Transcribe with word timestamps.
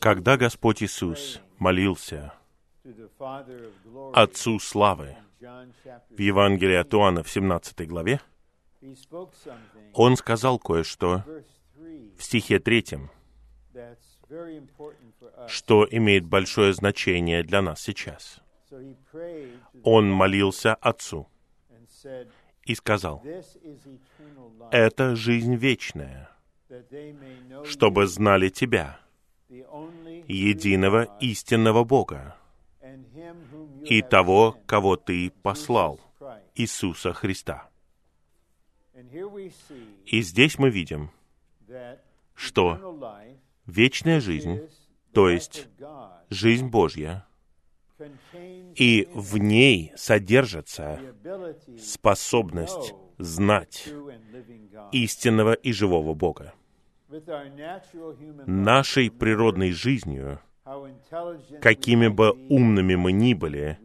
Когда 0.00 0.36
Господь 0.36 0.82
Иисус 0.82 1.40
молился 1.58 2.32
Отцу 4.14 4.58
Славы 4.58 5.16
в 5.40 6.18
Евангелии 6.18 6.76
от 6.76 6.94
Иоанна 6.94 7.22
в 7.22 7.30
17 7.30 7.86
главе, 7.86 8.20
Он 9.92 10.16
сказал 10.16 10.58
кое-что 10.58 11.24
в 12.16 12.22
стихе 12.22 12.58
третьем, 12.58 13.10
что 15.46 15.86
имеет 15.90 16.24
большое 16.24 16.72
значение 16.72 17.42
для 17.42 17.60
нас 17.60 17.82
сейчас. 17.82 18.40
Он 19.82 20.10
молился 20.10 20.74
Отцу 20.74 21.28
и 22.64 22.74
сказал, 22.74 23.22
«Это 24.70 25.16
жизнь 25.16 25.54
вечная, 25.54 26.30
чтобы 27.64 28.06
знали 28.06 28.48
Тебя, 28.48 29.00
единого 29.48 31.18
истинного 31.20 31.84
Бога, 31.84 32.36
и 33.84 34.02
того, 34.02 34.56
кого 34.66 34.96
Ты 34.96 35.30
послал, 35.42 36.00
Иисуса 36.54 37.12
Христа». 37.12 37.68
И 40.06 40.22
здесь 40.22 40.58
мы 40.58 40.70
видим, 40.70 41.10
что 42.34 43.24
вечная 43.66 44.20
жизнь, 44.20 44.60
то 45.12 45.28
есть 45.28 45.68
жизнь 46.30 46.66
Божья, 46.66 47.26
и 48.74 49.08
в 49.12 49.38
ней 49.38 49.92
содержится 49.96 51.00
способность 51.80 52.94
знать 53.18 53.88
истинного 54.92 55.52
и 55.52 55.72
живого 55.72 56.14
Бога. 56.14 56.54
Нашей 58.46 59.10
природной 59.10 59.72
жизнью, 59.72 60.40
какими 61.62 62.08
бы 62.08 62.32
умными 62.50 62.96
мы 62.96 63.12
ни 63.12 63.32
были, 63.32 63.78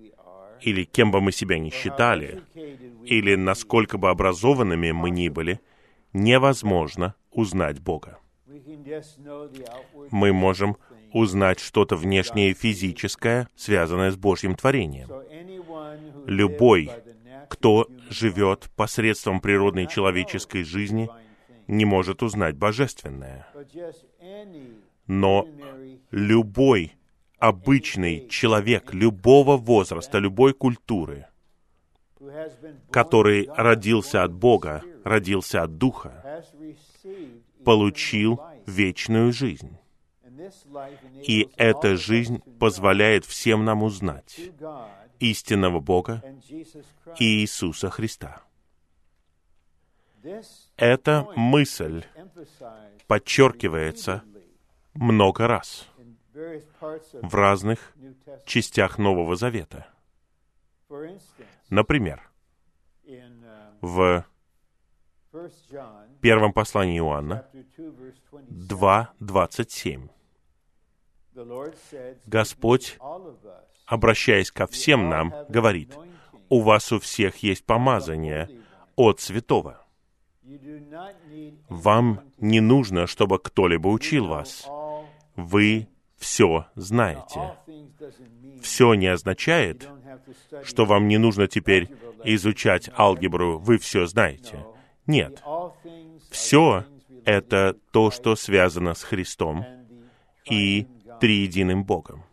или 0.62 0.84
кем 0.84 1.12
бы 1.12 1.22
мы 1.22 1.32
себя 1.32 1.58
ни 1.58 1.70
считали, 1.70 2.42
или 3.06 3.36
насколько 3.36 3.98
бы 3.98 4.10
образованными 4.10 4.92
мы 4.92 5.10
ни 5.10 5.30
были, 5.30 5.62
невозможно 6.12 7.16
узнать 7.32 7.80
Бога. 7.80 8.20
Мы 10.12 10.34
можем 10.34 10.78
узнать 11.14 11.60
что-то 11.60 11.96
внешнее 11.96 12.54
физическое, 12.54 13.48
связанное 13.56 14.12
с 14.12 14.18
Божьим 14.18 14.56
творением. 14.56 15.10
Любой, 16.26 16.92
кто 17.50 17.88
живет 18.10 18.70
посредством 18.76 19.40
природной 19.40 19.88
человеческой 19.88 20.64
жизни, 20.64 21.10
не 21.68 21.86
может 21.86 22.24
узнать 22.24 22.56
божественное. 22.56 23.48
Но 25.08 25.48
любой 26.12 26.94
обычный 27.38 28.28
человек 28.30 28.94
любого 28.94 29.58
возраста, 29.58 30.18
любой 30.18 30.54
культуры, 30.54 31.28
который 32.90 33.50
родился 33.50 34.24
от 34.24 34.34
Бога, 34.34 34.82
родился 35.04 35.62
от 35.62 35.78
Духа, 35.78 36.44
получил 37.66 38.40
вечную 38.66 39.34
жизнь. 39.34 39.78
И 41.28 41.50
эта 41.58 41.96
жизнь 41.96 42.42
позволяет 42.60 43.26
всем 43.26 43.66
нам 43.66 43.84
узнать 43.84 44.40
истинного 45.20 45.80
Бога 45.80 46.24
и 47.20 47.42
Иисуса 47.42 47.90
Христа. 47.90 48.42
Эта 50.78 51.28
мысль 51.36 52.06
подчеркивается 53.08 54.24
много 54.94 55.48
раз 55.48 55.90
в 56.34 57.36
разных 57.36 57.94
частях 58.46 58.98
Нового 58.98 59.36
Завета. 59.36 59.88
Например, 61.70 62.30
в 63.82 64.26
первом 66.22 66.54
послании 66.54 67.00
Иоанна 67.00 67.46
2.27 67.78 70.10
Господь, 72.28 73.00
обращаясь 73.86 74.52
ко 74.52 74.68
всем 74.68 75.10
нам, 75.10 75.34
говорит, 75.50 75.98
«У 76.50 76.62
вас 76.62 76.92
у 76.92 77.00
всех 77.00 77.38
есть 77.38 77.66
помазание 77.66 78.50
от 78.96 79.20
святого. 79.20 79.83
Вам 81.70 82.22
не 82.40 82.60
нужно, 82.60 83.08
чтобы 83.08 83.40
кто-либо 83.40 83.88
учил 83.88 84.28
вас. 84.28 84.68
Вы 85.36 85.88
все 86.18 86.68
знаете. 86.76 87.56
Все 88.62 88.94
не 88.94 89.08
означает, 89.08 89.90
что 90.64 90.86
вам 90.86 91.08
не 91.08 91.18
нужно 91.18 91.48
теперь 91.48 91.90
изучать 92.24 92.90
алгебру, 92.98 93.60
вы 93.60 93.78
все 93.78 94.06
знаете. 94.06 94.66
Нет. 95.06 95.44
Все 96.30 96.86
это 97.26 97.76
то, 97.92 98.12
что 98.12 98.36
связано 98.36 98.94
с 98.94 99.04
Христом 99.04 99.66
и 100.46 100.88
триединым 101.20 101.84
Богом. 101.84 102.24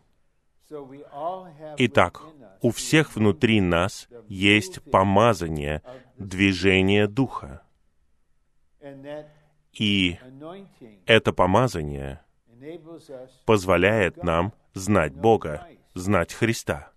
Итак, 1.79 2.23
у 2.61 2.71
всех 2.71 3.17
внутри 3.17 3.61
нас 3.61 4.09
есть 4.29 4.83
помазание, 4.83 5.83
движение 6.19 7.09
Духа. 7.09 7.63
И 9.73 10.19
это 11.07 11.33
помазание 11.33 12.21
позволяет 13.47 14.23
нам 14.23 14.53
знать 14.75 15.15
Бога, 15.15 15.67
знать 15.95 16.33
Христа. 16.33 16.93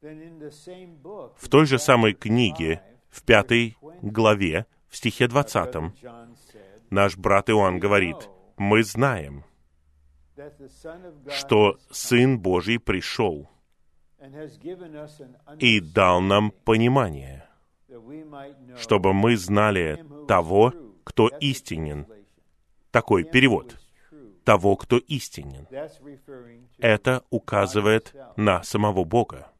В 0.00 1.48
той 1.48 1.66
же 1.66 1.78
самой 1.78 2.14
книге, 2.14 2.82
в 3.08 3.22
пятой 3.22 3.76
главе, 4.02 4.66
в 4.88 4.96
стихе 4.96 5.28
20, 5.28 5.76
наш 6.90 7.16
брат 7.16 7.48
Иоанн 7.50 7.78
говорит, 7.78 8.28
«Мы 8.56 8.82
знаем, 8.82 9.44
что 11.28 11.78
Сын 11.90 12.38
Божий 12.38 12.78
пришел 12.78 13.48
и 15.58 15.80
дал 15.80 16.20
нам 16.20 16.50
понимание, 16.50 17.48
чтобы 18.76 19.12
мы 19.12 19.36
знали 19.36 20.04
того, 20.26 20.72
кто 21.04 21.28
истинен. 21.40 22.06
Такой 22.90 23.24
перевод. 23.24 23.78
Того, 24.44 24.76
кто 24.76 24.98
истинен. 24.98 25.66
Это 26.78 27.24
указывает 27.30 28.14
на 28.36 28.62
самого 28.62 29.04
Бога. 29.04 29.50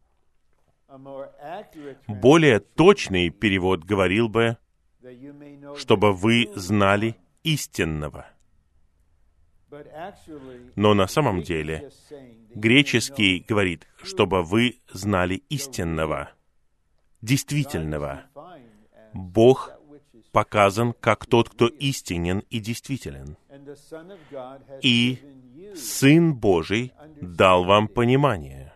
Более 2.06 2.60
точный 2.60 3.30
перевод 3.30 3.84
говорил 3.84 4.28
бы, 4.28 4.58
чтобы 5.76 6.12
вы 6.12 6.50
знали 6.54 7.16
истинного. 7.42 8.26
Но 10.76 10.94
на 10.94 11.06
самом 11.08 11.42
деле 11.42 11.90
греческий 12.54 13.44
говорит, 13.46 13.88
чтобы 14.02 14.42
вы 14.42 14.78
знали 14.92 15.42
истинного, 15.48 16.30
действительного. 17.24 18.24
Бог 19.12 19.72
показан 20.32 20.92
как 21.00 21.26
тот, 21.26 21.48
кто 21.48 21.66
истинен 21.66 22.40
и 22.50 22.60
действителен. 22.60 23.36
И 24.82 25.18
Сын 25.74 26.34
Божий 26.34 26.92
дал 27.20 27.64
вам 27.64 27.88
понимание. 27.88 28.72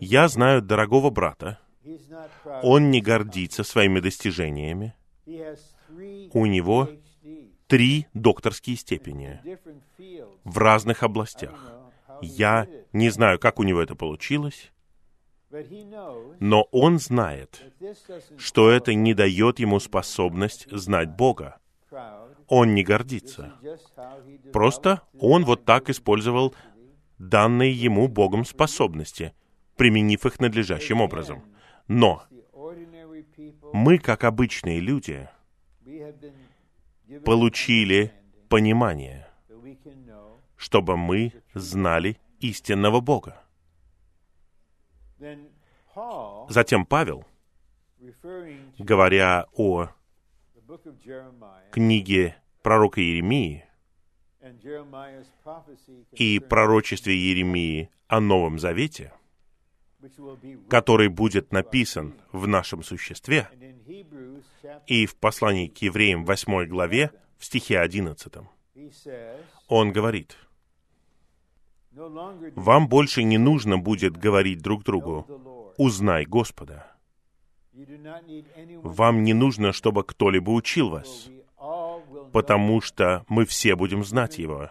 Я 0.00 0.28
знаю 0.28 0.62
дорогого 0.62 1.10
брата. 1.10 1.58
Он 2.62 2.90
не 2.90 3.00
гордится 3.00 3.64
своими 3.64 4.00
достижениями. 4.00 4.94
У 6.32 6.46
него 6.46 6.88
три 7.66 8.06
докторские 8.14 8.76
степени 8.76 9.40
в 10.44 10.58
разных 10.58 11.02
областях. 11.02 11.72
Я 12.22 12.68
не 12.92 13.08
знаю, 13.10 13.38
как 13.38 13.58
у 13.58 13.62
него 13.62 13.80
это 13.80 13.94
получилось, 13.94 14.70
но 16.38 16.62
он 16.70 16.98
знает, 16.98 17.62
что 18.36 18.70
это 18.70 18.94
не 18.94 19.14
дает 19.14 19.58
ему 19.58 19.80
способность 19.80 20.70
знать 20.70 21.10
Бога. 21.10 21.58
Он 22.46 22.74
не 22.74 22.84
гордится. 22.84 23.54
Просто 24.52 25.02
он 25.18 25.44
вот 25.44 25.64
так 25.64 25.90
использовал 25.90 26.54
данные 27.18 27.72
ему 27.72 28.08
Богом 28.08 28.44
способности, 28.44 29.34
применив 29.76 30.24
их 30.24 30.38
надлежащим 30.38 31.00
образом. 31.00 31.42
Но 31.88 32.22
мы, 33.72 33.98
как 33.98 34.24
обычные 34.24 34.78
люди, 34.78 35.28
получили 37.24 38.12
понимание, 38.48 39.26
чтобы 40.56 40.96
мы 40.96 41.32
знали 41.54 42.18
истинного 42.38 43.00
Бога. 43.00 43.42
Затем 46.48 46.86
Павел, 46.86 47.24
говоря 48.78 49.46
о 49.52 49.88
книге 51.70 52.36
пророка 52.62 53.00
Иеремии 53.00 53.64
и 56.12 56.38
пророчестве 56.38 57.14
Иеремии 57.14 57.90
о 58.08 58.20
Новом 58.20 58.58
Завете, 58.58 59.12
который 60.68 61.08
будет 61.08 61.52
написан 61.52 62.20
в 62.32 62.46
нашем 62.46 62.82
существе, 62.82 63.48
и 64.86 65.06
в 65.06 65.16
послании 65.16 65.68
к 65.68 65.78
евреям 65.78 66.24
8 66.24 66.66
главе, 66.66 67.10
в 67.38 67.44
стихе 67.44 67.80
11, 67.80 68.32
он 69.68 69.92
говорит, 69.92 70.36
«Вам 71.92 72.88
больше 72.88 73.22
не 73.22 73.38
нужно 73.38 73.78
будет 73.78 74.16
говорить 74.16 74.60
друг 74.60 74.84
другу, 74.84 75.72
узнай 75.76 76.24
Господа». 76.24 76.86
Вам 78.82 79.24
не 79.24 79.32
нужно, 79.32 79.72
чтобы 79.72 80.04
кто-либо 80.04 80.50
учил 80.50 80.90
вас, 80.90 81.28
потому 82.32 82.80
что 82.80 83.24
мы 83.28 83.44
все 83.44 83.76
будем 83.76 84.04
знать 84.04 84.38
Его, 84.38 84.70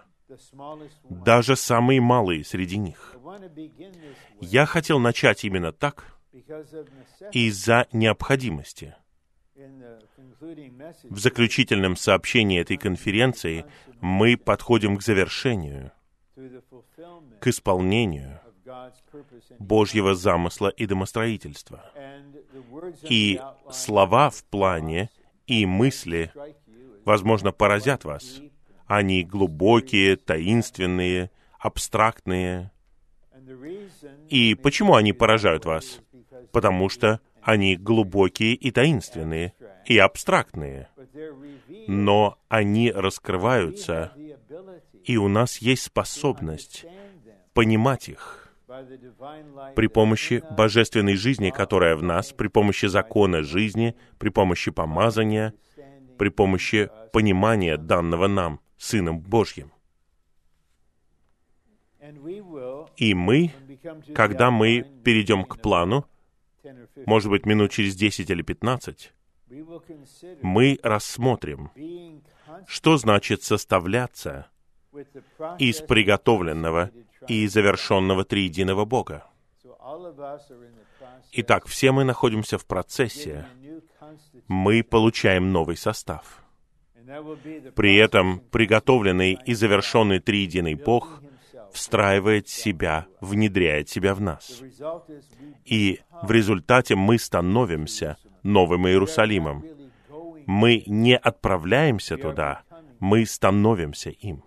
даже 1.10 1.56
самые 1.56 2.02
малые 2.02 2.44
среди 2.44 2.78
них. 2.78 3.16
Я 4.40 4.66
хотел 4.66 5.00
начать 5.00 5.44
именно 5.44 5.72
так 5.72 6.18
из-за 7.32 7.88
необходимости. 7.92 8.96
В 11.04 11.18
заключительном 11.20 11.96
сообщении 11.96 12.62
этой 12.62 12.78
конференции 12.78 13.66
мы 14.00 14.38
подходим 14.38 14.98
к 14.98 15.02
завершению, 15.02 15.92
к 17.40 17.48
исполнению 17.48 18.40
Божьего 19.60 20.16
замысла 20.16 20.70
и 20.70 20.86
домостроительства. 20.86 21.92
И 23.04 23.40
слова 23.72 24.30
в 24.30 24.44
плане 24.46 25.10
и 25.48 25.66
мысли, 25.66 26.32
возможно, 27.06 27.52
поразят 27.52 28.04
вас. 28.04 28.42
Они 28.86 29.24
глубокие, 29.24 30.16
таинственные, 30.16 31.32
абстрактные. 31.60 32.72
И 34.30 34.56
почему 34.56 34.96
они 34.96 35.14
поражают 35.14 35.66
вас? 35.66 36.02
Потому 36.52 36.90
что 36.90 37.20
они 37.42 37.76
глубокие 37.76 38.54
и 38.54 38.72
таинственные, 38.72 39.54
и 39.86 39.98
абстрактные. 39.98 40.90
Но 41.88 42.38
они 42.48 42.92
раскрываются, 42.92 44.12
и 45.10 45.18
у 45.18 45.28
нас 45.28 45.58
есть 45.58 45.82
способность 45.82 46.86
понимать 47.56 48.10
их 48.10 48.54
при 49.76 49.88
помощи 49.88 50.44
божественной 50.52 51.16
жизни, 51.16 51.50
которая 51.50 51.96
в 51.96 52.04
нас, 52.04 52.32
при 52.32 52.48
помощи 52.48 52.86
закона 52.86 53.42
жизни, 53.42 53.96
при 54.20 54.30
помощи 54.30 54.70
помазания, 54.70 55.56
при 56.20 56.30
помощи 56.30 56.92
понимания 57.12 57.78
данного 57.78 58.28
нам, 58.28 58.60
Сыном 58.78 59.20
Божьим. 59.20 59.72
И 62.96 63.16
мы, 63.16 63.52
когда 64.14 64.52
мы 64.52 64.86
перейдем 65.04 65.44
к 65.44 65.60
плану, 65.60 66.06
может 67.08 67.32
быть, 67.32 67.48
минут 67.48 67.72
через 67.72 67.96
10 67.96 68.30
или 68.30 68.44
15, 68.44 69.12
мы 70.44 70.78
рассмотрим, 70.84 71.72
что 72.68 72.98
значит 72.98 73.42
составляться 73.42 74.46
из 75.58 75.82
приготовленного 75.82 76.92
и 77.28 77.48
завершенного 77.48 78.24
триединого 78.24 78.86
Бога. 78.86 79.26
Итак, 81.32 81.68
все 81.68 81.92
мы 81.92 82.04
находимся 82.04 82.58
в 82.58 82.66
процессе. 82.66 83.46
Мы 84.48 84.84
получаем 84.84 85.52
новый 85.52 85.78
состав. 85.78 86.44
При 87.76 87.96
этом 87.96 88.40
приготовленный 88.52 89.40
и 89.46 89.54
завершенный 89.54 90.20
триединый 90.20 90.76
Бог 90.76 91.22
встраивает 91.72 92.48
себя, 92.48 93.08
внедряет 93.22 93.90
себя 93.90 94.14
в 94.14 94.22
нас. 94.22 94.62
И 95.66 96.00
в 96.22 96.32
результате 96.32 96.96
мы 96.96 97.18
становимся 97.20 98.18
Новым 98.44 98.88
Иерусалимом. 98.88 99.64
Мы 100.46 100.84
не 100.88 101.16
отправляемся 101.18 102.18
туда, 102.18 102.64
мы 103.00 103.26
становимся 103.26 104.10
им. 104.10 104.44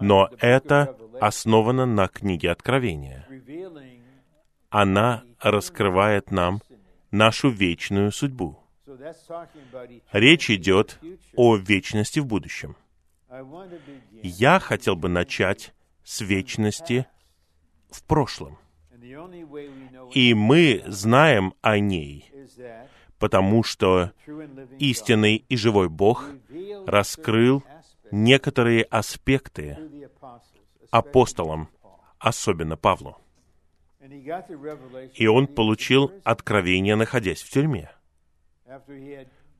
Но 0.00 0.28
это 0.38 0.96
основано 1.20 1.86
на 1.86 2.08
книге 2.08 2.50
Откровения. 2.50 3.26
Она 4.68 5.24
раскрывает 5.40 6.30
нам 6.30 6.60
нашу 7.10 7.50
вечную 7.50 8.12
судьбу. 8.12 8.58
Речь 10.12 10.50
идет 10.50 10.98
о 11.36 11.56
вечности 11.56 12.20
в 12.20 12.26
будущем. 12.26 12.76
Я 14.22 14.58
хотел 14.58 14.96
бы 14.96 15.08
начать 15.08 15.72
с 16.04 16.20
вечности 16.20 17.06
в 17.90 18.02
прошлом. 18.04 18.58
И 20.12 20.34
мы 20.34 20.82
знаем 20.86 21.54
о 21.62 21.78
ней, 21.78 22.30
потому 23.18 23.62
что 23.62 24.12
истинный 24.78 25.36
и 25.48 25.56
живой 25.56 25.88
Бог 25.88 26.28
раскрыл 26.86 27.62
некоторые 28.10 28.84
аспекты 28.84 29.78
апостолам, 30.90 31.68
особенно 32.18 32.76
Павлу. 32.76 33.16
И 35.14 35.26
он 35.26 35.46
получил 35.46 36.12
откровение, 36.24 36.96
находясь 36.96 37.42
в 37.42 37.50
тюрьме. 37.50 37.90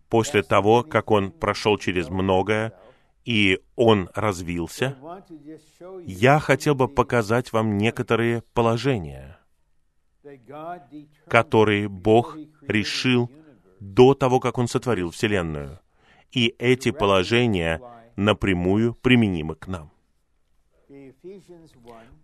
После 0.09 0.43
того, 0.43 0.83
как 0.83 1.11
он 1.11 1.31
прошел 1.31 1.79
через 1.79 2.09
многое, 2.09 2.73
и 3.25 3.61
он 3.77 4.09
развился, 4.15 4.97
я 6.05 6.39
хотел 6.41 6.75
бы 6.75 6.89
показать 6.89 7.53
вам 7.53 7.77
некоторые 7.77 8.43
положения, 8.55 9.39
которые 11.29 11.89
Бог 11.89 12.37
решил 12.63 13.31
до 13.79 14.15
того, 14.15 14.41
как 14.41 14.59
Он 14.59 14.69
сотворил 14.69 15.11
Вселенную. 15.11 15.81
И 16.33 16.55
эти 16.59 16.91
положения 16.91 17.81
напрямую 18.21 18.95
применимы 18.95 19.55
к 19.57 19.67
нам. 19.67 19.91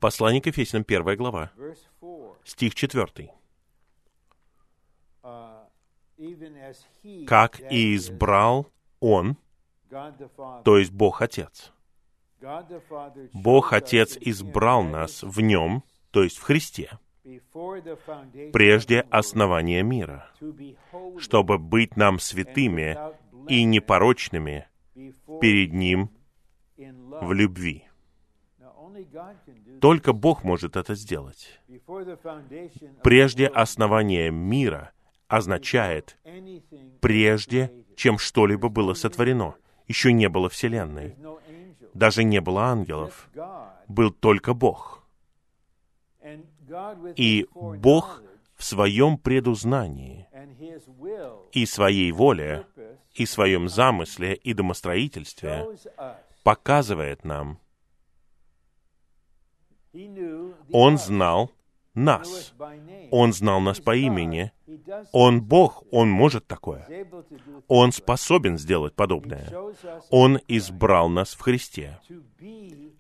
Послание 0.01 0.43
к 0.43 0.47
Ефесянам, 0.47 0.85
первая 0.85 1.17
глава, 1.17 1.51
стих 2.45 2.75
4. 2.75 3.33
«Как 7.27 7.61
и 7.73 7.97
избрал 7.97 8.71
Он, 9.01 9.37
то 10.65 10.79
есть 10.79 10.93
Бог 10.93 11.23
Отец. 11.23 11.73
Бог 13.33 13.73
Отец 13.73 14.19
избрал 14.21 14.83
нас 14.83 15.23
в 15.23 15.41
Нем, 15.41 15.83
то 16.11 16.23
есть 16.23 16.37
в 16.39 16.43
Христе, 16.43 16.99
прежде 18.53 19.01
основания 19.11 19.83
мира, 19.83 20.31
чтобы 21.19 21.59
быть 21.59 21.97
нам 21.97 22.19
святыми 22.19 22.99
и 23.49 23.65
непорочными 23.65 24.69
перед 25.41 25.73
Ним 25.73 26.11
в 26.77 27.33
любви. 27.33 27.85
Только 29.81 30.13
Бог 30.13 30.45
может 30.45 30.77
это 30.77 30.95
сделать. 30.95 31.61
Прежде 33.03 33.47
основания 33.47 34.31
мира 34.31 34.93
означает 35.29 36.19
прежде, 37.01 37.73
чем 37.97 38.19
что-либо 38.19 38.69
было 38.69 38.95
сотворено. 38.95 39.55
Еще 39.87 40.13
не 40.13 40.29
было 40.29 40.49
Вселенной. 40.49 41.17
Даже 41.95 42.25
не 42.25 42.41
было 42.41 42.65
ангелов. 42.65 43.29
Был 43.89 44.11
только 44.11 44.55
Бог. 44.55 45.07
И 47.17 47.47
Бог 47.55 48.23
в 48.55 48.65
своем 48.65 49.19
предузнании 49.19 50.27
и 51.53 51.67
своей 51.67 52.11
воле 52.13 52.67
и 53.17 53.27
своем 53.27 53.69
замысле 53.69 54.35
и 54.35 54.53
домостроительстве 54.53 55.67
показывает 56.43 57.25
нам, 57.25 57.59
Он 60.73 60.99
знал 60.99 61.51
нас. 61.95 62.55
Он 63.11 63.33
знал 63.33 63.61
нас 63.61 63.81
по 63.81 63.97
имени. 63.97 64.53
Он 65.13 65.43
Бог, 65.43 65.85
Он 65.91 66.11
может 66.11 66.47
такое. 66.47 66.87
Он 67.67 67.93
способен 67.93 68.59
сделать 68.59 68.95
подобное. 68.95 69.51
Он 70.11 70.39
избрал 70.47 71.09
нас 71.09 71.35
в 71.35 71.41
Христе, 71.41 72.01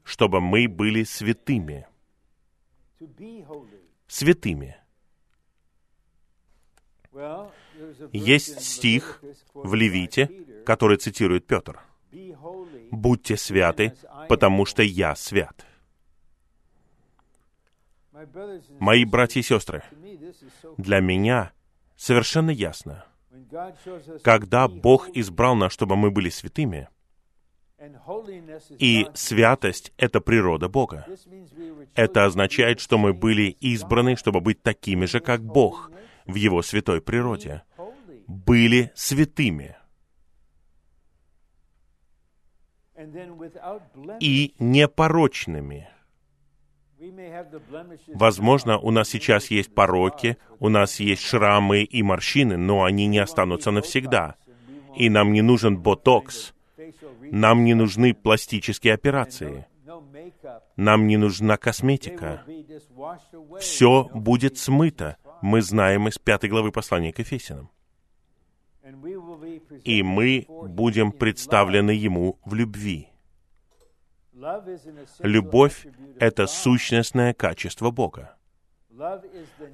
чтобы 0.03 0.41
мы 0.41 0.67
были 0.69 1.05
святыми. 1.05 1.87
Святыми. 4.09 4.77
Есть 8.12 8.62
стих 8.62 9.23
в 9.54 9.75
Левите, 9.75 10.30
который 10.64 10.97
цитирует 10.97 11.47
Петр. 11.47 11.80
«Будьте 12.90 13.37
святы, 13.37 13.95
потому 14.28 14.64
что 14.64 14.83
я 14.83 15.14
свят». 15.14 15.66
Мои 18.78 19.04
братья 19.04 19.40
и 19.40 19.42
сестры, 19.42 19.83
для 20.78 21.00
меня 21.00 21.52
совершенно 21.97 22.50
ясно, 22.50 23.04
когда 24.23 24.68
Бог 24.68 25.09
избрал 25.14 25.54
нас, 25.54 25.73
чтобы 25.73 25.97
мы 25.97 26.11
были 26.11 26.30
святыми, 26.30 26.88
И 28.78 29.06
святость— 29.14 29.92
это 29.99 30.21
природа 30.21 30.68
Бога. 30.68 31.06
Это 31.95 32.25
означает, 32.25 32.80
что 32.80 32.97
мы 32.97 33.12
были 33.12 33.56
избраны, 33.61 34.16
чтобы 34.16 34.40
быть 34.40 34.62
такими 34.62 35.04
же, 35.04 35.21
как 35.21 35.42
Бог 35.42 35.90
в 36.26 36.35
Его 36.35 36.62
святой 36.62 37.00
природе. 37.00 37.62
Были 38.26 38.90
святыми. 38.95 39.76
И 44.21 44.54
непорочными. 44.59 45.88
Возможно, 48.09 48.78
у 48.78 48.90
нас 48.90 49.09
сейчас 49.09 49.50
есть 49.50 49.75
пороки, 49.75 50.38
у 50.61 50.68
нас 50.68 50.99
есть 50.99 51.23
шрамы 51.23 51.83
и 51.83 52.02
морщины, 52.02 52.56
но 52.56 52.85
они 52.85 53.06
не 53.06 53.18
останутся 53.18 53.71
навсегда. 53.71 54.37
И 54.97 55.11
нам 55.11 55.33
не 55.33 55.42
нужен 55.42 55.76
ботокс, 55.76 56.54
нам 57.21 57.64
не 57.64 57.75
нужны 57.75 58.14
пластические 58.14 58.95
операции. 58.95 59.66
Нам 60.76 61.06
не 61.06 61.16
нужна 61.16 61.56
косметика. 61.59 62.45
Все 63.61 64.09
будет 64.14 64.56
смыто. 64.56 65.16
Мы 65.47 65.62
знаем 65.62 66.09
из 66.09 66.19
пятой 66.19 66.50
главы 66.50 66.73
послания 66.73 67.12
к 67.12 67.21
Ефесянам. 67.21 67.71
И 69.85 70.03
мы 70.03 70.45
будем 70.49 71.12
представлены 71.12 71.93
Ему 71.93 72.41
в 72.45 72.55
любви. 72.55 73.11
Любовь— 75.21 75.87
это 76.19 76.49
сущностное 76.49 77.33
качество 77.33 77.93
Бога. 77.93 78.35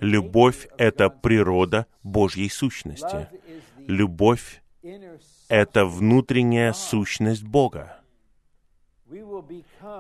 Любовь— 0.01 0.69
это 0.77 1.09
природа 1.09 1.87
Божьей 2.03 2.51
сущности. 2.51 3.29
Любовь— 3.79 4.63
это 5.49 5.87
внутренняя 5.87 6.75
сущность 6.75 7.45
Бога. 7.45 7.99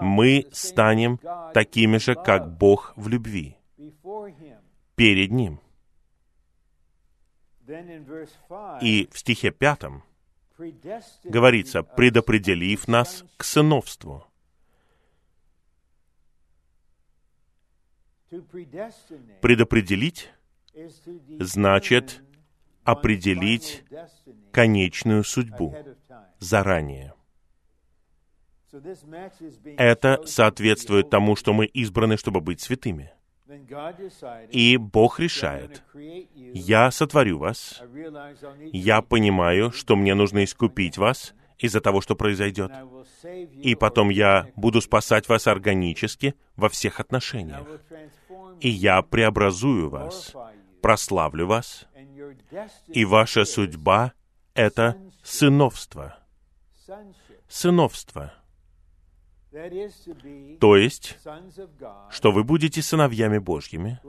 Мы 0.02 0.46
станем 0.52 1.18
такими 1.54 1.96
же, 1.96 2.14
как 2.14 2.58
Бог 2.58 2.92
в 2.96 3.08
любви, 3.08 3.56
перед 4.94 5.30
Ним. 5.30 5.60
И 8.80 9.08
в 9.10 9.18
стихе 9.18 9.50
пятом 9.50 10.02
говорится, 11.24 11.82
предопределив 11.82 12.88
нас 12.88 13.24
к 13.36 13.44
сыновству. 13.44 14.26
Предопределить 19.40 20.30
значит 21.40 22.22
определить 22.84 23.84
конечную 24.52 25.24
судьбу 25.24 25.74
заранее. 26.38 27.14
Это 29.76 30.22
соответствует 30.24 31.10
тому, 31.10 31.36
что 31.36 31.52
мы 31.52 31.66
избраны, 31.66 32.16
чтобы 32.16 32.40
быть 32.40 32.60
святыми. 32.60 33.12
И 34.50 34.76
Бог 34.76 35.20
решает, 35.20 35.82
я 36.54 36.90
сотворю 36.90 37.38
вас, 37.38 37.82
я 38.72 39.02
понимаю, 39.02 39.72
что 39.72 39.96
мне 39.96 40.14
нужно 40.14 40.44
искупить 40.44 40.98
вас 40.98 41.34
из-за 41.58 41.80
того, 41.80 42.00
что 42.00 42.14
произойдет, 42.16 42.72
и 43.54 43.74
потом 43.74 44.10
я 44.10 44.48
буду 44.56 44.80
спасать 44.80 45.28
вас 45.28 45.46
органически 45.46 46.34
во 46.56 46.68
всех 46.68 47.00
отношениях, 47.00 47.66
и 48.60 48.68
я 48.68 49.02
преобразую 49.02 49.90
вас, 49.90 50.34
прославлю 50.80 51.46
вас, 51.46 51.86
и 52.88 53.04
ваша 53.04 53.44
судьба— 53.44 54.12
это 54.54 54.96
сыновство. 55.22 56.18
Сыновство. 57.48 58.32
То 60.60 60.76
есть, 60.76 61.18
что 62.10 62.32
вы 62.32 62.42
будете 62.42 62.80
сыновьями 62.80 63.38
Божьими, 63.38 64.00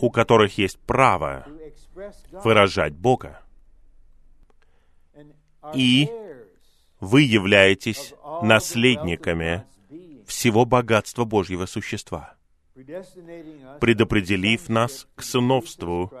у 0.00 0.10
которых 0.10 0.58
есть 0.58 0.78
право 0.80 1.46
выражать 2.44 2.92
Бога. 2.92 3.40
И 5.74 6.10
вы 7.00 7.22
являетесь 7.22 8.12
наследниками 8.42 9.64
всего 10.26 10.66
богатства 10.66 11.24
Божьего 11.24 11.64
существа, 11.64 12.34
предопределив 13.80 14.68
нас 14.68 15.06
к 15.14 15.22
сыновству 15.22 16.12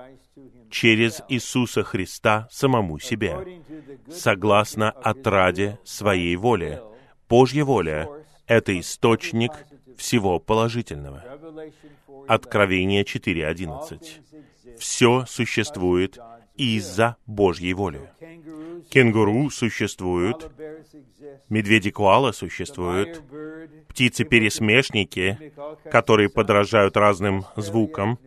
через 0.70 1.22
Иисуса 1.28 1.82
Христа 1.82 2.48
самому 2.50 2.98
себе, 2.98 3.62
согласно 4.10 4.90
отраде 4.90 5.78
своей 5.84 6.36
воли. 6.36 6.80
Божья 7.28 7.64
воля— 7.64 8.08
это 8.46 8.78
источник 8.78 9.52
всего 9.96 10.38
положительного. 10.38 11.24
Откровение 12.28 13.04
4.11. 13.04 14.78
Все 14.78 15.24
существует 15.26 16.18
из-за 16.56 17.16
Божьей 17.26 17.74
воли. 17.74 18.10
Кенгуру 18.90 19.50
существуют, 19.50 20.50
медведи-коала 21.48 22.32
существуют, 22.32 23.22
птицы-пересмешники, 23.88 25.52
которые 25.90 26.28
подражают 26.28 26.96
разным 26.96 27.44
звукам, 27.56 28.18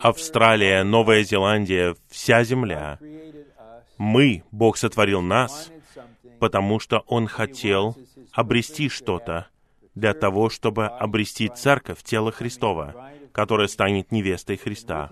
Австралия, 0.00 0.84
Новая 0.84 1.22
Зеландия, 1.24 1.96
вся 2.08 2.44
земля. 2.44 2.98
Мы, 3.96 4.44
Бог 4.52 4.76
сотворил 4.76 5.22
нас, 5.22 5.72
потому 6.40 6.78
что 6.80 7.00
Он 7.06 7.26
хотел 7.26 7.96
обрести 8.32 8.88
что-то 8.88 9.48
для 9.94 10.14
того, 10.14 10.48
чтобы 10.48 10.86
обрести 10.86 11.48
церковь, 11.48 12.02
тело 12.02 12.30
Христова, 12.30 13.12
которая 13.32 13.68
станет 13.68 14.12
невестой 14.12 14.56
Христа. 14.56 15.10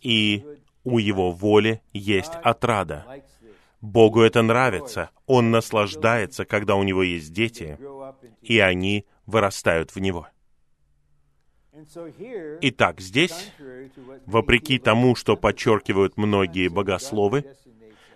И 0.00 0.44
у 0.84 0.98
Его 0.98 1.30
воли 1.32 1.82
есть 1.92 2.32
отрада. 2.42 3.06
Богу 3.80 4.20
это 4.20 4.42
нравится. 4.42 5.10
Он 5.26 5.50
наслаждается, 5.50 6.44
когда 6.44 6.76
у 6.76 6.82
Него 6.82 7.02
есть 7.02 7.32
дети, 7.32 7.78
и 8.42 8.58
они 8.58 9.06
вырастают 9.26 9.94
в 9.94 10.00
Него. 10.00 10.28
Итак, 12.60 13.00
здесь, 13.00 13.52
вопреки 14.26 14.78
тому, 14.78 15.14
что 15.14 15.36
подчеркивают 15.36 16.16
многие 16.16 16.68
богословы, 16.68 17.44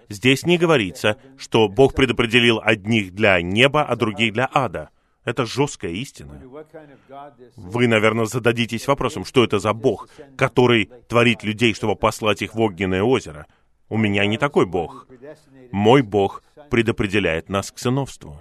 здесь 0.08 0.46
не 0.46 0.58
говорится, 0.58 1.16
что 1.36 1.68
Бог 1.68 1.94
предопределил 1.94 2.60
одних 2.62 3.14
для 3.14 3.40
неба, 3.42 3.82
а 3.82 3.96
других 3.96 4.32
для 4.32 4.48
ада. 4.52 4.90
Это 5.24 5.46
жесткая 5.46 5.92
истина. 5.92 6.42
Вы, 7.56 7.88
наверное, 7.88 8.26
зададитесь 8.26 8.86
вопросом, 8.86 9.24
что 9.24 9.42
это 9.42 9.58
за 9.58 9.72
Бог, 9.72 10.08
который 10.36 10.90
творит 11.08 11.42
людей, 11.42 11.74
чтобы 11.74 11.96
послать 11.96 12.42
их 12.42 12.54
в 12.54 12.60
огненное 12.60 13.02
озеро. 13.02 13.46
У 13.88 13.96
меня 13.96 14.26
не 14.26 14.38
такой 14.38 14.66
Бог. 14.66 15.06
Мой 15.72 16.02
Бог 16.02 16.42
предопределяет 16.70 17.48
нас 17.48 17.72
к 17.72 17.78
сыновству 17.78 18.40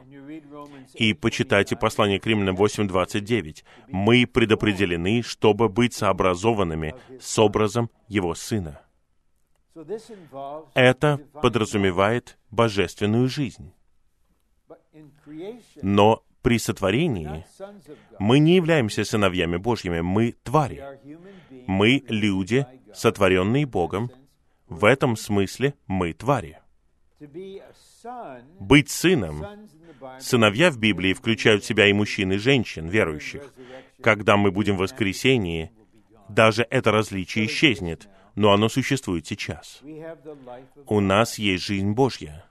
и 0.96 1.13
почитайте 1.13 1.75
послание 1.75 2.20
к 2.20 2.25
Римлянам 2.25 2.55
8.29. 2.55 3.63
«Мы 3.88 4.25
предопределены, 4.25 5.22
чтобы 5.22 5.70
быть 5.70 5.93
сообразованными 5.93 6.96
с 7.20 7.39
образом 7.39 7.89
Его 8.08 8.36
Сына». 8.36 8.83
Это 10.74 11.20
подразумевает 11.42 12.38
божественную 12.51 13.27
жизнь. 13.27 13.74
Но 15.82 16.24
при 16.42 16.60
сотворении 16.60 17.46
мы 18.20 18.39
не 18.39 18.56
являемся 18.56 19.03
сыновьями 19.03 19.58
Божьими, 19.58 20.01
мы 20.01 20.36
твари. 20.44 20.84
Мы 21.68 22.03
люди, 22.08 22.65
сотворенные 22.94 23.65
Богом. 23.65 24.12
В 24.68 24.86
этом 24.86 25.15
смысле 25.15 25.74
мы 25.88 26.13
твари. 26.13 26.60
Быть 28.60 28.89
сыном 28.89 29.46
Сыновья 30.20 30.70
в 30.70 30.77
Библии 30.77 31.13
включают 31.13 31.63
в 31.63 31.68
себя 31.68 31.88
и 31.88 31.94
мужчин, 31.94 32.34
и 32.34 32.38
женщин, 32.38 32.88
верующих. 32.88 33.53
Когда 34.01 34.38
мы 34.38 34.51
будем 34.51 34.75
в 34.75 34.80
воскресении, 34.80 35.72
даже 36.30 36.68
это 36.70 36.92
различие 36.92 37.46
исчезнет, 37.46 38.10
но 38.36 38.52
оно 38.52 38.70
существует 38.70 39.25
сейчас. 39.28 39.82
У 40.88 41.00
нас 41.00 41.38
есть 41.38 41.63
жизнь 41.63 41.92
Божья. 41.92 42.46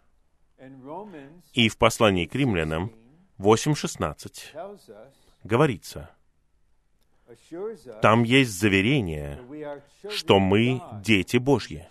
И 1.55 1.69
в 1.69 1.77
послании 1.77 2.27
к 2.27 2.35
римлянам 2.35 2.93
8.16 3.39 4.79
говорится, 5.45 6.11
там 8.01 8.23
есть 8.23 8.53
заверение, 8.53 9.41
что 10.11 10.39
мы 10.39 10.81
дети 11.03 11.39
Божьи, 11.39 11.89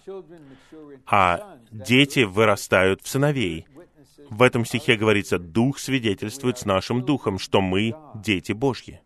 а 1.05 1.57
дети 1.71 2.23
вырастают 2.23 3.01
в 3.01 3.07
сыновей, 3.07 3.67
в 4.29 4.43
этом 4.43 4.65
стихе 4.65 4.95
говорится, 4.95 5.39
«Дух 5.39 5.77
свидетельствует 5.77 6.57
с 6.57 6.65
нашим 6.65 7.03
духом, 7.03 7.37
что 7.37 7.59
мы 7.59 7.93
дети 8.15 8.53
Божьи». 8.53 9.01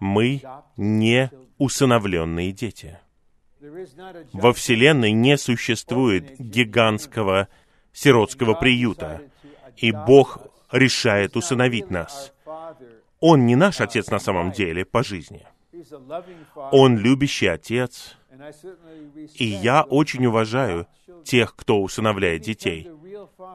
Мы 0.00 0.42
не 0.76 1.30
усыновленные 1.58 2.50
дети. 2.50 2.98
Во 4.32 4.52
Вселенной 4.52 5.12
не 5.12 5.36
существует 5.38 6.38
гигантского 6.38 7.48
сиротского 7.92 8.54
приюта. 8.54 9.22
И 9.76 9.92
Бог 9.92 10.38
решает 10.70 11.36
усыновить 11.36 11.90
нас. 11.90 12.32
Он 13.20 13.46
не 13.46 13.54
наш 13.54 13.80
отец 13.80 14.10
на 14.10 14.18
самом 14.18 14.50
деле 14.52 14.84
по 14.84 15.04
жизни. 15.04 15.46
Он 16.72 16.98
любящий 16.98 17.46
отец. 17.46 18.16
И 19.34 19.44
я 19.44 19.82
очень 19.82 20.26
уважаю 20.26 20.86
тех, 21.24 21.54
кто 21.54 21.80
усыновляет 21.80 22.42
детей. 22.42 22.90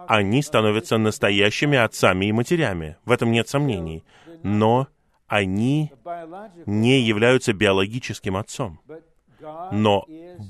Они 0.07 0.41
становятся 0.41 0.97
настоящими 0.97 1.77
отцами 1.77 2.27
и 2.27 2.31
матерями. 2.31 2.97
В 3.03 3.11
этом 3.11 3.31
нет 3.31 3.49
сомнений. 3.49 4.05
Но 4.43 4.87
они 5.27 5.91
не 6.65 7.01
являются 7.01 7.51
биологическим 7.51 8.37
отцом. 8.37 8.79
Но 9.71 10.05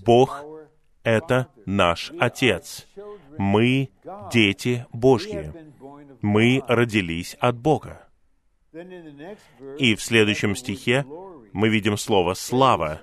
Бог— 0.06 0.44
это 1.04 1.48
наш 1.66 2.12
Отец. 2.20 2.88
Мы— 3.38 3.90
дети 4.32 4.86
Божьи. 4.92 5.54
Мы 6.22 6.64
родились 6.68 7.36
от 7.40 7.58
Бога. 7.58 8.08
И 9.78 9.96
в 9.96 10.02
следующем 10.02 10.56
стихе 10.56 11.06
мы 11.54 11.70
видим 11.70 11.98
слово 11.98 12.34
«слава» 12.34 13.02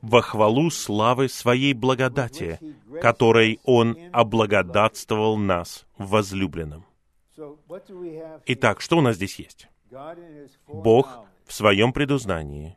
во 0.00 0.20
хвалу 0.20 0.70
славы 0.70 1.28
своей 1.28 1.72
благодати, 1.72 2.60
которой 3.00 3.58
Он 3.64 3.96
облагодатствовал 4.12 5.38
нас 5.38 5.86
в 5.96 6.08
возлюбленном. 6.08 6.84
Итак, 8.46 8.80
что 8.80 8.98
у 8.98 9.00
нас 9.00 9.16
здесь 9.16 9.38
есть? 9.38 9.68
Бог 10.68 11.24
в 11.46 11.52
своем 11.52 11.92
предузнании, 11.92 12.76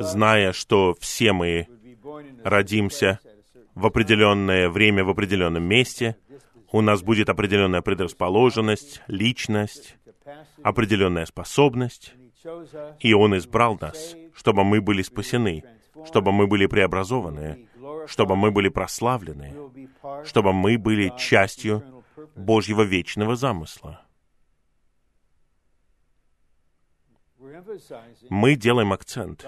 зная, 0.00 0.52
что 0.52 0.94
все 1.00 1.32
мы 1.32 1.68
родимся 2.44 3.20
в 3.74 3.86
определенное 3.86 4.68
время 4.68 5.04
в 5.04 5.10
определенном 5.10 5.62
месте, 5.62 6.16
у 6.70 6.80
нас 6.80 7.02
будет 7.02 7.28
определенная 7.28 7.82
предрасположенность, 7.82 9.02
личность, 9.06 9.96
определенная 10.62 11.26
способность, 11.26 12.14
и 13.00 13.12
Он 13.12 13.36
избрал 13.36 13.78
нас, 13.80 14.16
чтобы 14.34 14.64
мы 14.64 14.80
были 14.80 15.02
спасены, 15.02 15.64
чтобы 16.06 16.32
мы 16.32 16.46
были 16.46 16.66
преобразованы, 16.66 17.68
чтобы 18.06 18.36
мы 18.36 18.50
были 18.50 18.68
прославлены, 18.68 19.54
чтобы 20.24 20.52
мы 20.52 20.78
были 20.78 21.12
частью 21.16 21.82
Божьего 22.34 22.82
вечного 22.82 23.36
замысла. 23.36 24.02
Мы 28.28 28.56
делаем 28.56 28.92
акцент 28.92 29.46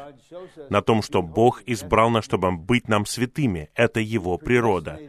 на 0.71 0.83
том, 0.83 1.03
что 1.03 1.23
Бог 1.23 1.63
избрал 1.67 2.11
нас, 2.11 2.25
чтобы 2.25 2.53
быть 2.53 2.89
нам 2.89 3.07
святыми. 3.07 3.71
Это 3.75 4.01
Его 4.01 4.39
природа. 4.39 5.01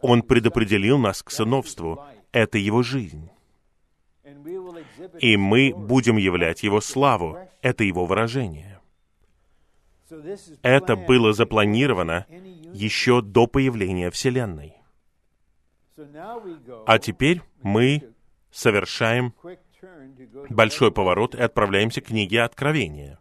Он 0.00 0.22
предопределил 0.22 0.98
нас 0.98 1.22
к 1.22 1.30
сыновству. 1.30 2.04
Это 2.32 2.58
Его 2.58 2.82
жизнь. 2.82 3.30
И 5.20 5.36
мы 5.36 5.72
будем 5.74 6.16
являть 6.16 6.62
Его 6.62 6.80
славу. 6.80 7.38
Это 7.62 7.84
Его 7.84 8.06
выражение. 8.06 8.80
Это 10.62 10.96
было 10.96 11.32
запланировано 11.32 12.26
еще 12.72 13.22
до 13.22 13.46
появления 13.46 14.10
Вселенной. 14.10 14.74
А 16.86 16.98
теперь 16.98 17.40
мы 17.62 18.14
совершаем 18.50 19.34
большой 20.50 20.92
поворот 20.92 21.34
и 21.34 21.40
отправляемся 21.40 22.00
к 22.00 22.06
книге 22.06 22.42
Откровения. 22.42 23.18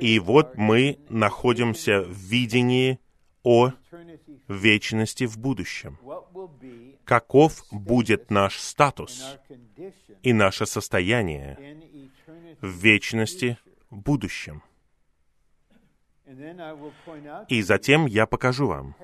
И 0.00 0.18
вот 0.18 0.56
мы 0.56 0.98
находимся 1.08 2.02
в 2.02 2.16
видении 2.16 2.98
о 3.42 3.72
вечности 4.48 5.24
в 5.26 5.38
будущем. 5.38 5.98
Каков 7.04 7.64
будет 7.70 8.30
наш 8.30 8.58
статус 8.58 9.38
и 10.22 10.32
наше 10.32 10.66
состояние 10.66 11.78
в 12.60 12.68
вечности 12.68 13.58
в 13.90 13.98
будущем? 13.98 14.62
И 17.48 17.62
затем 17.62 18.06
я 18.06 18.26
покажу 18.26 18.66
вам 18.66 18.96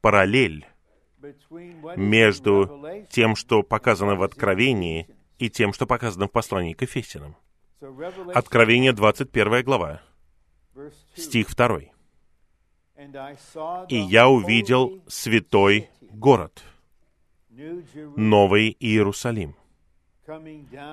параллель 0.00 0.66
между 1.96 3.06
тем, 3.10 3.36
что 3.36 3.62
показано 3.62 4.14
в 4.16 4.22
Откровении, 4.22 5.08
и 5.40 5.48
тем, 5.48 5.72
что 5.72 5.86
показано 5.86 6.28
в 6.28 6.30
послании 6.30 6.74
к 6.74 6.82
Ефесянам. 6.82 7.34
Откровение 8.34 8.92
21 8.92 9.64
глава, 9.64 10.02
стих 11.16 11.56
2. 11.56 11.80
«И 13.88 13.96
я 13.96 14.28
увидел 14.28 15.02
святой 15.08 15.88
город, 16.02 16.62
Новый 18.16 18.76
Иерусалим, 18.78 19.56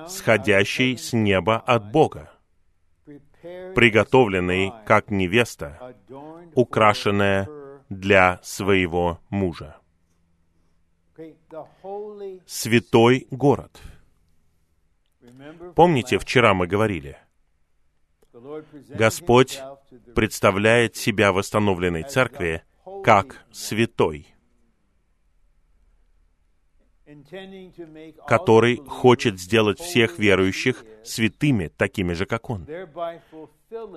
сходящий 0.08 0.96
с 0.96 1.12
неба 1.12 1.58
от 1.58 1.92
Бога, 1.92 2.32
приготовленный 3.74 4.72
как 4.86 5.10
невеста, 5.10 5.94
украшенная 6.54 7.48
для 7.90 8.40
своего 8.42 9.20
мужа 9.28 9.76
святой 12.46 13.26
город. 13.30 13.80
Помните, 15.74 16.18
вчера 16.18 16.54
мы 16.54 16.66
говорили, 16.66 17.18
Господь 18.88 19.60
представляет 20.14 20.96
себя 20.96 21.32
восстановленной 21.32 22.04
церкви 22.04 22.62
как 23.04 23.46
святой, 23.52 24.26
который 28.26 28.76
хочет 28.76 29.40
сделать 29.40 29.80
всех 29.80 30.18
верующих 30.18 30.84
святыми, 31.04 31.68
такими 31.68 32.12
же, 32.12 32.26
как 32.26 32.50
Он, 32.50 32.66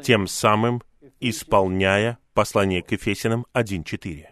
тем 0.04 0.28
самым 0.28 0.82
исполняя 1.20 2.18
послание 2.34 2.82
к 2.82 2.92
Ефесянам 2.92 3.46
1.4. 3.54 4.28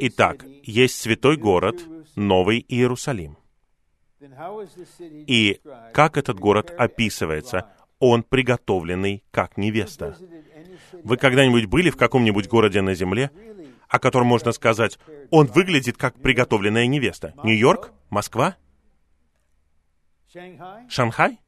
Итак, 0.00 0.44
есть 0.62 1.00
святой 1.00 1.36
город, 1.36 1.84
Новый 2.16 2.64
Иерусалим. 2.66 3.36
И 5.26 5.60
как 5.92 6.16
этот 6.16 6.38
город 6.38 6.72
описывается? 6.76 7.70
Он 7.98 8.22
приготовленный 8.22 9.24
как 9.30 9.56
невеста. 9.56 10.16
Вы 10.92 11.16
когда-нибудь 11.16 11.66
были 11.66 11.90
в 11.90 11.96
каком-нибудь 11.96 12.48
городе 12.48 12.82
на 12.82 12.94
земле, 12.94 13.30
о 13.88 13.98
котором 13.98 14.26
можно 14.26 14.52
сказать, 14.52 14.98
он 15.30 15.46
выглядит 15.46 15.96
как 15.96 16.20
приготовленная 16.20 16.86
невеста? 16.86 17.34
Нью-Йорк? 17.44 17.92
Москва? 18.10 18.56
Шанхай? 20.88 21.38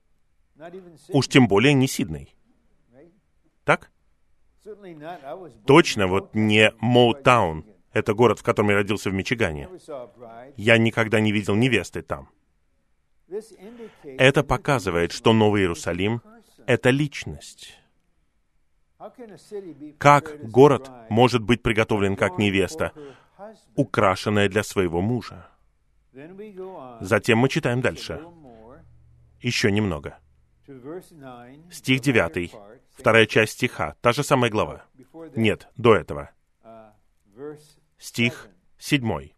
Уж 1.08 1.28
тем 1.28 1.48
более 1.48 1.74
не 1.74 1.88
Сидней. 1.88 2.34
Так? 3.64 3.90
Точно 5.66 6.06
вот 6.06 6.34
не 6.34 6.72
Моутаун. 6.80 7.66
Это 7.92 8.14
город, 8.14 8.38
в 8.40 8.42
котором 8.42 8.70
я 8.70 8.76
родился 8.76 9.10
в 9.10 9.14
Мичигане. 9.14 9.68
Я 10.56 10.78
никогда 10.78 11.18
не 11.20 11.32
видел 11.32 11.54
невесты 11.54 12.02
там. 12.02 12.30
Это 14.04 14.42
показывает, 14.42 15.12
что 15.12 15.32
Новый 15.32 15.62
Иерусалим— 15.62 16.22
это 16.66 16.90
личность. 16.90 17.74
Как 19.98 20.48
город 20.48 20.90
может 21.10 21.42
быть 21.42 21.62
приготовлен 21.62 22.16
как 22.16 22.38
невеста, 22.38 22.92
украшенная 23.74 24.48
для 24.48 24.62
своего 24.62 25.00
мужа? 25.00 25.48
Затем 27.00 27.38
мы 27.38 27.48
читаем 27.48 27.80
дальше. 27.80 28.22
Еще 29.40 29.70
немного. 29.70 30.18
Стих 31.70 32.00
9 32.00 32.52
вторая 32.96 33.26
часть 33.26 33.52
стиха, 33.52 33.94
та 34.00 34.12
же 34.12 34.24
самая 34.24 34.50
глава. 34.50 34.84
Нет, 35.34 35.68
до 35.76 35.94
этого. 35.94 36.30
Стих 37.98 38.48
седьмой. 38.78 39.34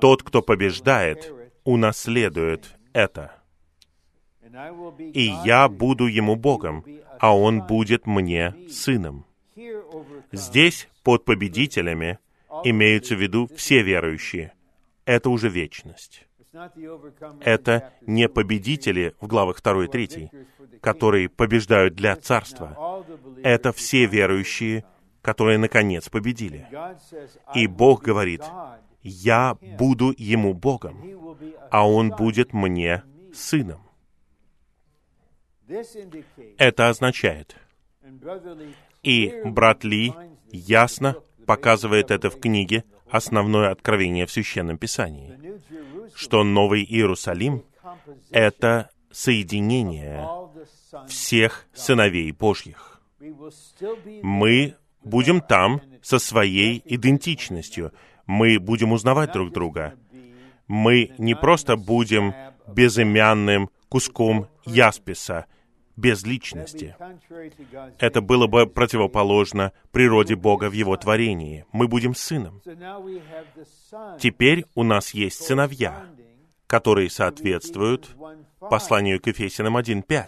Тот, 0.00 0.22
кто 0.22 0.42
побеждает, 0.42 1.32
унаследует 1.64 2.76
это. 2.92 3.32
И 4.98 5.32
я 5.44 5.68
буду 5.68 6.06
ему 6.06 6.36
Богом, 6.36 6.84
а 7.18 7.36
он 7.36 7.62
будет 7.62 8.06
мне 8.06 8.54
сыном. 8.68 9.24
Здесь 10.32 10.88
под 11.02 11.24
победителями 11.24 12.18
имеются 12.64 13.14
в 13.14 13.20
виду 13.20 13.48
все 13.54 13.82
верующие. 13.82 14.52
Это 15.04 15.30
уже 15.30 15.48
вечность. 15.48 16.26
Это 17.40 17.92
не 18.06 18.28
победители 18.28 19.14
в 19.20 19.26
главах 19.28 19.62
2 19.62 19.84
и 19.84 19.88
3, 19.88 20.30
которые 20.80 21.28
побеждают 21.28 21.94
для 21.94 22.16
царства. 22.16 23.04
Это 23.42 23.72
все 23.72 24.06
верующие, 24.06 24.84
которые 25.22 25.58
наконец 25.58 26.08
победили. 26.08 26.66
И 27.54 27.66
Бог 27.66 28.02
говорит, 28.02 28.42
я 29.02 29.56
буду 29.78 30.14
ему 30.16 30.54
Богом, 30.54 31.02
а 31.70 31.88
он 31.88 32.10
будет 32.10 32.52
мне 32.52 33.02
сыном. 33.34 33.82
Это 36.58 36.88
означает, 36.88 37.56
и 39.02 39.42
брат 39.44 39.84
Ли 39.84 40.12
ясно 40.50 41.16
показывает 41.46 42.10
это 42.10 42.28
в 42.30 42.40
книге 42.40 42.84
«Основное 43.08 43.70
откровение 43.70 44.26
в 44.26 44.32
Священном 44.32 44.78
Писании», 44.78 45.38
что 46.14 46.44
Новый 46.44 46.84
Иерусалим— 46.84 47.64
это 48.30 48.90
соединение 49.10 50.28
всех 51.08 51.66
сыновей 51.72 52.32
Божьих. 52.32 53.00
Мы 54.22 54.76
будем 55.04 55.40
там 55.40 55.82
со 56.02 56.18
своей 56.18 56.82
идентичностью. 56.84 57.92
Мы 58.30 58.60
будем 58.60 58.92
узнавать 58.92 59.32
друг 59.32 59.50
друга. 59.50 59.94
Мы 60.68 61.10
не 61.18 61.34
просто 61.34 61.76
будем 61.76 62.32
безымянным 62.68 63.70
куском 63.88 64.46
ясписа, 64.64 65.46
без 65.96 66.24
личности. 66.24 66.94
Это 67.98 68.20
было 68.20 68.46
бы 68.46 68.68
противоположно 68.68 69.72
природе 69.90 70.36
Бога 70.36 70.70
в 70.70 70.74
Его 70.74 70.96
творении. 70.96 71.64
Мы 71.72 71.88
будем 71.88 72.14
сыном. 72.14 72.62
Теперь 74.20 74.64
у 74.76 74.84
нас 74.84 75.10
есть 75.10 75.42
сыновья, 75.44 76.06
которые 76.68 77.10
соответствуют 77.10 78.14
посланию 78.60 79.20
к 79.20 79.26
Ефесянам 79.26 79.76
1.5. 79.76 80.26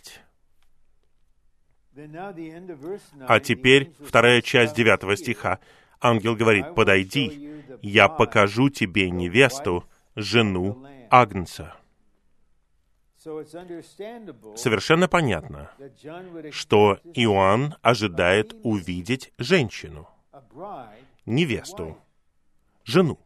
А 3.29 3.39
теперь 3.39 3.93
вторая 4.01 4.43
часть 4.43 4.75
девятого 4.75 5.17
стиха. 5.17 5.61
Ангел 6.03 6.35
говорит, 6.35 6.75
«Подойди, 6.75 7.63
я 7.81 8.09
покажу 8.09 8.69
тебе 8.69 9.09
невесту, 9.11 9.85
жену 10.17 10.85
Агнца». 11.11 11.77
Совершенно 13.23 15.07
понятно, 15.07 15.71
что 16.51 16.99
Иоанн 17.15 17.77
ожидает 17.81 18.53
увидеть 18.65 19.33
женщину, 19.39 20.09
невесту, 21.25 21.97
жену. 22.85 23.21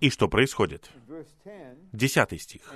И 0.00 0.10
что 0.10 0.28
происходит? 0.28 0.90
Десятый 1.92 2.38
стих. 2.38 2.74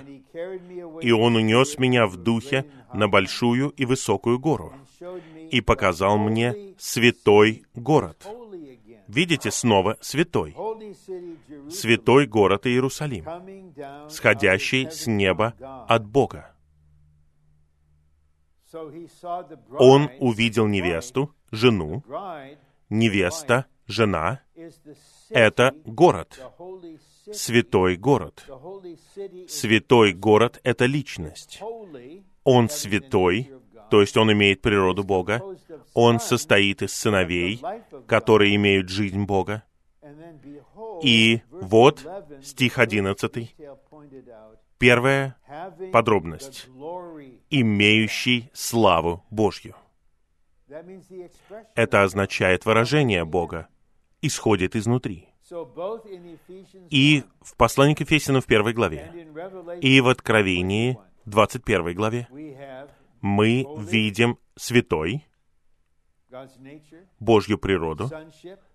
«И 1.01 1.11
он 1.11 1.35
унес 1.35 1.77
меня 1.77 2.07
в 2.07 2.17
духе 2.17 2.65
на 2.93 3.07
большую 3.07 3.69
и 3.69 3.85
высокую 3.85 4.39
гору 4.39 4.73
и 5.51 5.61
показал 5.61 6.17
мне 6.17 6.75
святой 6.77 7.65
город». 7.73 8.27
Видите, 9.07 9.51
снова 9.51 9.97
святой. 10.01 10.55
Святой 11.69 12.25
город 12.25 12.65
Иерусалим, 12.65 13.25
сходящий 14.09 14.89
с 14.89 15.05
неба 15.05 15.53
от 15.87 16.07
Бога. 16.07 16.55
Он 19.77 20.09
увидел 20.19 20.65
невесту, 20.65 21.33
жену, 21.51 22.03
невеста, 22.89 23.67
жена— 23.85 24.41
это 25.29 25.73
город, 25.85 26.39
святой 27.31 27.95
город. 27.97 28.45
Святой 29.47 30.13
город— 30.13 30.59
это 30.63 30.85
личность. 30.85 31.61
Он 32.43 32.69
святой, 32.69 33.51
то 33.89 34.01
есть 34.01 34.17
он 34.17 34.31
имеет 34.31 34.61
природу 34.61 35.03
Бога. 35.03 35.41
Он 35.93 36.19
состоит 36.19 36.81
из 36.81 36.93
сыновей, 36.93 37.61
которые 38.07 38.55
имеют 38.55 38.89
жизнь 38.89 39.23
Бога. 39.23 39.63
И 41.01 41.41
вот 41.49 42.05
стих 42.43 42.79
11. 42.79 43.55
Первая 44.77 45.37
подробность. 45.91 46.67
Имеющий 47.49 48.49
славу 48.53 49.23
Божью. 49.29 49.75
Это 51.75 52.03
означает 52.03 52.65
выражение 52.65 53.23
Бога, 53.23 53.67
исходит 54.27 54.75
изнутри. 54.75 55.29
И 56.89 57.23
в 57.41 57.55
послании 57.55 57.93
к 57.93 57.99
Ефесину 58.01 58.41
в 58.41 58.45
первой 58.45 58.73
главе, 58.73 59.29
и 59.81 60.01
в 60.01 60.07
Откровении 60.07 60.97
21 61.25 61.93
главе 61.93 62.27
мы 63.21 63.65
видим 63.77 64.37
святой, 64.55 65.27
Божью 67.19 67.57
природу, 67.57 68.09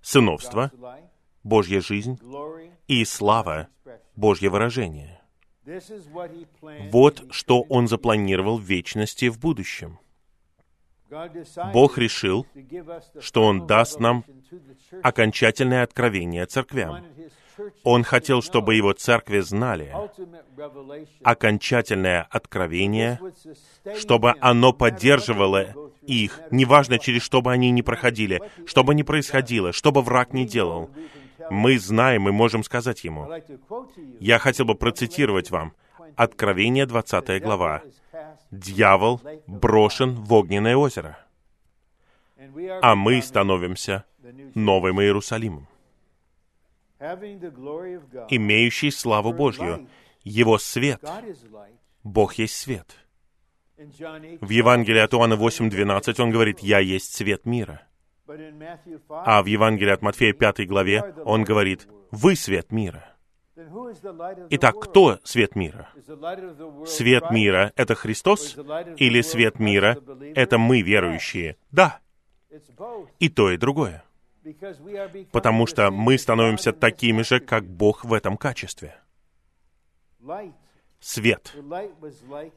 сыновство, 0.00 0.70
Божья 1.42 1.80
жизнь 1.80 2.18
и 2.86 3.04
слава, 3.04 3.68
Божье 4.16 4.50
выражение. 4.50 5.20
Вот 6.90 7.24
что 7.30 7.62
Он 7.62 7.86
запланировал 7.88 8.58
в 8.58 8.62
вечности 8.62 9.28
в 9.28 9.38
будущем. 9.38 9.98
Бог 11.72 11.98
решил, 11.98 12.46
что 13.20 13.44
Он 13.44 13.66
даст 13.66 14.00
нам 14.00 14.24
окончательное 15.02 15.82
откровение 15.82 16.46
церквям. 16.46 17.04
Он 17.84 18.04
хотел, 18.04 18.42
чтобы 18.42 18.74
Его 18.74 18.92
церкви 18.92 19.40
знали 19.40 19.94
окончательное 21.22 22.26
откровение, 22.30 23.20
чтобы 23.98 24.34
оно 24.40 24.72
поддерживало 24.72 25.74
их, 26.02 26.40
неважно, 26.50 26.98
через 26.98 27.22
что 27.22 27.42
бы 27.42 27.52
они 27.52 27.70
ни 27.70 27.82
проходили, 27.82 28.40
что 28.66 28.82
бы 28.82 28.94
ни 28.94 29.02
происходило, 29.02 29.72
что 29.72 29.92
бы 29.92 30.02
враг 30.02 30.32
ни 30.32 30.44
делал. 30.44 30.90
Мы 31.50 31.78
знаем 31.78 32.28
и 32.28 32.32
можем 32.32 32.62
сказать 32.62 33.04
ему. 33.04 33.28
Я 34.20 34.38
хотел 34.38 34.66
бы 34.66 34.74
процитировать 34.74 35.50
вам 35.50 35.74
Откровение 36.16 36.86
20 36.86 37.42
глава 37.42 37.82
дьявол 38.50 39.20
брошен 39.46 40.14
в 40.14 40.32
огненное 40.32 40.76
озеро, 40.76 41.18
а 42.82 42.94
мы 42.94 43.22
становимся 43.22 44.04
новым 44.54 45.00
Иерусалимом, 45.00 45.68
имеющий 48.28 48.90
славу 48.90 49.32
Божью. 49.32 49.88
Его 50.22 50.58
свет. 50.58 51.02
Бог 52.02 52.34
есть 52.34 52.56
свет. 52.56 52.94
В 53.78 54.50
Евангелии 54.50 55.00
от 55.00 55.14
Иоанна 55.14 55.34
8.12 55.34 56.22
он 56.22 56.30
говорит, 56.30 56.58
«Я 56.60 56.80
есть 56.80 57.14
свет 57.14 57.46
мира». 57.46 57.80
А 59.08 59.42
в 59.42 59.46
Евангелии 59.46 59.92
от 59.92 60.02
Матфея 60.02 60.34
5 60.34 60.68
главе 60.68 61.14
он 61.24 61.44
говорит, 61.44 61.88
«Вы 62.10 62.36
свет 62.36 62.70
мира». 62.70 63.16
Итак, 64.50 64.78
кто 64.80 65.18
свет 65.24 65.56
мира? 65.56 65.88
Свет 66.86 67.30
мира— 67.30 67.72
это 67.76 67.94
Христос? 67.94 68.56
Или 68.96 69.20
свет 69.20 69.58
мира— 69.58 69.98
это 70.34 70.58
мы, 70.58 70.82
верующие? 70.82 71.56
Да. 71.70 71.98
И 73.18 73.28
то, 73.28 73.50
и 73.50 73.56
другое. 73.56 74.04
Потому 75.32 75.66
что 75.66 75.90
мы 75.90 76.18
становимся 76.18 76.72
такими 76.72 77.22
же, 77.22 77.40
как 77.40 77.64
Бог 77.64 78.04
в 78.04 78.12
этом 78.12 78.36
качестве. 78.36 78.96
Свет. 81.00 81.54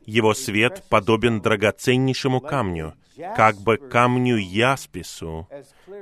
Его 0.05 0.33
свет 0.33 0.83
подобен 0.89 1.41
драгоценнейшему 1.41 2.41
камню, 2.41 2.93
как 3.35 3.57
бы 3.57 3.77
камню 3.77 4.37
яспису, 4.37 5.47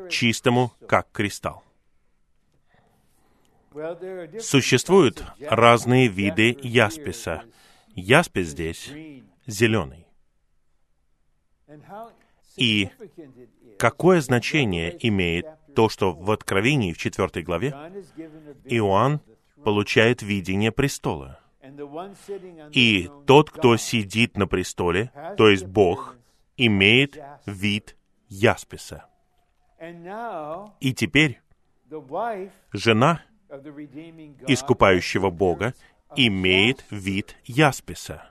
чистому, 0.10 0.72
как 0.88 1.12
кристалл. 1.12 1.64
Существуют 4.40 5.24
разные 5.40 6.08
виды 6.08 6.58
ясписа. 6.62 7.44
Яспис 7.96 8.48
здесь 8.50 8.92
зеленый. 9.48 10.08
И 12.58 12.90
какое 13.80 14.20
значение 14.20 14.96
имеет 15.08 15.46
то, 15.74 15.88
что 15.88 16.12
в 16.12 16.32
Откровении 16.32 16.92
в 16.92 16.98
4 16.98 17.44
главе 17.44 17.70
Иоанн 18.66 19.22
получает 19.64 20.22
видение 20.22 20.74
престола. 20.74 21.40
И 22.74 23.10
тот, 23.26 23.52
кто 23.52 23.78
сидит 23.78 24.36
на 24.36 24.48
престоле, 24.48 25.12
то 25.38 25.48
есть 25.50 25.66
Бог, 25.66 26.18
имеет 26.58 27.18
вид 27.46 27.96
ясписа. 28.28 29.06
И 30.80 30.94
теперь 30.94 31.42
жена 32.74 33.22
искупающего 34.48 35.30
Бога 35.30 35.74
имеет 36.16 36.86
вид 36.90 37.36
ясписа. 37.46 38.30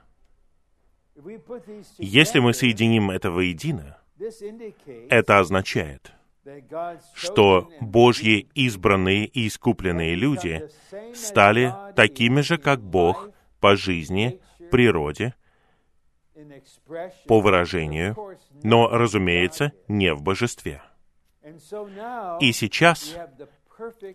Если 1.97 2.39
мы 2.39 2.53
соединим 2.53 3.11
это 3.11 3.31
воедино, 3.31 3.97
это 5.09 5.39
означает, 5.39 6.11
что 7.13 7.69
Божьи 7.79 8.47
избранные 8.55 9.25
и 9.25 9.47
искупленные 9.47 10.15
люди 10.15 10.69
стали 11.13 11.73
такими 11.95 12.41
же, 12.41 12.57
как 12.57 12.81
Бог 12.81 13.29
по 13.59 13.75
жизни, 13.75 14.39
природе, 14.71 15.35
по 17.27 17.39
выражению, 17.41 18.15
но, 18.63 18.87
разумеется, 18.89 19.73
не 19.87 20.13
в 20.13 20.21
божестве. 20.23 20.81
И 22.39 22.51
сейчас 22.53 23.15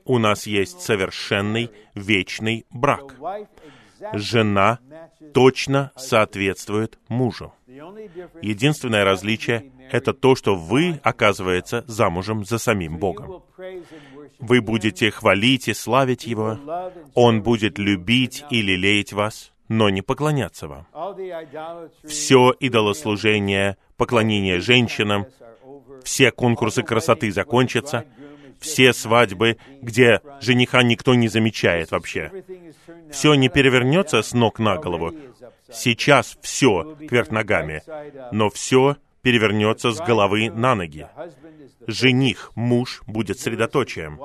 у 0.04 0.18
нас 0.18 0.46
есть 0.46 0.80
совершенный 0.80 1.70
вечный 1.94 2.66
брак. 2.70 3.14
жена 4.12 4.78
точно 5.32 5.90
соответствует 5.96 6.98
мужу. 7.08 7.52
Единственное 8.42 9.04
различие— 9.04 9.72
это 9.90 10.12
то, 10.12 10.34
что 10.34 10.54
вы, 10.54 11.00
оказывается, 11.02 11.84
замужем 11.86 12.44
за 12.44 12.58
самим 12.58 12.98
Богом. 12.98 13.42
Вы 14.38 14.60
будете 14.60 15.10
хвалить 15.10 15.68
и 15.68 15.74
славить 15.74 16.26
Его, 16.26 16.58
Он 17.14 17.42
будет 17.42 17.78
любить 17.78 18.44
и 18.50 18.62
лелеять 18.62 19.12
вас, 19.12 19.52
но 19.68 19.88
не 19.88 20.02
поклоняться 20.02 20.68
вам. 20.68 20.86
Все 22.04 22.52
идолослужение, 22.60 23.76
поклонение 23.96 24.60
женщинам, 24.60 25.26
все 26.04 26.30
конкурсы 26.30 26.82
красоты 26.82 27.32
закончатся, 27.32 28.04
все 28.60 28.92
свадьбы, 28.92 29.58
где 29.82 30.20
жениха 30.40 30.82
никто 30.82 31.14
не 31.14 31.28
замечает 31.28 31.90
вообще. 31.90 32.44
Все 33.10 33.34
не 33.34 33.48
перевернется 33.48 34.22
с 34.22 34.32
ног 34.32 34.58
на 34.58 34.76
голову. 34.76 35.12
Сейчас 35.72 36.38
все 36.42 36.96
кверх 37.08 37.30
ногами, 37.30 37.82
но 38.32 38.50
все 38.50 38.96
перевернется 39.22 39.90
с 39.90 39.98
головы 39.98 40.50
на 40.50 40.74
ноги. 40.74 41.08
Жених, 41.86 42.52
муж, 42.54 43.02
будет 43.06 43.40
средоточием. 43.40 44.20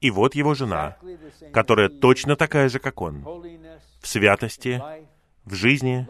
И 0.00 0.10
вот 0.10 0.34
его 0.34 0.54
жена, 0.54 0.96
которая 1.52 1.88
точно 1.88 2.36
такая 2.36 2.68
же, 2.68 2.78
как 2.78 3.00
он, 3.00 3.22
в 4.00 4.06
святости, 4.06 4.82
в 5.44 5.54
жизни, 5.54 6.06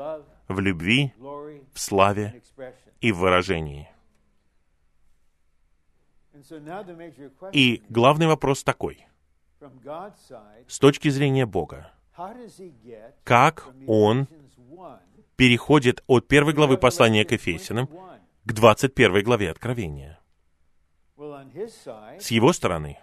в 0.49 0.61
любви, 0.61 1.13
в 1.19 1.79
славе 1.79 2.43
и 3.01 3.13
в 3.13 3.19
выражении. 3.19 3.92
И 7.53 7.83
главный 7.89 8.27
вопрос 8.27 8.65
такой. 8.65 9.07
С 10.67 10.79
точки 10.79 11.09
зрения 11.09 11.47
Бога, 11.47 11.93
как 13.25 13.69
Он 13.87 14.27
переходит 15.37 16.03
от 16.07 16.27
первой 16.29 16.53
главы 16.53 16.79
послания 16.79 17.25
к 17.25 17.33
Ефесянам 17.33 17.89
к 18.45 18.53
21 18.53 19.23
главе 19.23 19.51
Откровения? 19.51 20.19
С 21.17 22.31
его 22.31 22.53
стороны, 22.53 22.99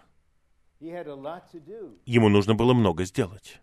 ему 0.80 2.30
нужно 2.30 2.56
было 2.56 2.74
много 2.74 3.06
сделать. 3.06 3.62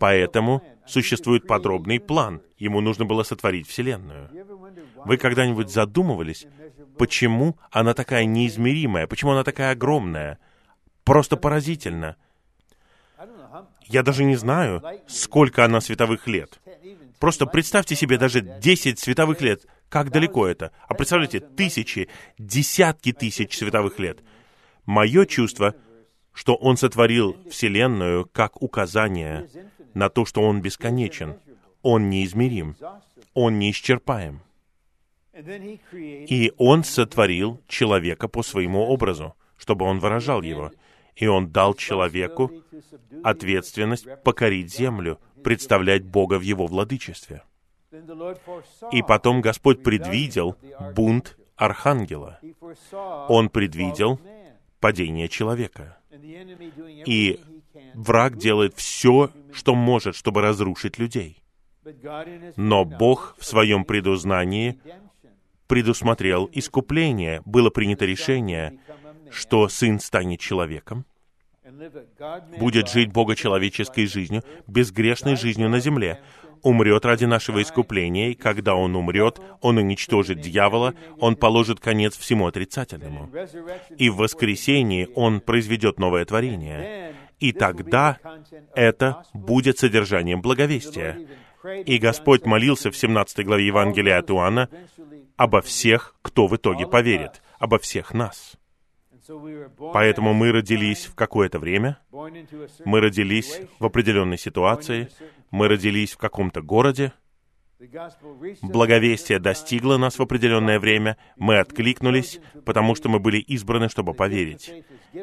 Поэтому 0.00 0.62
существует 0.86 1.46
подробный 1.46 2.00
план. 2.00 2.42
Ему 2.56 2.80
нужно 2.80 3.04
было 3.04 3.22
сотворить 3.24 3.68
Вселенную. 3.68 4.30
Вы 5.04 5.18
когда-нибудь 5.18 5.70
задумывались, 5.70 6.46
почему 7.02 7.58
она 7.72 7.94
такая 7.94 8.26
неизмеримая, 8.26 9.08
почему 9.08 9.32
она 9.32 9.42
такая 9.42 9.72
огромная? 9.72 10.38
Просто 11.02 11.36
поразительно. 11.36 12.14
Я 13.86 14.04
даже 14.04 14.22
не 14.22 14.36
знаю, 14.36 14.80
сколько 15.08 15.64
она 15.64 15.80
световых 15.80 16.28
лет. 16.28 16.60
Просто 17.18 17.46
представьте 17.46 17.96
себе 17.96 18.18
даже 18.18 18.40
10 18.40 19.00
световых 19.00 19.40
лет. 19.40 19.66
Как 19.88 20.12
далеко 20.12 20.46
это? 20.46 20.70
А 20.86 20.94
представляете, 20.94 21.40
тысячи, 21.40 22.08
десятки 22.38 23.12
тысяч 23.12 23.58
световых 23.58 23.98
лет. 23.98 24.20
Мое 24.86 25.26
чувство— 25.26 25.74
что 26.32 26.54
Он 26.54 26.76
сотворил 26.76 27.36
Вселенную 27.50 28.26
как 28.32 28.62
указание 28.62 29.48
на 29.92 30.08
то, 30.08 30.24
что 30.24 30.42
Он 30.42 30.62
бесконечен, 30.62 31.34
Он 31.82 32.08
неизмерим, 32.10 32.76
Он 33.34 33.58
неисчерпаем. 33.58 34.40
И 35.34 36.52
Он 36.58 36.84
сотворил 36.84 37.60
человека 37.66 38.28
по 38.28 38.42
своему 38.42 38.82
образу, 38.82 39.34
чтобы 39.56 39.86
он 39.86 39.98
выражал 39.98 40.42
его. 40.42 40.72
И 41.16 41.26
Он 41.26 41.50
дал 41.50 41.74
человеку 41.74 42.50
ответственность 43.24 44.06
покорить 44.24 44.72
землю, 44.72 45.18
представлять 45.42 46.04
Бога 46.04 46.38
в 46.38 46.42
его 46.42 46.66
владычестве. 46.66 47.42
И 48.90 49.02
потом 49.02 49.40
Господь 49.40 49.82
предвидел 49.82 50.56
бунт 50.94 51.36
архангела. 51.56 52.40
Он 53.28 53.48
предвидел 53.48 54.20
падение 54.80 55.28
человека. 55.28 55.98
И 57.06 57.40
враг 57.94 58.36
делает 58.36 58.74
все, 58.76 59.30
что 59.52 59.74
может, 59.74 60.14
чтобы 60.14 60.40
разрушить 60.40 60.98
людей. 60.98 61.42
Но 62.56 62.84
Бог 62.84 63.36
в 63.38 63.44
своем 63.44 63.84
предузнании 63.84 64.78
предусмотрел 65.66 66.48
искупление. 66.52 67.42
Было 67.44 67.70
принято 67.70 68.04
решение, 68.04 68.78
что 69.30 69.68
Сын 69.68 70.00
станет 70.00 70.40
человеком, 70.40 71.04
будет 72.58 72.88
жить 72.88 73.12
богочеловеческой 73.12 74.06
жизнью, 74.06 74.42
безгрешной 74.66 75.36
жизнью 75.36 75.68
на 75.68 75.80
земле 75.80 76.20
умрет 76.62 77.04
ради 77.04 77.24
нашего 77.24 77.60
искупления, 77.60 78.30
и 78.30 78.34
когда 78.34 78.74
Он 78.74 78.96
умрет, 78.96 79.40
Он 79.60 79.78
уничтожит 79.78 80.40
дьявола, 80.40 80.94
Он 81.18 81.36
положит 81.36 81.80
конец 81.80 82.16
всему 82.16 82.46
отрицательному. 82.46 83.30
И 83.98 84.08
в 84.08 84.16
воскресении 84.16 85.08
Он 85.14 85.40
произведет 85.40 85.98
новое 85.98 86.24
творение. 86.24 87.14
И 87.40 87.52
тогда 87.52 88.18
это 88.74 89.24
будет 89.34 89.78
содержанием 89.78 90.40
благовестия. 90.40 91.18
И 91.84 91.98
Господь 91.98 92.44
молился 92.44 92.90
в 92.90 92.96
17 92.96 93.44
главе 93.44 93.66
Евангелия 93.66 94.18
от 94.18 94.30
Иоанна 94.30 94.68
обо 95.36 95.60
всех, 95.60 96.14
кто 96.22 96.46
в 96.46 96.56
итоге 96.56 96.86
поверит, 96.86 97.42
обо 97.58 97.78
всех 97.78 98.14
нас. 98.14 98.56
Поэтому 99.92 100.34
мы 100.34 100.52
родились 100.52 101.06
в 101.06 101.14
какое-то 101.14 101.58
время, 101.58 101.98
мы 102.10 103.00
родились 103.00 103.60
в 103.78 103.84
определенной 103.84 104.38
ситуации, 104.38 105.08
мы 105.50 105.68
родились 105.68 106.12
в 106.12 106.18
каком-то 106.18 106.60
городе, 106.60 107.12
благовестие 108.62 109.38
достигло 109.38 109.96
нас 109.96 110.18
в 110.18 110.22
определенное 110.22 110.78
время, 110.78 111.16
мы 111.36 111.58
откликнулись, 111.58 112.40
потому 112.64 112.94
что 112.94 113.08
мы 113.08 113.18
были 113.18 113.38
избраны, 113.38 113.88
чтобы 113.88 114.14
поверить. 114.14 114.72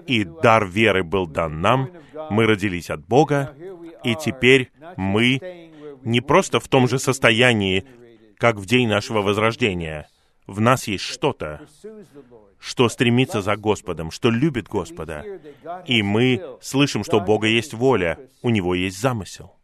И 0.08 0.24
дар 0.24 0.65
веры 0.65 1.04
был 1.04 1.28
дан 1.28 1.62
нам, 1.62 1.89
мы 2.30 2.45
родились 2.45 2.89
от 2.89 3.06
Бога, 3.06 3.56
и 4.04 4.15
теперь 4.15 4.72
мы 4.98 5.39
не 6.04 6.22
просто 6.22 6.60
в 6.60 6.67
том 6.67 6.88
же 6.88 7.00
состоянии, 7.00 7.86
как 8.39 8.56
в 8.56 8.65
день 8.65 8.88
нашего 8.88 9.21
возрождения. 9.21 10.10
В 10.47 10.60
нас 10.62 10.88
есть 10.88 11.04
что-то, 11.04 11.67
что 12.58 12.89
стремится 12.89 13.41
за 13.41 13.56
Господом, 13.56 14.10
что 14.10 14.32
любит 14.32 14.67
Господа. 14.67 15.23
И 15.86 16.02
мы 16.02 16.58
слышим, 16.62 17.04
что 17.04 17.17
у 17.17 17.21
Бога 17.21 17.47
есть 17.47 17.73
воля, 17.73 18.17
у 18.41 18.49
Него 18.49 18.73
есть 18.73 18.99
замысел. 18.99 19.56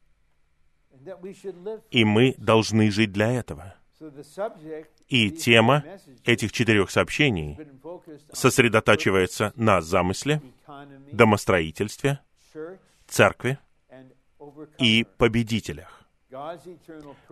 И 1.90 2.04
мы 2.04 2.36
должны 2.38 2.92
жить 2.92 3.12
для 3.12 3.32
этого. 3.32 3.76
И 5.08 5.32
тема 5.32 5.84
этих 6.26 6.52
четырех 6.52 6.92
сообщений 6.92 7.58
сосредотачивается 8.34 9.54
на 9.56 9.82
замысле, 9.82 10.42
домостроительстве, 11.12 12.20
церкви 13.08 13.58
и 14.78 15.06
победителях. 15.18 15.95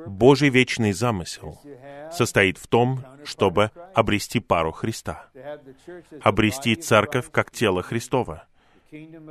Божий 0.05 0.49
вечный 0.49 0.93
замысел 0.93 1.59
состоит 2.11 2.57
в 2.57 2.67
том, 2.67 3.03
чтобы 3.25 3.71
обрести 3.93 4.39
пару 4.39 4.71
Христа, 4.71 5.27
обрести 6.21 6.75
церковь 6.75 7.29
как 7.31 7.51
тело 7.51 7.81
Христова, 7.81 8.45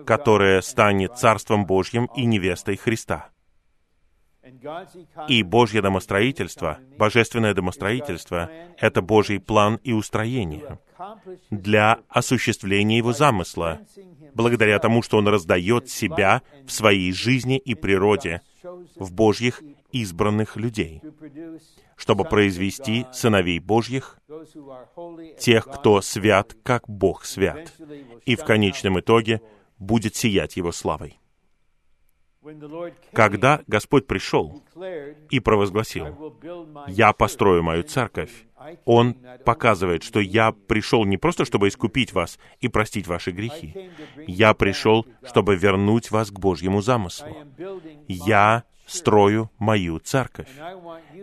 которое 0.06 0.60
станет 0.60 1.18
Царством 1.18 1.66
Божьим 1.66 2.06
и 2.16 2.24
невестой 2.24 2.76
Христа. 2.76 3.30
И 5.28 5.44
Божье 5.44 5.80
домостроительство, 5.80 6.80
божественное 6.98 7.54
домостроительство— 7.54 8.50
это 8.78 9.00
Божий 9.00 9.38
план 9.38 9.78
и 9.84 9.92
устроение 9.92 10.80
для 11.50 12.00
осуществления 12.08 12.98
Его 12.98 13.12
замысла, 13.12 13.80
благодаря 14.34 14.80
тому, 14.80 15.02
что 15.02 15.18
Он 15.18 15.28
раздает 15.28 15.88
себя 15.88 16.42
в 16.66 16.72
своей 16.72 17.12
жизни 17.12 17.56
и 17.56 17.76
природе— 17.76 18.42
в 18.96 19.12
Божьих 19.12 19.62
избранных 19.90 20.56
людей, 20.56 21.02
чтобы 21.96 22.24
произвести 22.24 23.06
сыновей 23.12 23.58
Божьих, 23.58 24.18
тех, 25.38 25.66
кто 25.66 26.00
свят, 26.00 26.56
как 26.62 26.88
Бог 26.88 27.24
свят, 27.24 27.72
и 28.24 28.36
в 28.36 28.44
конечном 28.44 29.00
итоге 29.00 29.40
будет 29.78 30.14
сиять 30.16 30.56
Его 30.56 30.72
славой. 30.72 31.18
Когда 33.12 33.62
Господь 33.68 34.06
пришел 34.06 34.62
и 35.30 35.38
провозгласил, 35.38 36.36
«Я 36.88 37.12
построю 37.12 37.62
мою 37.62 37.84
церковь», 37.84 38.46
Он 38.84 39.16
показывает, 39.44 40.02
что 40.02 40.20
я 40.20 40.52
пришел 40.52 41.04
не 41.04 41.16
просто, 41.16 41.44
чтобы 41.44 41.68
искупить 41.68 42.12
вас 42.12 42.38
и 42.60 42.68
простить 42.68 43.06
ваши 43.06 43.30
грехи. 43.30 43.90
Я 44.26 44.54
пришел, 44.54 45.06
чтобы 45.24 45.56
вернуть 45.56 46.10
вас 46.10 46.30
к 46.30 46.38
Божьему 46.38 46.80
замыслу. 46.80 47.36
Я 48.08 48.64
строю 48.86 49.50
мою 49.58 49.98
церковь. 49.98 50.48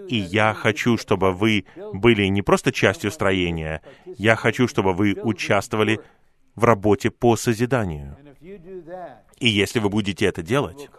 И 0.08 0.16
я 0.16 0.54
хочу, 0.54 0.98
чтобы 0.98 1.32
вы 1.32 1.66
были 1.94 2.26
не 2.26 2.42
просто 2.42 2.72
частью 2.72 3.12
строения, 3.12 3.82
я 4.18 4.36
хочу, 4.36 4.68
чтобы 4.68 4.94
вы 4.94 5.14
участвовали 5.14 6.00
в 6.56 6.64
работе 6.64 7.12
по 7.12 7.36
созиданию. 7.36 8.18
И 9.40 9.48
если 9.48 9.80
вы 9.80 9.90
будете 9.90 10.26
это 10.26 10.42
делать, 10.42 10.90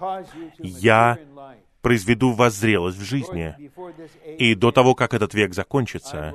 я 0.58 1.18
произведу 1.80 2.32
вас 2.32 2.54
зрелость 2.54 2.98
в 2.98 3.04
жизни. 3.04 3.54
И 4.38 4.54
до 4.54 4.72
того, 4.72 4.94
как 4.94 5.14
этот 5.14 5.34
век 5.34 5.54
закончится, 5.54 6.34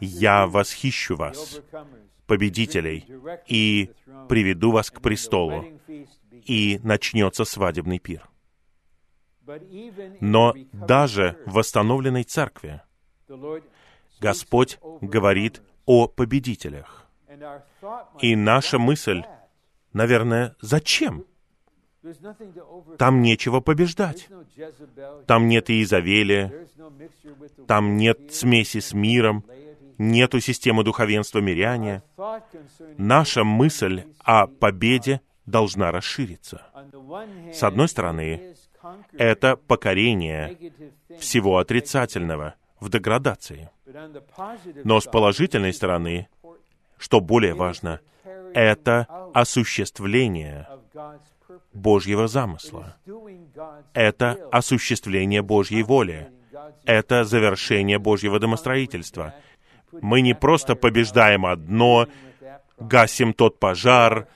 я 0.00 0.46
восхищу 0.46 1.16
вас, 1.16 1.60
победителей, 2.26 3.06
и 3.46 3.90
приведу 4.28 4.70
вас 4.72 4.90
к 4.90 5.00
престолу, 5.00 5.64
и 6.44 6.80
начнется 6.82 7.44
свадебный 7.44 7.98
пир. 7.98 8.28
Но 10.20 10.54
даже 10.72 11.38
в 11.46 11.54
восстановленной 11.54 12.24
церкви 12.24 12.80
Господь 14.20 14.78
говорит 15.00 15.62
о 15.84 16.06
победителях. 16.06 17.06
И 18.20 18.36
наша 18.36 18.78
мысль, 18.78 19.22
наверное, 19.92 20.54
зачем? 20.60 21.24
Там 22.98 23.22
нечего 23.22 23.60
побеждать. 23.60 24.28
Там 25.26 25.48
нет 25.48 25.70
Иезавеля, 25.70 26.66
там 27.66 27.96
нет 27.96 28.32
смеси 28.32 28.80
с 28.80 28.92
миром, 28.92 29.44
нету 29.98 30.40
системы 30.40 30.84
духовенства 30.84 31.38
миряне. 31.38 32.02
Наша 32.98 33.44
мысль 33.44 34.04
о 34.18 34.46
победе 34.46 35.20
должна 35.46 35.92
расшириться. 35.92 36.66
С 37.52 37.62
одной 37.62 37.88
стороны, 37.88 38.54
это 39.12 39.56
покорение 39.56 40.72
всего 41.18 41.58
отрицательного 41.58 42.54
в 42.80 42.88
деградации. 42.90 43.70
Но 44.84 45.00
с 45.00 45.04
положительной 45.04 45.72
стороны, 45.72 46.28
что 46.98 47.20
более 47.20 47.54
важно, 47.54 48.00
это 48.54 49.06
осуществление 49.34 50.66
Божьего 51.72 52.28
замысла. 52.28 52.96
Это 53.94 54.38
осуществление 54.50 55.42
Божьей 55.42 55.82
воли. 55.82 56.30
Это 56.84 57.24
завершение 57.24 57.98
Божьего 57.98 58.38
домостроительства. 58.38 59.34
Мы 59.92 60.20
не 60.20 60.34
просто 60.34 60.74
побеждаем 60.74 61.46
одно, 61.46 62.08
гасим 62.78 63.34
тот 63.34 63.58
пожар, 63.58 64.28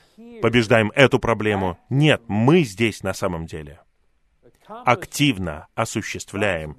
побеждаем 0.42 0.92
эту 0.94 1.18
проблему. 1.18 1.78
Нет, 1.88 2.22
мы 2.28 2.62
здесь 2.62 3.02
на 3.02 3.14
самом 3.14 3.46
деле 3.46 3.80
активно 4.66 5.68
осуществляем 5.74 6.76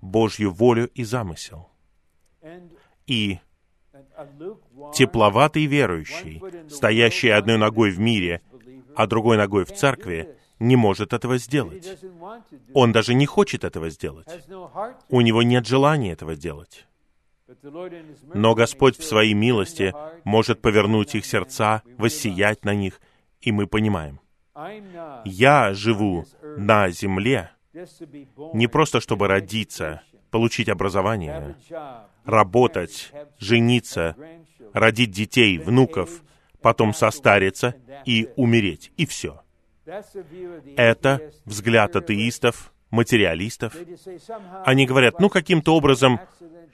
Божью 0.00 0.50
волю 0.52 0.88
и 0.88 1.04
замысел. 1.04 1.68
И 3.06 3.38
тепловатый 4.94 5.66
верующий, 5.66 6.42
стоящий 6.68 7.28
одной 7.28 7.58
ногой 7.58 7.90
в 7.90 7.98
мире, 7.98 8.42
а 8.96 9.06
другой 9.06 9.36
ногой 9.36 9.64
в 9.64 9.72
церкви, 9.72 10.36
не 10.58 10.76
может 10.76 11.12
этого 11.12 11.38
сделать. 11.38 11.98
Он 12.74 12.92
даже 12.92 13.14
не 13.14 13.26
хочет 13.26 13.64
этого 13.64 13.90
сделать. 13.90 14.28
У 15.08 15.20
него 15.20 15.42
нет 15.42 15.66
желания 15.66 16.12
этого 16.12 16.36
делать. 16.36 16.86
Но 18.34 18.54
Господь 18.54 18.96
в 18.96 19.04
своей 19.04 19.34
милости 19.34 19.92
может 20.24 20.62
повернуть 20.62 21.14
их 21.14 21.26
сердца, 21.26 21.82
воссиять 21.98 22.64
на 22.64 22.74
них, 22.74 23.00
и 23.40 23.52
мы 23.52 23.66
понимаем. 23.66 24.20
Я 25.24 25.74
живу 25.74 26.24
на 26.56 26.90
земле 26.90 27.50
не 28.52 28.66
просто 28.66 29.00
чтобы 29.00 29.28
родиться, 29.28 30.02
получить 30.30 30.68
образование, 30.68 31.56
работать, 32.24 33.12
жениться, 33.38 34.16
родить 34.72 35.10
детей, 35.10 35.58
внуков, 35.58 36.22
потом 36.62 36.94
состариться 36.94 37.74
и 38.04 38.28
умереть, 38.36 38.92
и 38.96 39.06
все. 39.06 39.42
Это 40.76 41.32
взгляд 41.44 41.96
атеистов, 41.96 42.72
материалистов. 42.90 43.74
Они 44.64 44.86
говорят, 44.86 45.18
ну 45.20 45.28
каким-то 45.28 45.74
образом, 45.74 46.20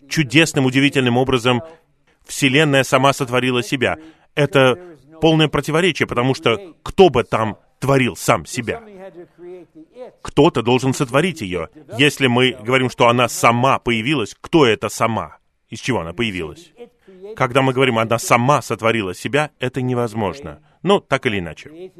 чудесным, 0.08 0.66
удивительным 0.66 1.16
образом, 1.16 1.62
Вселенная 2.26 2.84
сама 2.84 3.12
сотворила 3.12 3.62
себя. 3.62 3.96
Это 4.34 4.78
полное 5.20 5.48
противоречие, 5.48 6.06
потому 6.06 6.34
что 6.34 6.74
кто 6.82 7.08
бы 7.08 7.24
там 7.24 7.58
творил 7.80 8.16
сам 8.16 8.44
себя? 8.44 8.82
Кто-то 10.22 10.62
должен 10.62 10.92
сотворить 10.92 11.40
ее. 11.40 11.68
Если 11.96 12.26
мы 12.26 12.52
говорим, 12.52 12.90
что 12.90 13.08
она 13.08 13.28
сама 13.28 13.78
появилась, 13.78 14.36
кто 14.40 14.66
это 14.66 14.88
сама? 14.88 15.38
Из 15.70 15.80
чего 15.80 16.00
она 16.00 16.12
появилась? 16.12 16.72
Когда 17.36 17.62
мы 17.62 17.72
говорим, 17.72 17.98
она 17.98 18.18
сама 18.18 18.62
сотворила 18.62 19.14
себя, 19.14 19.50
это 19.58 19.82
невозможно. 19.82 20.60
Ну, 20.82 21.00
так 21.00 21.26
или 21.26 21.38
иначе. 21.38 21.92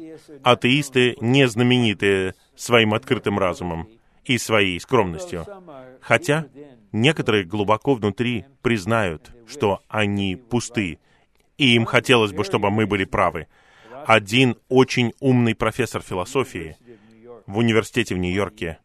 Атеисты 0.43 1.15
не 1.21 1.47
знаменитые 1.47 2.35
своим 2.55 2.93
открытым 2.93 3.39
разумом 3.39 3.89
и 4.25 4.37
своей 4.37 4.79
скромностью. 4.79 5.45
Хотя 6.01 6.45
некоторые 6.91 7.43
глубоко 7.43 7.95
внутри 7.95 8.45
признают, 8.61 9.31
что 9.47 9.81
они 9.87 10.35
пусты, 10.35 10.99
и 11.57 11.75
им 11.75 11.85
хотелось 11.85 12.31
бы, 12.31 12.43
чтобы 12.43 12.69
мы 12.69 12.85
были 12.85 13.05
правы. 13.05 13.47
Один 14.05 14.55
очень 14.69 15.13
умный 15.19 15.55
профессор 15.55 16.01
философии 16.01 16.77
в 17.45 17.57
университете 17.57 18.15
в 18.15 18.17
Нью-Йорке 18.17 18.79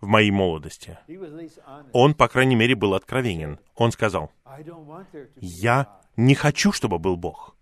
в 0.00 0.06
моей 0.06 0.30
молодости. 0.30 0.98
Он, 1.92 2.14
по 2.14 2.28
крайней 2.28 2.56
мере, 2.56 2.74
был 2.74 2.94
откровенен. 2.94 3.58
Он 3.74 3.92
сказал, 3.92 4.30
«Я 5.36 6.00
не 6.16 6.34
хочу, 6.34 6.72
чтобы 6.72 6.98
был 6.98 7.16
Бог. 7.16 7.56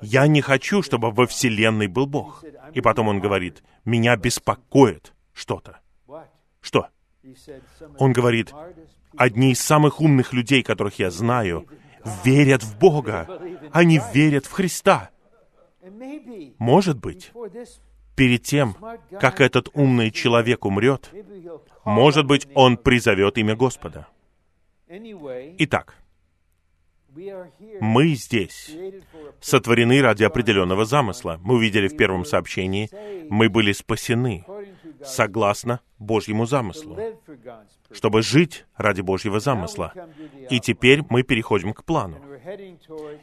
Я 0.00 0.26
не 0.26 0.40
хочу, 0.40 0.82
чтобы 0.82 1.10
во 1.10 1.26
Вселенной 1.26 1.86
был 1.86 2.06
Бог». 2.06 2.44
И 2.74 2.80
потом 2.80 3.08
он 3.08 3.20
говорит, 3.20 3.62
«Меня 3.84 4.16
беспокоит 4.16 5.14
что-то». 5.32 5.80
Что? 6.60 6.88
Он 7.98 8.12
говорит, 8.12 8.52
«Одни 9.16 9.52
из 9.52 9.60
самых 9.60 10.00
умных 10.00 10.32
людей, 10.32 10.62
которых 10.62 10.98
я 10.98 11.10
знаю, 11.10 11.66
верят 12.24 12.62
в 12.62 12.78
Бога. 12.78 13.28
Они 13.72 14.00
верят 14.12 14.46
в 14.46 14.52
Христа. 14.52 15.10
Может 16.58 16.98
быть, 16.98 17.32
перед 18.14 18.42
тем, 18.42 18.76
как 19.20 19.40
этот 19.40 19.68
умный 19.74 20.10
человек 20.10 20.64
умрет, 20.64 21.10
может 21.84 22.26
быть, 22.26 22.46
он 22.54 22.76
призовет 22.76 23.38
имя 23.38 23.56
Господа. 23.56 24.06
Итак, 25.58 25.96
мы 27.80 28.14
здесь 28.14 28.70
сотворены 29.40 30.00
ради 30.00 30.24
определенного 30.24 30.84
замысла. 30.84 31.38
Мы 31.42 31.56
увидели 31.56 31.88
в 31.88 31.96
первом 31.96 32.24
сообщении, 32.24 32.88
мы 33.28 33.48
были 33.48 33.72
спасены 33.72 34.44
согласно 35.04 35.80
Божьему 35.98 36.46
замыслу, 36.46 36.98
чтобы 37.90 38.22
жить 38.22 38.64
ради 38.76 39.00
Божьего 39.00 39.40
замысла. 39.40 39.92
И 40.48 40.60
теперь 40.60 41.02
мы 41.10 41.22
переходим 41.22 41.72
к 41.72 41.84
плану. 41.84 42.20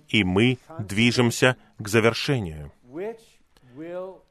И 0.07 0.23
мы 0.23 0.57
движемся 0.79 1.57
к 1.77 1.87
завершению, 1.87 2.71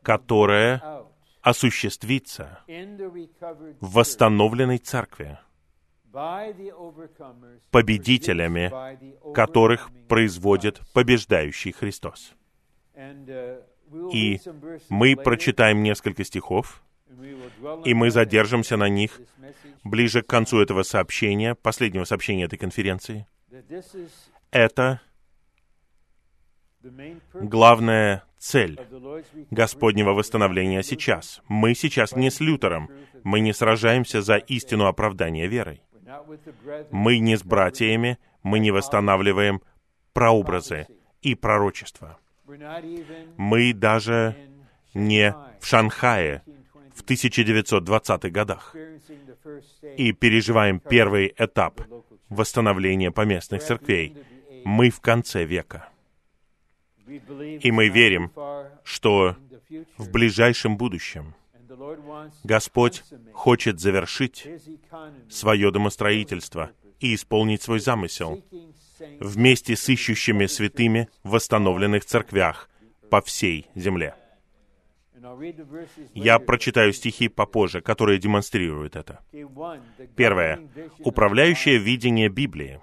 которое 0.02 1.04
осуществится 1.42 2.60
в 2.66 3.92
восстановленной 3.92 4.78
церкви, 4.78 5.38
победителями, 7.70 9.32
которых 9.32 9.90
производит 10.08 10.80
побеждающий 10.92 11.72
Христос. 11.72 12.34
И 14.12 14.40
мы 14.88 15.16
прочитаем 15.16 15.82
несколько 15.82 16.24
стихов, 16.24 16.82
и 17.84 17.94
мы 17.94 18.10
задержимся 18.10 18.76
на 18.76 18.88
них 18.88 19.20
ближе 19.84 20.22
к 20.22 20.26
концу 20.26 20.60
этого 20.60 20.82
сообщения, 20.82 21.54
последнего 21.54 22.04
сообщения 22.04 22.44
этой 22.44 22.58
конференции. 22.58 23.26
Это 24.50 25.00
главная 27.34 28.24
цель 28.38 28.80
Господнего 29.50 30.12
восстановления 30.12 30.82
сейчас. 30.82 31.40
Мы 31.48 31.74
сейчас 31.74 32.14
не 32.14 32.30
с 32.30 32.40
Лютером. 32.40 32.90
Мы 33.24 33.40
не 33.40 33.52
сражаемся 33.52 34.22
за 34.22 34.36
истину 34.36 34.86
оправдания 34.86 35.46
верой. 35.46 35.82
Мы 36.90 37.18
не 37.18 37.36
с 37.36 37.42
братьями, 37.42 38.18
мы 38.42 38.58
не 38.58 38.70
восстанавливаем 38.70 39.60
прообразы 40.12 40.86
и 41.20 41.34
пророчества. 41.34 42.18
Мы 43.36 43.72
даже 43.74 44.36
не 44.94 45.34
в 45.60 45.66
Шанхае 45.66 46.42
в 46.94 47.04
1920-х 47.04 48.30
годах 48.30 48.74
и 49.96 50.12
переживаем 50.12 50.80
первый 50.80 51.34
этап 51.36 51.80
восстановления 52.28 53.10
поместных 53.10 53.62
церквей. 53.62 54.16
Мы 54.64 54.90
в 54.90 55.00
конце 55.00 55.44
века. 55.44 55.87
И 57.08 57.70
мы 57.70 57.88
верим, 57.88 58.30
что 58.84 59.36
в 59.96 60.10
ближайшем 60.10 60.76
будущем 60.76 61.34
Господь 62.44 63.02
хочет 63.32 63.80
завершить 63.80 64.46
свое 65.28 65.70
домостроительство 65.70 66.70
и 67.00 67.14
исполнить 67.14 67.62
свой 67.62 67.80
замысел 67.80 68.42
вместе 69.20 69.76
с 69.76 69.88
ищущими 69.88 70.46
святыми 70.46 71.08
в 71.22 71.30
восстановленных 71.30 72.04
церквях 72.04 72.68
по 73.10 73.20
всей 73.20 73.66
земле. 73.74 74.14
Я 76.14 76.38
прочитаю 76.38 76.92
стихи 76.92 77.28
попозже, 77.28 77.80
которые 77.80 78.18
демонстрируют 78.18 78.96
это. 78.96 79.20
Первое. 80.16 80.60
Управляющее 81.00 81.78
видение 81.78 82.28
Библии 82.28 82.80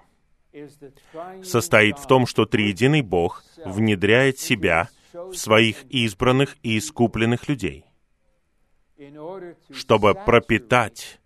состоит 1.42 1.98
в 1.98 2.06
том, 2.06 2.26
что 2.26 2.46
триединый 2.46 3.02
Бог 3.02 3.44
внедряет 3.64 4.38
себя 4.38 4.88
в 5.12 5.34
своих 5.34 5.84
избранных 5.84 6.56
и 6.62 6.78
искупленных 6.78 7.48
людей, 7.48 7.84
чтобы 9.70 10.14
пропитать 10.14 11.20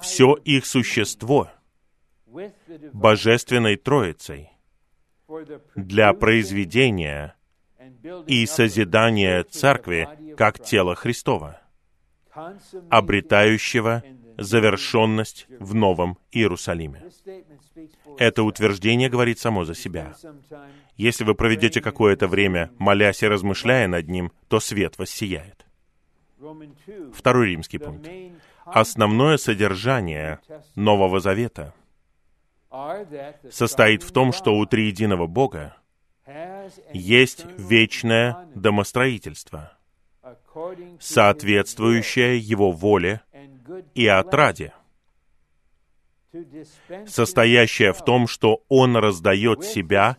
все 0.00 0.34
их 0.34 0.66
существо 0.66 1.50
Божественной 2.92 3.76
Троицей 3.76 4.50
для 5.74 6.12
произведения 6.12 7.36
и 8.26 8.46
созидания 8.46 9.44
Церкви 9.44 10.34
как 10.36 10.62
тела 10.62 10.94
Христова, 10.94 11.60
обретающего 12.90 14.02
завершенность 14.38 15.46
в 15.58 15.74
Новом 15.74 16.18
Иерусалиме. 16.32 17.02
Это 18.18 18.42
утверждение 18.42 19.08
говорит 19.08 19.38
само 19.38 19.64
за 19.64 19.74
себя. 19.74 20.14
Если 20.96 21.24
вы 21.24 21.34
проведете 21.34 21.80
какое-то 21.80 22.28
время, 22.28 22.70
молясь 22.78 23.22
и 23.22 23.28
размышляя 23.28 23.88
над 23.88 24.08
ним, 24.08 24.32
то 24.48 24.60
свет 24.60 24.98
воссияет. 24.98 25.66
Второй 27.12 27.50
римский 27.50 27.78
пункт. 27.78 28.08
Основное 28.64 29.36
содержание 29.36 30.40
Нового 30.74 31.20
Завета 31.20 31.74
состоит 33.50 34.02
в 34.02 34.12
том, 34.12 34.32
что 34.32 34.54
у 34.54 34.66
триединого 34.66 35.26
Бога 35.26 35.76
есть 36.92 37.46
вечное 37.58 38.48
домостроительство, 38.54 39.76
соответствующее 41.00 42.38
Его 42.38 42.72
воле 42.72 43.20
и 43.94 44.06
отраде, 44.06 44.72
состоящее 47.06 47.92
в 47.92 48.04
том, 48.04 48.26
что 48.26 48.62
Он 48.68 48.96
раздает 48.96 49.64
себя 49.64 50.16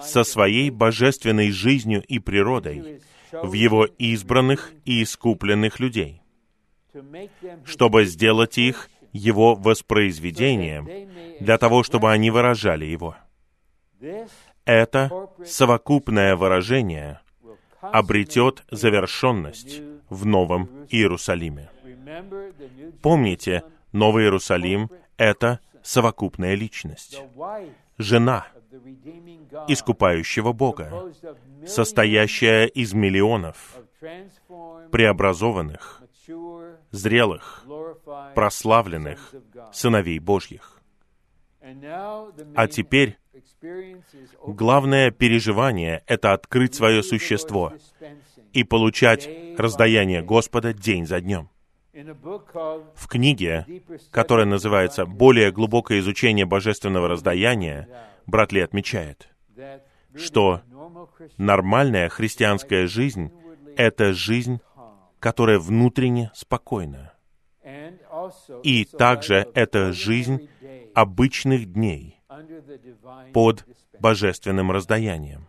со 0.00 0.24
своей 0.24 0.70
божественной 0.70 1.50
жизнью 1.50 2.02
и 2.06 2.18
природой 2.18 3.00
в 3.32 3.52
Его 3.52 3.84
избранных 3.84 4.72
и 4.84 5.02
искупленных 5.02 5.80
людей, 5.80 6.22
чтобы 7.64 8.04
сделать 8.04 8.58
их 8.58 8.88
Его 9.12 9.54
воспроизведением, 9.54 11.10
для 11.40 11.58
того, 11.58 11.82
чтобы 11.82 12.10
они 12.12 12.30
выражали 12.30 12.84
Его. 12.84 13.16
Это 14.64 15.10
совокупное 15.44 16.36
выражение 16.36 17.20
обретет 17.80 18.64
завершенность 18.70 19.80
в 20.08 20.26
Новом 20.26 20.86
Иерусалиме. 20.90 21.70
Помните, 23.02 23.64
Новый 23.92 24.24
Иерусалим— 24.24 24.90
это 25.16 25.60
совокупная 25.82 26.54
личность. 26.54 27.20
Жена 27.96 28.46
искупающего 29.66 30.52
Бога, 30.52 31.12
состоящая 31.66 32.66
из 32.66 32.92
миллионов 32.92 33.78
преобразованных, 34.92 36.02
зрелых, 36.90 37.64
прославленных 38.34 39.34
сыновей 39.72 40.18
Божьих. 40.18 40.80
А 42.54 42.66
теперь 42.68 43.18
главное 44.46 45.10
переживание— 45.10 46.02
это 46.06 46.32
открыть 46.32 46.74
свое 46.74 47.02
существо 47.02 47.72
и 48.52 48.64
получать 48.64 49.28
раздаяние 49.58 50.22
Господа 50.22 50.72
день 50.72 51.06
за 51.06 51.20
днем. 51.20 51.50
В 52.94 53.08
книге, 53.08 53.66
которая 54.10 54.46
называется 54.46 55.04
«Более 55.04 55.50
глубокое 55.50 55.98
изучение 55.98 56.46
божественного 56.46 57.08
раздаяния», 57.08 57.88
брат 58.26 58.52
Ли 58.52 58.60
отмечает, 58.60 59.28
что 60.14 60.60
нормальная 61.36 62.08
христианская 62.08 62.86
жизнь— 62.86 63.32
это 63.76 64.12
жизнь, 64.12 64.60
которая 65.18 65.58
внутренне 65.58 66.30
спокойна. 66.34 67.12
И 68.62 68.84
также 68.84 69.50
это 69.54 69.92
жизнь 69.92 70.48
обычных 70.94 71.72
дней 71.72 72.20
под 73.32 73.66
божественным 73.98 74.70
раздаянием. 74.70 75.48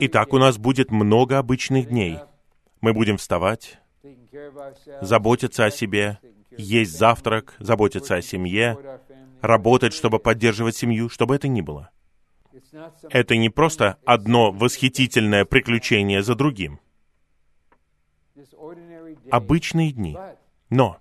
Итак, 0.00 0.32
у 0.32 0.38
нас 0.38 0.58
будет 0.58 0.90
много 0.90 1.38
обычных 1.38 1.88
дней. 1.88 2.18
Мы 2.80 2.92
будем 2.92 3.16
вставать, 3.16 3.78
заботиться 5.00 5.64
о 5.64 5.70
себе, 5.70 6.18
есть 6.56 6.96
завтрак, 6.96 7.54
заботиться 7.58 8.16
о 8.16 8.22
семье, 8.22 9.00
работать, 9.40 9.92
чтобы 9.92 10.18
поддерживать 10.18 10.76
семью, 10.76 11.08
чтобы 11.08 11.36
это 11.36 11.48
ни 11.48 11.60
было. 11.60 11.90
Это 13.10 13.36
не 13.36 13.50
просто 13.50 13.98
одно 14.04 14.50
восхитительное 14.50 15.44
приключение 15.44 16.22
за 16.22 16.34
другим. 16.34 16.80
Обычные 19.30 19.92
дни. 19.92 20.16
Но 20.70 20.98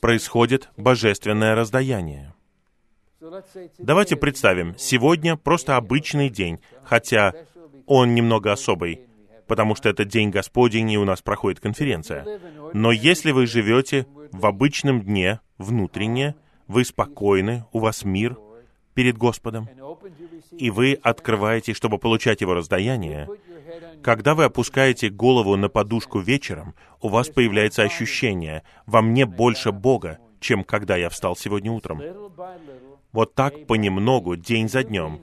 происходит 0.00 0.68
божественное 0.76 1.54
раздаяние. 1.54 2.34
Давайте 3.78 4.16
представим, 4.16 4.76
сегодня 4.78 5.36
просто 5.36 5.76
обычный 5.76 6.30
день, 6.30 6.58
хотя 6.82 7.34
он 7.86 8.14
немного 8.14 8.52
особый, 8.52 9.09
потому 9.50 9.74
что 9.74 9.88
это 9.88 10.04
день 10.04 10.30
Господень, 10.30 10.92
и 10.92 10.96
у 10.96 11.04
нас 11.04 11.22
проходит 11.22 11.58
конференция. 11.58 12.24
Но 12.72 12.92
если 12.92 13.32
вы 13.32 13.48
живете 13.48 14.06
в 14.30 14.46
обычном 14.46 15.02
дне, 15.02 15.40
внутренне, 15.58 16.36
вы 16.68 16.84
спокойны, 16.84 17.64
у 17.72 17.80
вас 17.80 18.04
мир 18.04 18.38
перед 18.94 19.18
Господом, 19.18 19.68
и 20.52 20.70
вы 20.70 20.96
открываете, 21.02 21.74
чтобы 21.74 21.98
получать 21.98 22.42
Его 22.42 22.54
раздаяние, 22.54 23.28
когда 24.02 24.36
вы 24.36 24.44
опускаете 24.44 25.10
голову 25.10 25.56
на 25.56 25.68
подушку 25.68 26.20
вечером, 26.20 26.76
у 27.00 27.08
вас 27.08 27.28
появляется 27.28 27.82
ощущение, 27.82 28.62
во 28.86 29.02
мне 29.02 29.26
больше 29.26 29.72
Бога, 29.72 30.18
чем 30.38 30.62
когда 30.62 30.96
я 30.96 31.08
встал 31.08 31.34
сегодня 31.34 31.72
утром. 31.72 32.00
Вот 33.10 33.34
так 33.34 33.66
понемногу, 33.66 34.36
день 34.36 34.68
за 34.68 34.84
днем, 34.84 35.20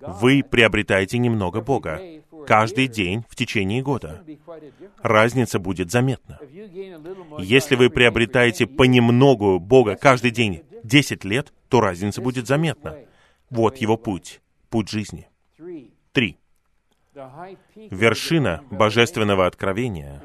вы 0.00 0.42
приобретаете 0.42 1.18
немного 1.18 1.60
Бога. 1.60 2.00
Каждый 2.48 2.88
день 2.88 3.26
в 3.28 3.36
течение 3.36 3.82
года. 3.82 4.24
Разница 5.02 5.58
будет 5.58 5.90
заметна. 5.90 6.38
Если 7.38 7.76
вы 7.76 7.90
приобретаете 7.90 8.66
понемногу 8.66 9.58
Бога 9.60 9.96
каждый 9.96 10.30
день 10.30 10.62
10 10.82 11.24
лет, 11.24 11.52
то 11.68 11.82
разница 11.82 12.22
будет 12.22 12.46
заметна. 12.46 12.96
Вот 13.50 13.76
его 13.76 13.98
путь, 13.98 14.40
путь 14.70 14.88
жизни. 14.88 15.28
Три. 16.12 16.38
Вершина 17.74 18.64
божественного 18.70 19.46
откровения 19.46 20.22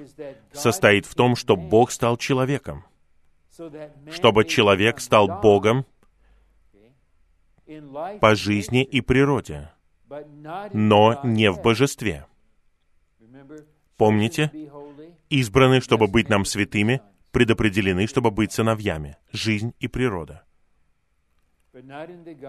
состоит 0.53 1.05
в 1.05 1.15
том, 1.15 1.35
что 1.35 1.57
Бог 1.57 1.91
стал 1.91 2.15
человеком, 2.15 2.85
чтобы 4.11 4.45
человек 4.45 5.01
стал 5.01 5.27
Богом 5.41 5.85
по 8.21 8.33
жизни 8.33 8.81
и 8.81 9.01
природе, 9.01 9.73
но 10.73 11.21
не 11.23 11.51
в 11.51 11.61
божестве. 11.61 12.25
Помните, 13.97 14.51
избраны, 15.29 15.81
чтобы 15.81 16.07
быть 16.07 16.29
нам 16.29 16.45
святыми, 16.45 17.01
предопределены, 17.31 18.07
чтобы 18.07 18.31
быть 18.31 18.51
сыновьями, 18.51 19.17
жизнь 19.31 19.73
и 19.79 19.87
природа. 19.87 20.43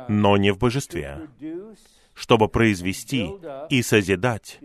Но 0.09 0.37
не 0.37 0.53
в 0.53 0.59
божестве, 0.59 1.29
чтобы 2.13 2.49
произвести 2.49 3.31
и 3.71 3.83
созидать 3.83 4.61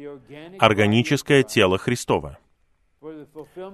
органическое 0.59 1.43
тело 1.43 1.77
Христова 1.77 2.37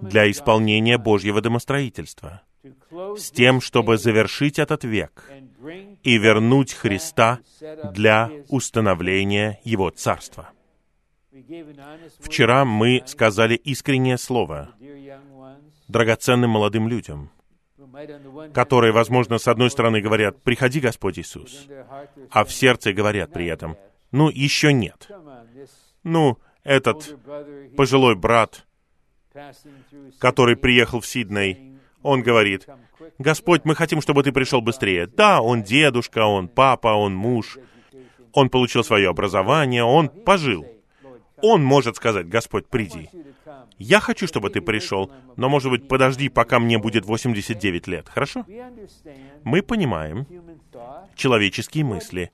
для 0.02 0.30
исполнения 0.30 0.98
Божьего 0.98 1.42
домостроительства, 1.42 2.42
с 3.18 3.32
тем, 3.32 3.62
чтобы 3.62 3.98
завершить 3.98 4.60
этот 4.60 4.84
век 4.84 5.30
и 6.04 6.18
вернуть 6.18 6.74
Христа 6.74 7.40
для 7.94 8.32
установления 8.50 9.60
Его 9.64 9.90
Царства. 9.90 10.50
Вчера 12.20 12.66
мы 12.66 13.04
сказали 13.06 13.56
искреннее 13.56 14.18
слово 14.18 14.72
драгоценным 15.88 16.52
молодым 16.52 16.88
людям, 16.88 17.32
которые, 18.54 18.92
возможно, 18.92 19.38
с 19.38 19.48
одной 19.48 19.70
стороны 19.70 20.02
говорят 20.02 20.42
«Приходи, 20.42 20.80
Господь 20.80 21.20
Иисус», 21.20 21.68
а 22.30 22.44
в 22.44 22.52
сердце 22.52 22.94
говорят 22.94 23.34
при 23.34 23.48
этом 23.48 23.78
«Ну, 24.12 24.30
еще 24.30 24.74
нет». 24.74 25.10
Ну, 26.04 26.38
этот 26.64 27.18
пожилой 27.76 28.16
брат, 28.16 28.65
который 30.20 30.56
приехал 30.56 31.00
в 31.00 31.08
Сидней, 31.08 31.78
он 32.02 32.22
говорит, 32.22 32.68
«Господь, 33.18 33.62
мы 33.66 33.76
хотим, 33.76 34.02
чтобы 34.02 34.24
ты 34.24 34.32
пришел 34.32 34.62
быстрее». 34.62 35.08
Да, 35.08 35.42
он 35.42 35.64
дедушка, 35.64 36.26
он 36.26 36.48
папа, 36.48 36.90
он 36.90 37.16
муж, 37.16 37.58
он 38.34 38.50
получил 38.50 38.84
свое 38.84 39.10
образование, 39.10 39.84
он 39.84 40.10
пожил. 40.10 40.66
Он 41.42 41.64
может 41.64 41.96
сказать, 41.98 42.28
Господь, 42.28 42.68
приди. 42.68 43.10
Я 43.78 44.00
хочу, 44.00 44.28
чтобы 44.28 44.50
ты 44.50 44.62
пришел, 44.62 45.12
но, 45.36 45.50
может 45.50 45.70
быть, 45.70 45.88
подожди, 45.88 46.30
пока 46.30 46.60
мне 46.60 46.78
будет 46.78 47.06
89 47.06 47.88
лет. 47.88 48.08
Хорошо? 48.08 48.46
Мы 49.44 49.62
понимаем 49.62 50.26
человеческие 51.16 51.84
мысли. 51.84 52.32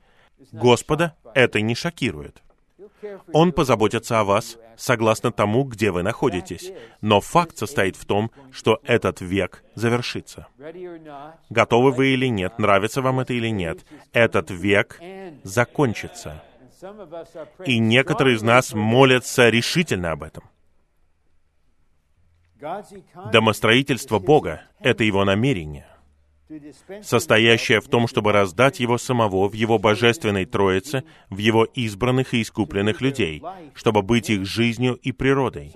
Господа 0.52 1.16
это 1.34 1.62
не 1.62 1.76
шокирует. 1.76 2.41
Он 3.34 3.52
позаботится 3.52 4.20
о 4.20 4.24
вас 4.24 4.58
согласно 4.78 5.32
тому, 5.32 5.64
где 5.64 5.91
вы 5.91 6.04
находитесь. 6.04 6.72
Но 7.02 7.22
факт 7.22 7.58
состоит 7.58 7.95
в 7.95 8.06
том, 8.06 8.32
что 8.52 8.80
этот 8.84 9.22
век 9.22 9.64
завершится. 9.76 10.47
Готовы 11.49 11.91
вы 11.91 12.14
или 12.14 12.28
нет, 12.28 12.60
нравится 12.60 13.02
вам 13.02 13.20
это 13.20 13.34
или 13.34 13.49
нет, 13.49 13.86
этот 14.14 14.49
век 14.52 14.99
закончится. 15.43 16.43
И 17.66 17.78
некоторые 17.78 18.38
из 18.38 18.41
нас 18.41 18.74
молятся 18.74 19.49
решительно 19.49 20.12
об 20.12 20.24
этом. 20.24 20.43
Домостроительство 23.32 24.20
Бога— 24.20 24.64
это 24.80 25.04
Его 25.04 25.26
намерение 25.26 25.91
состоящая 27.04 27.80
в 27.80 27.88
том, 27.88 28.08
чтобы 28.08 28.32
раздать 28.32 28.80
Его 28.80 28.97
самого 28.97 29.47
в 29.47 29.54
Его 29.54 29.78
божественной 29.78 30.45
Троице, 30.45 31.04
в 31.30 31.38
Его 31.38 31.66
избранных 31.66 32.34
и 32.34 32.41
искупленных 32.41 33.02
людей, 33.02 33.41
чтобы 33.74 34.02
быть 34.02 34.30
их 34.30 34.45
жизнью 34.45 34.95
и 34.95 35.12
природой, 35.12 35.74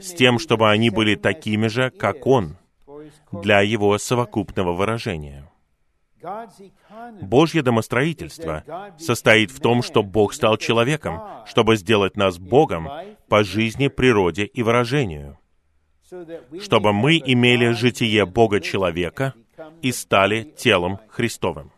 с 0.00 0.12
тем, 0.14 0.38
чтобы 0.38 0.70
они 0.70 0.90
были 0.90 1.14
такими 1.14 1.66
же, 1.68 1.90
как 1.90 2.26
Он, 2.26 2.56
для 3.32 3.60
Его 3.60 3.96
совокупного 3.98 4.72
выражения. 4.72 5.50
Божье 7.20 7.62
домостроительство 7.62 8.64
состоит 8.98 9.50
в 9.50 9.60
том, 9.60 9.82
что 9.82 10.02
Бог 10.02 10.32
стал 10.32 10.56
человеком, 10.56 11.20
чтобы 11.46 11.76
сделать 11.76 12.16
нас 12.16 12.38
Богом 12.38 12.88
по 13.28 13.44
жизни, 13.44 13.88
природе 13.88 14.44
и 14.44 14.62
выражению, 14.62 15.38
чтобы 16.60 16.92
мы 16.92 17.22
имели 17.24 17.72
житие 17.72 18.26
Бога-человека— 18.26 19.34
и 19.86 19.92
стали 19.92 20.42
телом 20.42 20.98
Христовым. 21.08 21.70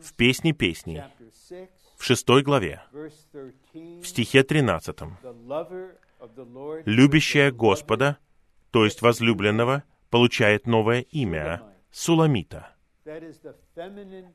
В 0.00 0.14
«Песне 0.16 0.52
песней», 0.52 1.02
в 1.98 2.04
шестой 2.04 2.42
главе, 2.42 2.82
в 2.92 4.04
стихе 4.04 4.42
13, 4.42 4.96
«Любящая 6.86 7.52
Господа, 7.52 8.16
то 8.70 8.84
есть 8.86 9.02
возлюбленного, 9.02 9.82
получает 10.08 10.66
новое 10.66 11.00
имя— 11.00 11.62
Суламита. 11.90 12.74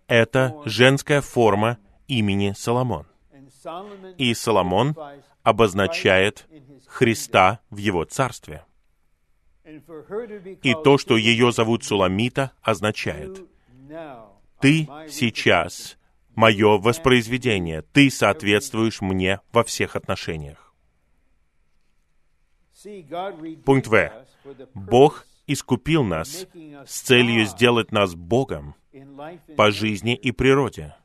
Это 0.08 0.62
женская 0.66 1.22
форма 1.22 1.80
имени 2.08 2.54
Соломон. 2.56 3.08
И 4.18 4.34
Соломон 4.36 4.96
обозначает 5.42 6.48
Христа 6.88 7.62
в 7.72 7.78
его 7.78 8.04
царстве. 8.04 8.66
И 9.66 10.74
то, 10.84 10.98
что 10.98 11.18
ее 11.18 11.52
зовут 11.52 11.84
Суламита, 11.84 12.52
означает, 12.62 13.44
«Ты 14.62 14.88
сейчас 15.10 15.98
мое 16.36 16.78
воспроизведение, 16.78 17.82
ты 17.82 18.12
соответствуешь 18.12 19.02
мне 19.02 19.42
во 19.52 19.64
всех 19.64 19.96
отношениях». 19.96 20.74
Пункт 23.66 23.88
В. 23.88 24.12
Бог 24.76 25.26
искупил 25.48 26.04
нас 26.04 26.46
с 26.86 27.02
целью 27.02 27.46
сделать 27.46 27.92
нас 27.92 28.14
Богом 28.14 28.76
по 29.58 29.72
жизни 29.72 30.16
и 30.16 30.32
природе, 30.32 30.96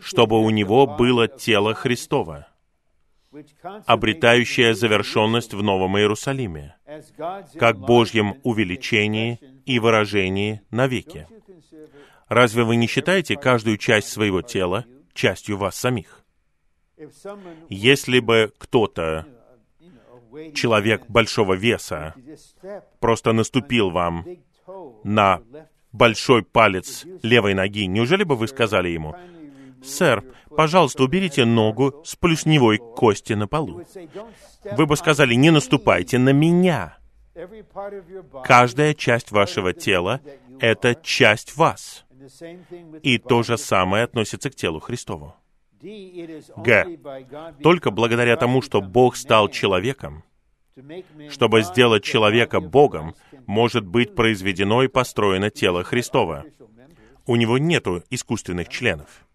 чтобы 0.00 0.42
у 0.42 0.50
Него 0.50 0.86
было 0.86 1.28
тело 1.28 1.74
Христово, 1.74 2.48
обретающая 3.86 4.74
завершенность 4.74 5.54
в 5.54 5.62
Новом 5.62 5.96
Иерусалиме, 5.98 6.76
как 7.58 7.78
Божьем 7.78 8.40
увеличении 8.42 9.38
и 9.66 9.78
выражении 9.78 10.62
навеки. 10.70 11.28
Разве 12.28 12.64
вы 12.64 12.76
не 12.76 12.86
считаете 12.86 13.36
каждую 13.36 13.76
часть 13.76 14.08
своего 14.08 14.42
тела 14.42 14.84
частью 15.14 15.56
вас 15.56 15.76
самих? 15.76 16.24
Если 17.68 18.20
бы 18.20 18.52
кто-то, 18.58 19.26
человек 20.54 21.06
большого 21.08 21.54
веса, 21.54 22.14
просто 22.98 23.32
наступил 23.32 23.90
вам 23.90 24.26
на 25.02 25.42
большой 25.92 26.42
палец 26.42 27.04
левой 27.22 27.54
ноги, 27.54 27.86
неужели 27.86 28.24
бы 28.24 28.36
вы 28.36 28.48
сказали 28.48 28.88
ему, 28.88 29.14
«Сэр, 29.82 30.24
пожалуйста, 30.56 31.04
уберите 31.04 31.44
ногу 31.44 32.02
с 32.04 32.16
плюсневой 32.16 32.78
кости 32.78 33.32
на 33.32 33.46
полу». 33.46 33.82
Вы 34.72 34.86
бы 34.86 34.96
сказали, 34.96 35.34
«Не 35.34 35.50
наступайте 35.50 36.18
на 36.18 36.30
меня». 36.30 36.98
Каждая 38.44 38.94
часть 38.94 39.30
вашего 39.30 39.72
тела— 39.72 40.20
это 40.60 40.94
часть 40.94 41.56
вас. 41.56 42.04
И 43.02 43.18
то 43.18 43.42
же 43.42 43.56
самое 43.56 44.04
относится 44.04 44.50
к 44.50 44.54
телу 44.54 44.80
Христову. 44.80 45.34
Г. 45.80 46.98
Только 47.62 47.90
благодаря 47.90 48.36
тому, 48.36 48.60
что 48.60 48.82
Бог 48.82 49.16
стал 49.16 49.48
человеком, 49.48 50.24
чтобы 51.30 51.62
сделать 51.62 52.04
человека 52.04 52.60
Богом, 52.60 53.14
может 53.46 53.86
быть 53.86 54.14
произведено 54.14 54.82
и 54.82 54.88
построено 54.88 55.50
тело 55.50 55.82
Христова. 55.82 56.44
У 57.26 57.36
него 57.36 57.58
нету 57.58 58.02
искусственных 58.10 58.68
членов. 58.68 59.26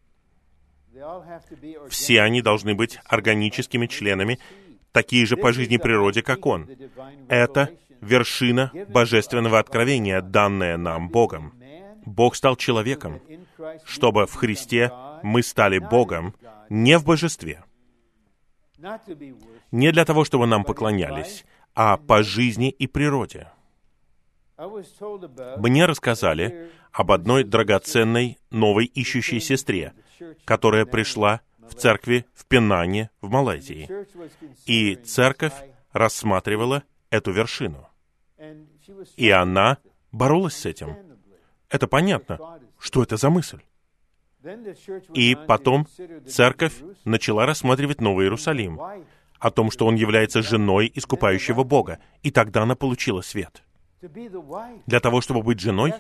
Все 1.90 2.22
они 2.22 2.42
должны 2.42 2.76
быть 2.76 3.00
органическими 3.06 3.88
членами, 3.88 4.40
такие 4.92 5.26
же 5.26 5.36
по 5.38 5.52
жизни 5.52 5.78
природе, 5.78 6.22
как 6.22 6.46
Он. 6.46 6.70
Это 7.28 7.70
вершина 8.02 8.72
божественного 8.88 9.60
откровения, 9.60 10.22
данное 10.22 10.78
нам 10.78 11.10
Богом. 11.10 11.54
Бог 12.06 12.36
стал 12.36 12.56
человеком, 12.56 13.20
чтобы 13.86 14.26
в 14.28 14.36
Христе 14.36 14.92
мы 15.24 15.42
стали 15.42 15.80
Богом 15.80 16.36
не 16.70 16.98
в 16.98 17.04
божестве, 17.04 17.64
не 19.72 19.92
для 19.92 20.06
того, 20.06 20.24
чтобы 20.24 20.46
нам 20.46 20.64
поклонялись, 20.64 21.46
а 21.74 21.98
по 21.98 22.24
жизни 22.24 22.70
и 22.70 22.88
природе. 22.88 23.50
Мне 25.58 25.86
рассказали 25.86 26.70
об 26.92 27.12
одной 27.12 27.44
драгоценной 27.44 28.38
новой 28.52 28.86
ищущей 28.86 29.42
сестре, 29.42 29.94
которая 30.46 30.86
пришла 30.86 31.42
в 31.58 31.74
церкви 31.74 32.26
в 32.34 32.46
Пенане 32.46 33.10
в 33.22 33.30
Малайзии. 33.30 33.90
И 34.66 34.96
церковь 34.96 35.54
рассматривала 35.92 36.84
эту 37.10 37.32
вершину. 37.32 37.88
И 39.16 39.30
она 39.30 39.78
боролась 40.12 40.58
с 40.58 40.66
этим. 40.66 40.96
Это 41.70 41.88
понятно. 41.88 42.40
Что 42.80 43.04
это 43.04 43.18
за 43.18 43.30
мысль? 43.30 43.62
И 45.14 45.36
потом 45.48 45.88
церковь 46.28 46.76
начала 47.04 47.46
рассматривать 47.46 48.00
Новый 48.00 48.26
Иерусалим, 48.26 48.80
о 49.40 49.52
том, 49.52 49.70
что 49.72 49.86
он 49.86 49.96
является 49.96 50.42
женой 50.42 50.92
искупающего 50.94 51.64
Бога. 51.64 52.00
И 52.24 52.32
тогда 52.32 52.64
она 52.64 52.76
получила 52.76 53.22
свет. 53.22 53.64
Для 54.86 55.00
того, 55.00 55.22
чтобы 55.22 55.42
быть 55.42 55.60
женой, 55.60 55.94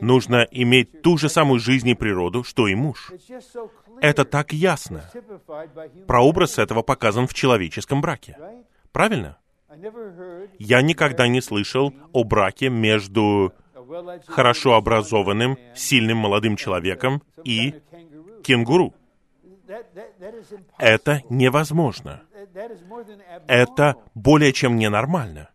нужно 0.00 0.46
иметь 0.50 1.02
ту 1.02 1.18
же 1.18 1.28
самую 1.28 1.60
жизнь 1.60 1.88
и 1.88 1.94
природу, 1.94 2.44
что 2.44 2.68
и 2.68 2.74
муж. 2.74 3.12
Это 4.00 4.24
так 4.24 4.52
ясно. 4.52 5.04
Прообраз 6.06 6.58
этого 6.58 6.82
показан 6.82 7.26
в 7.26 7.34
человеческом 7.34 8.00
браке. 8.00 8.36
Правильно? 8.92 9.38
Я 10.58 10.82
никогда 10.82 11.28
не 11.28 11.40
слышал 11.40 11.92
о 12.12 12.24
браке 12.24 12.68
между 12.68 13.52
хорошо 14.26 14.74
образованным, 14.74 15.56
сильным 15.74 16.18
молодым 16.18 16.56
человеком 16.56 17.22
и 17.44 17.74
кенгуру. 18.42 18.94
Это 20.78 21.22
невозможно. 21.28 22.22
Это 23.46 23.96
более 24.14 24.52
чем 24.52 24.76
ненормально. 24.76 25.50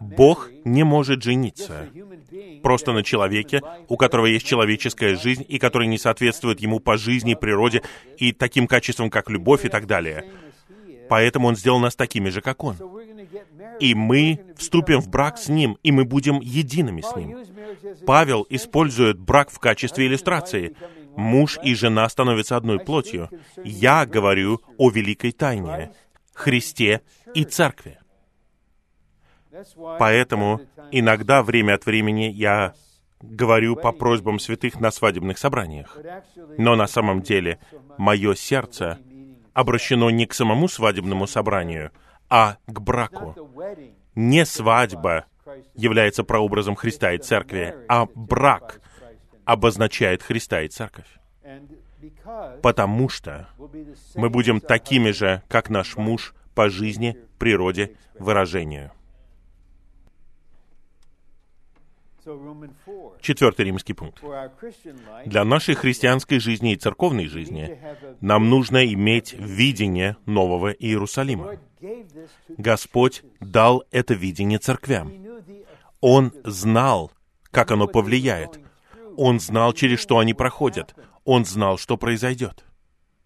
Бог 0.00 0.50
не 0.64 0.84
может 0.84 1.22
жениться 1.22 1.88
просто 2.62 2.92
на 2.92 3.02
человеке, 3.02 3.62
у 3.88 3.96
которого 3.96 4.26
есть 4.26 4.46
человеческая 4.46 5.16
жизнь 5.16 5.44
и 5.48 5.58
который 5.58 5.86
не 5.86 5.98
соответствует 5.98 6.60
ему 6.60 6.80
по 6.80 6.98
жизни, 6.98 7.34
природе 7.34 7.82
и 8.18 8.32
таким 8.32 8.66
качествам, 8.66 9.10
как 9.10 9.30
любовь 9.30 9.64
и 9.64 9.68
так 9.68 9.86
далее. 9.86 10.30
Поэтому 11.08 11.48
Он 11.48 11.56
сделал 11.56 11.78
нас 11.78 11.94
такими 11.94 12.28
же, 12.28 12.40
как 12.40 12.62
Он. 12.64 12.76
И 13.80 13.94
мы 13.94 14.40
вступим 14.56 15.00
в 15.00 15.08
брак 15.08 15.38
с 15.38 15.48
Ним, 15.48 15.78
и 15.82 15.92
мы 15.92 16.04
будем 16.04 16.40
едиными 16.40 17.00
с 17.00 17.14
Ним. 17.16 17.38
Павел 18.06 18.46
использует 18.50 19.18
брак 19.18 19.50
в 19.50 19.58
качестве 19.58 20.06
иллюстрации. 20.06 20.76
Муж 21.16 21.58
и 21.62 21.74
жена 21.74 22.08
становятся 22.08 22.56
одной 22.56 22.78
плотью. 22.78 23.28
Я 23.64 24.06
говорю 24.06 24.60
о 24.78 24.90
великой 24.90 25.32
тайне, 25.32 25.92
Христе 26.34 27.02
и 27.34 27.44
Церкви. 27.44 27.98
Поэтому 29.98 30.60
иногда, 30.90 31.42
время 31.42 31.74
от 31.74 31.86
времени, 31.86 32.24
я 32.24 32.74
говорю 33.20 33.76
по 33.76 33.92
просьбам 33.92 34.38
святых 34.38 34.80
на 34.80 34.90
свадебных 34.90 35.38
собраниях. 35.38 35.96
Но 36.58 36.74
на 36.76 36.86
самом 36.86 37.22
деле 37.22 37.58
мое 37.98 38.34
сердце 38.34 38.98
обращено 39.52 40.10
не 40.10 40.26
к 40.26 40.34
самому 40.34 40.68
свадебному 40.68 41.26
собранию, 41.26 41.92
а 42.28 42.56
к 42.66 42.80
браку. 42.80 43.36
Не 44.14 44.44
свадьба 44.44 45.26
является 45.74 46.24
прообразом 46.24 46.74
Христа 46.74 47.12
и 47.12 47.18
Церкви, 47.18 47.74
а 47.88 48.06
брак 48.14 48.80
обозначает 49.44 50.22
Христа 50.22 50.62
и 50.62 50.68
Церковь. 50.68 51.06
Потому 52.62 53.08
что 53.08 53.48
мы 54.14 54.30
будем 54.30 54.60
такими 54.60 55.10
же, 55.10 55.42
как 55.48 55.68
наш 55.70 55.96
муж 55.96 56.34
по 56.54 56.68
жизни, 56.68 57.16
природе, 57.38 57.96
выражению. 58.18 58.92
Четвертый 63.20 63.66
римский 63.66 63.94
пункт. 63.94 64.22
Для 65.26 65.44
нашей 65.44 65.74
христианской 65.74 66.38
жизни 66.38 66.72
и 66.72 66.76
церковной 66.76 67.26
жизни 67.26 67.78
нам 68.20 68.48
нужно 68.48 68.84
иметь 68.86 69.32
видение 69.32 70.16
Нового 70.26 70.70
Иерусалима. 70.70 71.58
Господь 72.48 73.22
дал 73.40 73.84
это 73.90 74.14
видение 74.14 74.58
церквям. 74.58 75.12
Он 76.00 76.32
знал, 76.44 77.10
как 77.50 77.70
оно 77.70 77.86
повлияет. 77.86 78.60
Он 79.16 79.40
знал, 79.40 79.72
через 79.72 80.00
что 80.00 80.18
они 80.18 80.34
проходят. 80.34 80.94
Он 81.24 81.44
знал, 81.44 81.78
что 81.78 81.96
произойдет. 81.96 82.64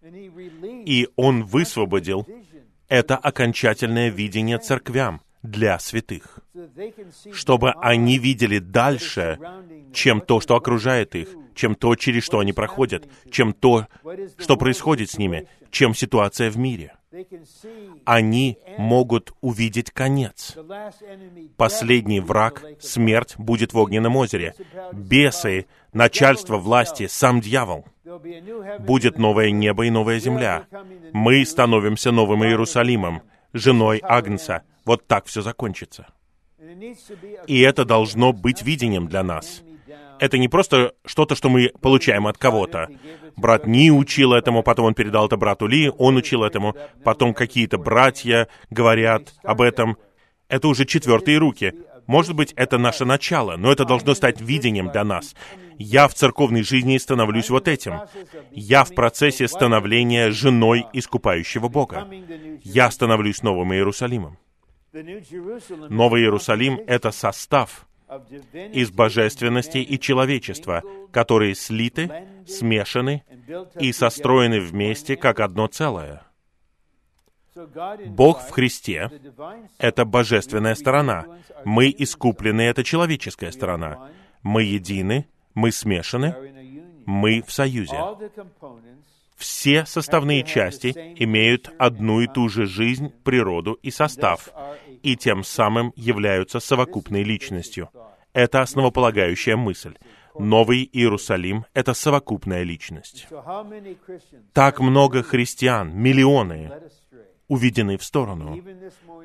И 0.03 1.07
Он 1.15 1.43
высвободил 1.43 2.27
это 2.87 3.17
окончательное 3.17 4.09
видение 4.09 4.57
церквям 4.57 5.21
для 5.49 5.79
святых, 5.79 6.39
чтобы 7.31 7.71
они 7.81 8.17
видели 8.17 8.59
дальше, 8.59 9.39
чем 9.93 10.21
то, 10.21 10.39
что 10.39 10.55
окружает 10.55 11.15
их, 11.15 11.29
чем 11.55 11.75
то, 11.75 11.95
через 11.95 12.23
что 12.23 12.39
они 12.39 12.53
проходят, 12.53 13.07
чем 13.31 13.53
то, 13.53 13.87
что 14.37 14.57
происходит 14.57 15.09
с 15.09 15.17
ними, 15.17 15.47
чем 15.71 15.93
ситуация 15.93 16.49
в 16.49 16.57
мире. 16.57 16.93
Они 18.05 18.57
могут 18.77 19.33
увидеть 19.41 19.91
конец. 19.91 20.55
Последний 21.55 22.19
враг, 22.19 22.63
смерть, 22.79 23.35
будет 23.37 23.73
в 23.73 23.77
огненном 23.77 24.15
озере. 24.17 24.53
Бесы, 24.93 25.65
начальство 25.93 26.57
власти, 26.57 27.07
сам 27.07 27.41
дьявол. 27.41 27.85
Будет 28.79 29.17
новое 29.17 29.51
небо 29.51 29.85
и 29.85 29.89
новая 29.89 30.19
земля. 30.19 30.65
Мы 31.13 31.45
становимся 31.45 32.11
новым 32.11 32.43
Иерусалимом, 32.43 33.23
женой 33.53 33.99
Агнца. 34.03 34.63
Вот 34.87 35.05
так 35.05 35.25
все 35.25 35.41
закончится. 35.41 36.07
И 37.45 37.59
это 37.59 37.83
должно 37.83 38.31
быть 38.31 38.61
видением 38.61 39.07
для 39.07 39.21
нас. 39.21 39.61
Это 40.19 40.37
не 40.37 40.47
просто 40.47 40.93
что-то, 41.05 41.35
что 41.35 41.49
мы 41.49 41.73
получаем 41.81 42.25
от 42.25 42.37
кого-то. 42.37 42.87
Брат 43.35 43.67
Ни 43.67 43.89
учил 43.89 44.31
этому, 44.31 44.63
потом 44.63 44.85
он 44.85 44.93
передал 44.93 45.27
это 45.27 45.35
брату 45.35 45.67
Ли, 45.67 45.91
он 45.97 46.15
учил 46.15 46.41
этому, 46.41 46.73
потом 47.03 47.33
какие-то 47.33 47.77
братья 47.77 48.47
говорят 48.69 49.33
об 49.43 49.59
этом. 49.59 49.97
Это 50.47 50.69
уже 50.69 50.85
четвертые 50.85 51.37
руки. 51.37 51.73
Может 52.07 52.33
быть, 52.33 52.53
это 52.53 52.77
наше 52.77 53.03
начало, 53.03 53.57
но 53.57 53.69
это 53.69 53.83
должно 53.83 54.15
стать 54.15 54.39
видением 54.39 54.89
для 54.89 55.03
нас. 55.03 55.35
Я 55.77 56.07
в 56.07 56.13
церковной 56.13 56.63
жизни 56.63 56.97
становлюсь 56.97 57.49
вот 57.49 57.67
этим. 57.67 57.99
Я 58.51 58.85
в 58.85 58.95
процессе 58.95 59.49
становления 59.49 60.31
женой 60.31 60.85
искупающего 60.93 61.67
Бога. 61.67 62.07
Я 62.63 62.89
становлюсь 62.89 63.43
новым 63.43 63.73
Иерусалимом. 63.73 64.37
Новый 64.93 66.21
Иерусалим— 66.21 66.79
это 66.87 67.11
состав 67.11 67.87
из 68.53 68.89
божественности 68.89 69.79
и 69.79 69.99
человечества, 69.99 70.81
которые 71.11 71.55
слиты, 71.55 72.09
смешаны 72.47 73.23
и 73.79 73.91
состроены 73.91 74.61
вместе 74.61 75.17
как 75.17 75.39
одно 75.39 75.67
целое. 75.67 76.23
Бог 78.07 78.41
в 78.47 78.51
Христе— 78.51 79.09
это 79.79 80.05
божественная 80.05 80.75
сторона. 80.75 81.25
Мы 81.65 81.93
искуплены— 81.97 82.61
это 82.63 82.83
человеческая 82.83 83.51
сторона. 83.51 84.11
Мы 84.43 84.63
едины, 84.63 85.27
мы 85.53 85.71
смешаны, 85.71 86.35
мы 87.05 87.41
в 87.41 87.51
союзе 87.51 87.97
все 89.37 89.85
составные 89.85 90.43
части 90.43 91.13
имеют 91.17 91.71
одну 91.77 92.21
и 92.21 92.27
ту 92.27 92.49
же 92.49 92.65
жизнь, 92.65 93.13
природу 93.23 93.73
и 93.83 93.91
состав, 93.91 94.49
и 95.03 95.15
тем 95.15 95.43
самым 95.43 95.93
являются 95.95 96.59
совокупной 96.59 97.23
личностью. 97.23 97.89
Это 98.33 98.61
основополагающая 98.61 99.55
мысль. 99.55 99.95
Новый 100.37 100.87
Иерусалим— 100.91 101.65
это 101.73 101.93
совокупная 101.93 102.63
личность. 102.63 103.27
Так 104.53 104.79
много 104.79 105.23
христиан, 105.23 105.95
миллионы, 105.95 106.71
уведены 107.47 107.97
в 107.97 108.03
сторону. 108.03 108.61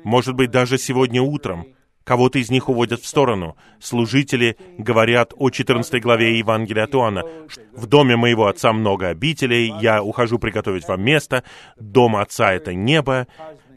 Может 0.03 0.35
быть, 0.35 0.51
даже 0.51 0.77
сегодня 0.77 1.21
утром 1.21 1.67
Кого-то 2.03 2.39
из 2.39 2.51
них 2.51 2.67
уводят 2.67 3.01
в 3.01 3.07
сторону. 3.07 3.55
Служители 3.79 4.57
говорят 4.77 5.33
о 5.37 5.49
14 5.49 6.01
главе 6.01 6.37
Евангелия 6.37 6.83
от 6.83 6.95
Иоанна. 6.95 7.23
«В 7.73 7.85
доме 7.85 8.17
моего 8.17 8.47
отца 8.47 8.73
много 8.73 9.07
обителей, 9.07 9.73
я 9.79 10.03
ухожу 10.03 10.37
приготовить 10.37 10.87
вам 10.87 11.01
место. 11.01 11.43
Дом 11.77 12.17
отца— 12.17 12.53
это 12.53 12.73
небо, 12.73 13.27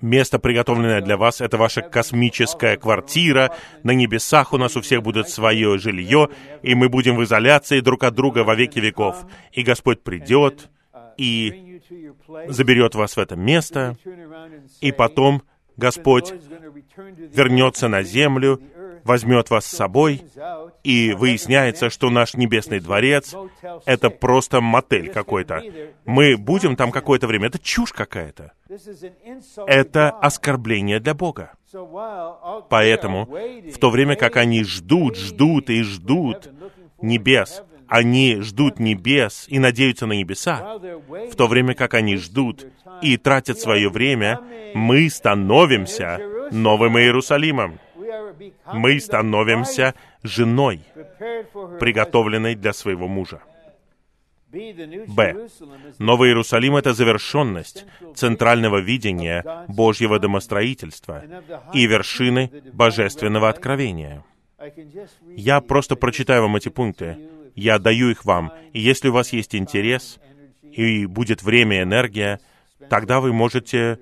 место, 0.01 0.39
приготовленное 0.39 1.01
для 1.01 1.17
вас, 1.17 1.41
это 1.41 1.57
ваша 1.57 1.83
космическая 1.83 2.77
квартира. 2.77 3.55
На 3.83 3.93
небесах 3.93 4.53
у 4.53 4.59
нас 4.59 4.77
у 4.77 4.81
всех 4.81 5.03
будет 5.03 5.29
свое 5.29 5.79
жилье, 5.79 6.29
и 6.63 6.75
мы 6.75 6.89
будем 6.89 7.17
в 7.17 7.25
изоляции 7.25 7.81
друг 7.81 8.05
от 8.05 8.15
друга 8.15 8.41
во 8.41 8.55
веки 8.55 8.79
веков. 8.79 9.25
И 9.53 9.63
Господь 9.63 10.03
придет 10.03 10.69
и 11.17 11.81
заберет 12.49 12.95
вас 12.95 13.17
в 13.17 13.21
это 13.21 13.37
место, 13.37 13.97
и 14.81 14.93
потом 14.93 15.43
Господь 15.77 16.33
вернется 16.97 17.89
на 17.89 18.03
землю, 18.03 18.61
возьмет 19.05 19.51
вас 19.51 19.67
с 19.67 19.77
собой, 19.77 20.23
и 20.83 21.13
выясняется, 21.13 21.91
что 21.91 22.11
наш 22.11 22.35
небесный 22.35 22.81
дворец— 22.81 23.35
это 23.87 24.11
просто 24.11 24.61
мотель 24.61 25.11
какой-то. 25.11 25.63
Мы 26.05 26.37
будем 26.37 26.77
там 26.77 26.91
какое-то 26.91 27.27
время. 27.27 27.49
Это 27.49 27.59
чушь 27.59 27.93
какая-то. 27.93 28.53
Это 29.67 30.11
оскорбление 30.11 30.99
для 31.01 31.15
Бога. 31.15 31.53
Поэтому, 32.69 33.27
в 33.27 33.79
то 33.79 33.91
время 33.91 34.17
как 34.17 34.37
они 34.37 34.65
ждут, 34.65 35.17
ждут 35.17 35.71
и 35.71 35.83
ждут 35.83 36.51
небес, 37.01 37.63
они 37.89 38.41
ждут 38.41 38.79
небес 38.79 39.47
и 39.49 39.59
надеются 39.59 40.07
на 40.07 40.15
небеса, 40.15 40.79
в 40.79 41.37
то 41.37 41.47
время 41.47 41.75
как 41.75 41.95
они 41.95 42.17
ждут 42.17 42.67
и 43.03 43.17
тратят 43.17 43.59
свое 43.59 43.89
время, 43.89 44.41
мы 44.75 45.09
становимся 45.11 46.21
новым 46.51 46.99
Иерусалимом. 46.99 47.79
Мы 48.73 49.01
становимся 49.01 49.95
женой, 50.23 50.81
приготовленной 51.81 52.55
для 52.55 52.73
своего 52.73 53.09
мужа. 53.09 53.41
Б. 54.49 55.49
Новый 55.99 56.31
Иерусалим— 56.31 56.77
это 56.77 56.95
завершенность 56.95 57.85
центрального 58.15 58.79
видения 58.79 59.45
Божьего 59.69 60.19
домостроительства 60.19 61.23
и 61.75 61.87
вершины 61.87 62.51
божественного 62.73 63.49
откровения. 63.49 64.25
Я 65.35 65.61
просто 65.61 65.97
прочитаю 65.97 66.43
вам 66.43 66.57
эти 66.57 66.69
пункты, 66.69 67.19
я 67.55 67.79
даю 67.79 68.11
их 68.11 68.25
вам. 68.25 68.53
И 68.73 68.81
если 68.81 69.09
у 69.09 69.13
вас 69.13 69.33
есть 69.33 69.55
интерес, 69.55 70.19
и 70.63 71.07
будет 71.07 71.43
время 71.43 71.81
и 71.81 71.83
энергия, 71.83 72.41
тогда 72.89 73.21
вы 73.21 73.33
можете 73.33 73.99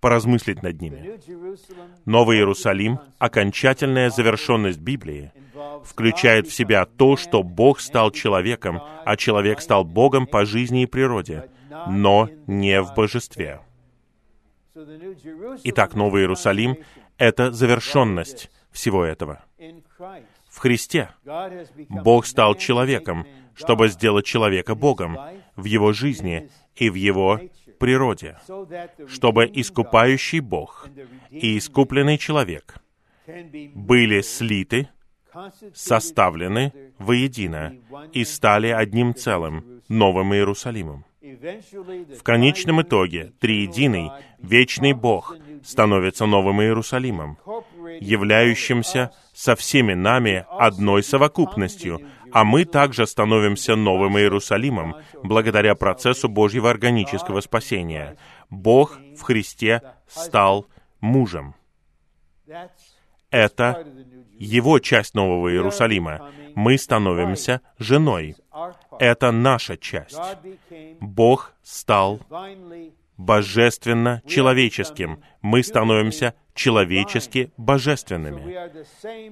поразмыслить 0.00 0.62
над 0.62 0.82
ними. 0.82 1.18
Новый 2.04 2.36
Иерусалим, 2.36 2.98
окончательная 3.18 4.10
завершенность 4.10 4.78
Библии, 4.78 5.32
включает 5.82 6.46
в 6.46 6.52
себя 6.52 6.84
то, 6.84 7.16
что 7.16 7.42
Бог 7.42 7.80
стал 7.80 8.10
человеком, 8.10 8.82
а 9.04 9.16
человек 9.16 9.60
стал 9.60 9.84
Богом 9.84 10.26
по 10.26 10.44
жизни 10.44 10.82
и 10.82 10.86
природе, 10.86 11.48
но 11.88 12.28
не 12.46 12.82
в 12.82 12.94
божестве. 12.94 13.60
Итак, 15.64 15.94
Новый 15.94 16.22
Иерусалим— 16.22 16.76
это 17.18 17.52
завершенность 17.52 18.50
всего 18.72 19.04
этого 19.04 19.44
в 20.48 20.58
Христе. 20.58 21.10
Бог 21.88 22.26
стал 22.26 22.54
человеком, 22.54 23.26
чтобы 23.54 23.88
сделать 23.88 24.26
человека 24.26 24.74
Богом 24.74 25.18
в 25.56 25.64
его 25.64 25.92
жизни 25.92 26.50
и 26.76 26.90
в 26.90 26.94
его 26.94 27.40
природе, 27.84 28.38
чтобы 29.08 29.44
искупающий 29.52 30.40
Бог 30.40 30.88
и 31.30 31.58
искупленный 31.58 32.16
человек 32.16 32.76
были 33.74 34.22
слиты, 34.22 34.88
составлены 35.74 36.72
воедино 36.98 37.76
и 38.14 38.24
стали 38.24 38.68
одним 38.68 39.14
целым, 39.14 39.82
новым 39.90 40.32
Иерусалимом. 40.32 41.04
В 41.20 42.22
конечном 42.22 42.80
итоге 42.80 43.32
триединый, 43.38 44.10
вечный 44.38 44.94
Бог 44.94 45.36
становится 45.62 46.24
новым 46.24 46.62
Иерусалимом, 46.62 47.36
являющимся 48.00 49.10
со 49.34 49.56
всеми 49.56 49.92
нами 49.92 50.46
одной 50.48 51.02
совокупностью, 51.02 52.00
а 52.34 52.44
мы 52.44 52.64
также 52.64 53.06
становимся 53.06 53.76
новым 53.76 54.18
Иерусалимом 54.18 54.96
благодаря 55.22 55.76
процессу 55.76 56.28
Божьего 56.28 56.68
органического 56.68 57.40
спасения. 57.40 58.16
Бог 58.50 58.98
в 59.16 59.22
Христе 59.22 59.80
стал 60.08 60.66
мужем. 61.00 61.54
Это 63.30 63.86
его 64.36 64.80
часть 64.80 65.14
Нового 65.14 65.52
Иерусалима. 65.52 66.32
Мы 66.56 66.76
становимся 66.76 67.60
женой. 67.78 68.34
Это 68.98 69.30
наша 69.30 69.76
часть. 69.76 70.18
Бог 71.00 71.54
стал 71.62 72.20
божественно 73.16 74.22
человеческим. 74.26 75.22
Мы 75.40 75.62
становимся 75.62 76.34
человечески 76.54 77.52
божественными. 77.56 78.56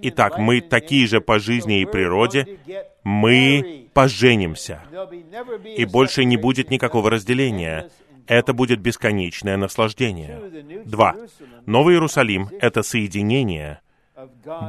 Итак, 0.02 0.38
мы 0.38 0.60
такие 0.60 1.06
же 1.06 1.20
по 1.20 1.38
жизни 1.38 1.80
и 1.80 1.86
природе, 1.86 2.58
мы 3.04 3.88
поженимся. 3.92 4.82
И 5.76 5.84
больше 5.84 6.24
не 6.24 6.36
будет 6.36 6.70
никакого 6.70 7.10
разделения. 7.10 7.90
Это 8.26 8.52
будет 8.52 8.80
бесконечное 8.80 9.56
наслаждение. 9.56 10.84
Два. 10.84 11.16
Новый 11.66 11.94
Иерусалим— 11.94 12.48
это 12.60 12.82
соединение 12.82 13.80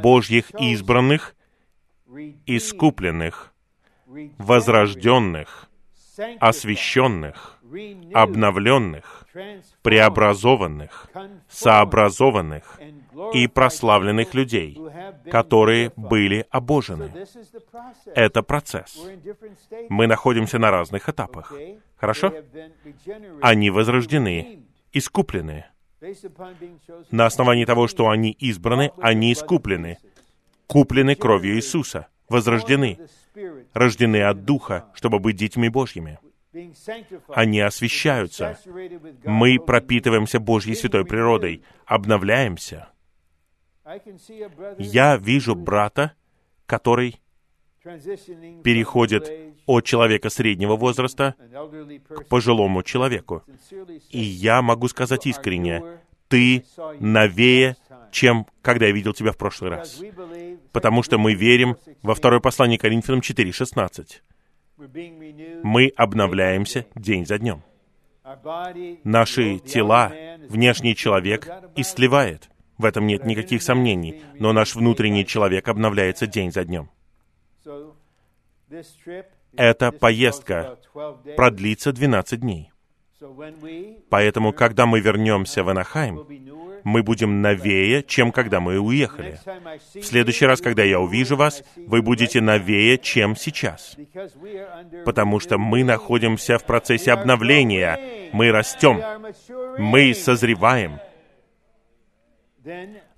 Божьих 0.02 0.52
избранных, 0.60 1.36
искупленных, 2.46 3.54
возрожденных, 4.38 5.70
освященных, 6.40 7.60
обновленных, 8.14 9.26
преобразованных, 9.82 11.10
сообразованных 11.50 12.80
и 13.34 13.48
прославленных 13.48 14.34
людей, 14.34 14.80
которые 15.32 15.92
были 15.96 16.46
обожены. 16.50 17.12
Это 18.14 18.44
процесс. 18.44 18.98
Мы 19.90 20.08
находимся 20.08 20.60
на 20.60 20.72
разных 20.72 21.10
этапах. 21.10 21.54
Хорошо? 21.96 22.34
Они 23.42 23.70
возрождены, 23.70 24.64
искуплены. 24.92 25.66
На 27.12 27.26
основании 27.26 27.66
того, 27.66 27.88
что 27.88 28.10
они 28.10 28.32
избраны, 28.32 28.92
они 29.02 29.32
искуплены. 29.32 29.98
Куплены 30.68 31.16
кровью 31.16 31.56
Иисуса, 31.56 32.08
возрождены, 32.30 33.00
рождены 33.74 34.24
от 34.24 34.46
Духа, 34.46 34.86
чтобы 34.94 35.20
быть 35.20 35.36
детьми 35.36 35.70
Божьими. 35.70 36.20
Они 37.30 37.60
освещаются. 37.60 38.58
Мы 39.24 39.60
пропитываемся 39.60 40.40
Божьей 40.40 40.76
святой 40.76 41.06
природой, 41.06 41.64
обновляемся. 41.86 42.90
Я 44.78 45.18
вижу 45.18 45.56
брата, 45.56 46.14
который 46.66 47.20
переходит 48.64 49.30
от 49.66 49.86
человека 49.86 50.30
среднего 50.30 50.76
возраста 50.76 51.36
к 52.08 52.28
пожилому 52.28 52.84
человеку. 52.84 53.44
И 54.10 54.20
я 54.20 54.62
могу 54.62 54.88
сказать 54.88 55.26
искренне, 55.26 55.84
ты 56.30 56.66
новее, 57.00 57.76
чем 58.14 58.48
когда 58.62 58.86
я 58.86 58.94
видел 58.94 59.14
тебя 59.14 59.34
в 59.34 59.38
прошлый 59.38 59.72
раз. 59.72 60.02
Потому 60.72 61.04
что 61.04 61.18
мы 61.18 61.34
верим 61.34 61.76
во 62.02 62.16
второе 62.16 62.40
послание 62.40 62.80
Коринфянам 62.80 63.20
4.16 63.20 64.22
мы 65.64 65.92
обновляемся 65.96 66.86
день 66.96 67.26
за 67.26 67.38
днем. 67.38 67.64
Наши 69.04 69.60
тела, 69.60 70.12
внешний 70.50 70.96
человек 70.96 71.48
истлевает. 71.76 72.50
В 72.78 72.86
этом 72.86 73.06
нет 73.06 73.26
никаких 73.26 73.62
сомнений. 73.62 74.24
Но 74.40 74.54
наш 74.54 74.76
внутренний 74.76 75.26
человек 75.26 75.68
обновляется 75.68 76.26
день 76.26 76.52
за 76.52 76.66
днем. 76.66 76.90
Эта 79.56 79.92
поездка 79.92 80.80
продлится 81.36 81.92
12 81.92 82.40
дней. 82.40 82.72
Поэтому, 84.10 84.52
когда 84.52 84.86
мы 84.86 85.00
вернемся 85.00 85.64
в 85.64 85.70
Анахайм, 85.70 86.26
мы 86.84 87.04
будем 87.04 87.42
новее, 87.42 88.04
чем 88.04 88.32
когда 88.32 88.60
мы 88.60 88.80
уехали. 88.80 89.40
В 89.94 90.04
следующий 90.04 90.46
раз, 90.46 90.62
когда 90.62 90.84
я 90.84 91.00
увижу 91.00 91.36
вас, 91.36 91.64
вы 91.76 92.02
будете 92.02 92.42
новее, 92.42 92.98
чем 92.98 93.36
сейчас. 93.36 93.98
Потому 95.06 95.40
что 95.40 95.58
мы 95.58 95.84
находимся 95.84 96.58
в 96.58 96.66
процессе 96.66 97.12
обновления. 97.12 98.30
Мы 98.34 98.52
растем. 98.52 99.02
Мы 99.78 100.14
созреваем. 100.14 101.00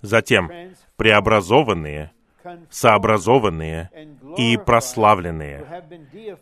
Затем 0.02 0.50
преобразованные, 0.96 2.12
сообразованные 2.70 3.90
и 4.36 4.56
прославленные. 4.56 5.84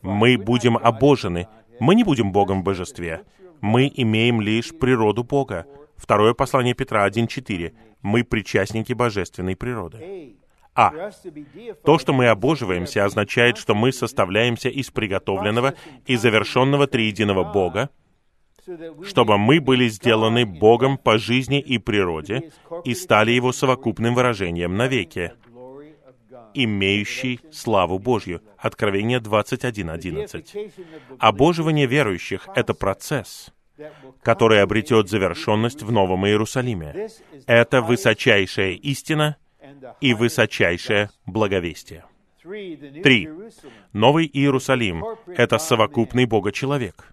Мы 0.02 0.38
будем 0.38 0.76
обожены. 0.76 1.48
Мы 1.80 1.94
не 1.94 2.04
будем 2.04 2.32
Богом 2.32 2.60
в 2.60 2.64
божестве. 2.64 3.22
Мы 3.60 3.90
имеем 3.94 4.40
лишь 4.40 4.76
природу 4.76 5.24
Бога. 5.24 5.66
Второе 5.96 6.34
послание 6.34 6.74
Петра 6.74 7.06
1.4. 7.08 7.72
Мы 8.02 8.24
причастники 8.24 8.92
божественной 8.92 9.56
природы. 9.56 10.36
А. 10.74 11.10
То, 11.84 11.98
что 11.98 12.12
мы 12.12 12.26
обоживаемся, 12.26 13.04
означает, 13.04 13.58
что 13.58 13.74
мы 13.74 13.92
составляемся 13.92 14.68
из 14.68 14.90
приготовленного 14.90 15.74
и 16.06 16.16
завершенного 16.16 16.86
триединого 16.88 17.44
Бога, 17.44 17.90
чтобы 19.04 19.38
мы 19.38 19.60
были 19.60 19.88
сделаны 19.88 20.44
Богом 20.44 20.98
по 20.98 21.16
жизни 21.16 21.60
и 21.60 21.78
природе 21.78 22.50
и 22.84 22.94
стали 22.94 23.30
Его 23.30 23.52
совокупным 23.52 24.14
выражением 24.14 24.76
навеки, 24.76 25.32
имеющий 26.54 27.40
славу 27.52 28.00
Божью. 28.00 28.42
Откровение 28.58 29.20
21.11. 29.20 30.72
Обоживание 31.20 31.86
верующих— 31.86 32.48
это 32.56 32.74
процесс— 32.74 33.52
который 34.22 34.62
обретет 34.62 35.08
завершенность 35.08 35.82
в 35.82 35.90
Новом 35.90 36.26
Иерусалиме. 36.26 37.08
Это 37.46 37.82
высочайшая 37.82 38.72
истина 38.72 39.36
и 40.00 40.14
высочайшее 40.14 41.10
благовестие. 41.26 42.04
Три. 42.42 43.28
Новый 43.92 44.28
Иерусалим— 44.30 45.04
это 45.26 45.58
совокупный 45.58 46.26
Бога-человек, 46.26 47.08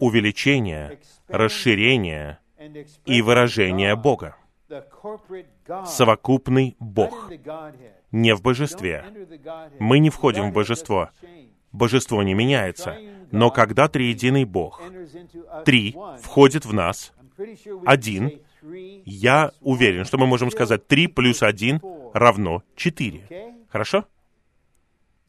увеличение, 0.00 0.98
расширение 1.28 2.38
и 3.04 3.20
выражение 3.20 3.94
Бога. 3.94 4.36
Совокупный 5.84 6.76
Бог. 6.80 7.30
Не 8.10 8.34
в 8.34 8.42
божестве. 8.42 9.04
Мы 9.78 9.98
не 9.98 10.08
входим 10.08 10.50
в 10.50 10.52
божество. 10.54 11.10
Божество 11.74 12.22
не 12.22 12.34
меняется. 12.34 12.96
Но 13.32 13.50
когда 13.50 13.88
триединый 13.88 14.44
Бог, 14.44 14.80
три, 15.64 15.96
входит 16.22 16.64
в 16.64 16.72
нас, 16.72 17.12
один, 17.84 18.40
я 19.04 19.50
уверен, 19.60 20.04
что 20.04 20.16
мы 20.16 20.26
можем 20.26 20.52
сказать 20.52 20.86
три 20.86 21.08
плюс 21.08 21.42
один 21.42 21.80
равно 22.14 22.62
четыре. 22.76 23.26
Хорошо? 23.68 24.04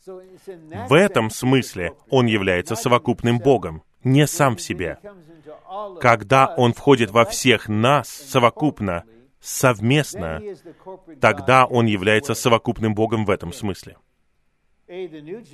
В 0.05 0.93
этом 0.93 1.31
смысле 1.31 1.93
Он 2.09 2.27
является 2.27 2.75
совокупным 2.75 3.39
Богом, 3.39 3.81
не 4.03 4.27
сам 4.27 4.55
в 4.55 4.61
себе. 4.61 4.99
Когда 5.99 6.53
Он 6.55 6.73
входит 6.73 7.09
во 7.09 7.25
всех 7.25 7.67
нас 7.67 8.07
совокупно, 8.07 9.03
совместно, 9.41 10.41
тогда 11.19 11.65
Он 11.65 11.87
является 11.87 12.35
совокупным 12.35 12.93
Богом 12.93 13.25
в 13.25 13.31
этом 13.31 13.51
смысле. 13.51 13.97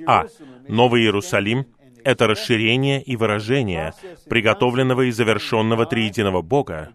А. 0.05 0.25
Новый 0.67 1.03
Иерусалим— 1.03 1.65
это 2.03 2.27
расширение 2.27 3.01
и 3.01 3.15
выражение 3.15 3.93
приготовленного 4.29 5.03
и 5.03 5.11
завершенного 5.11 5.85
триединого 5.85 6.41
Бога. 6.41 6.89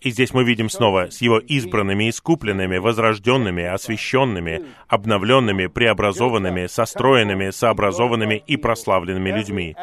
И 0.00 0.10
здесь 0.10 0.34
мы 0.34 0.44
видим 0.44 0.68
снова 0.68 1.10
с 1.10 1.20
Его 1.22 1.38
избранными, 1.38 2.10
искупленными, 2.10 2.78
возрожденными, 2.78 3.64
освященными, 3.64 4.66
обновленными, 4.88 5.66
преобразованными, 5.66 6.66
состроенными, 6.66 7.50
сообразованными 7.50 8.42
и 8.46 8.56
прославленными 8.56 9.30
людьми. 9.30 9.76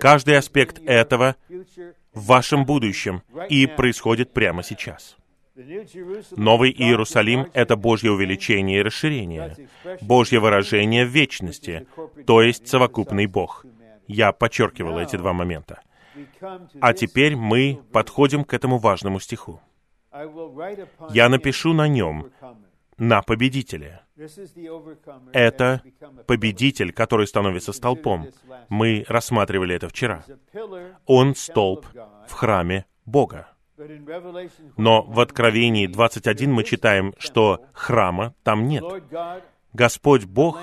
Каждый 0.00 0.36
аспект 0.36 0.80
этого 0.86 1.36
в 2.12 2.26
вашем 2.26 2.64
будущем 2.64 3.22
и 3.48 3.66
происходит 3.66 4.32
прямо 4.32 4.62
сейчас. 4.62 5.16
Новый 6.36 6.70
Иерусалим— 6.70 7.46
это 7.54 7.76
Божье 7.76 8.10
увеличение 8.10 8.80
и 8.80 8.82
расширение, 8.82 9.56
Божье 10.02 10.38
выражение 10.38 11.06
в 11.06 11.08
вечности, 11.08 11.86
то 12.26 12.42
есть 12.42 12.68
совокупный 12.68 13.26
Бог. 13.26 13.64
Я 14.06 14.32
подчеркивал 14.32 14.98
эти 14.98 15.16
два 15.16 15.32
момента. 15.32 15.80
А 16.80 16.92
теперь 16.92 17.36
мы 17.36 17.80
подходим 17.92 18.44
к 18.44 18.52
этому 18.54 18.78
важному 18.78 19.18
стиху. 19.18 19.60
Я 21.10 21.28
напишу 21.28 21.72
на 21.72 21.88
нем 21.88 22.30
на 22.98 23.22
победителя. 23.22 24.02
Это 25.32 25.82
победитель, 26.26 26.92
который 26.92 27.26
становится 27.26 27.72
столпом. 27.72 28.28
Мы 28.68 29.04
рассматривали 29.08 29.74
это 29.74 29.88
вчера. 29.88 30.24
Он 31.06 31.34
столб 31.34 31.86
в 32.28 32.32
храме 32.32 32.86
Бога. 33.04 33.55
Но 34.76 35.02
в 35.02 35.20
Откровении 35.20 35.86
21 35.86 36.52
мы 36.52 36.64
читаем, 36.64 37.14
что 37.18 37.64
храма 37.72 38.34
там 38.42 38.68
нет. 38.68 38.84
Господь 39.72 40.24
Бог 40.24 40.58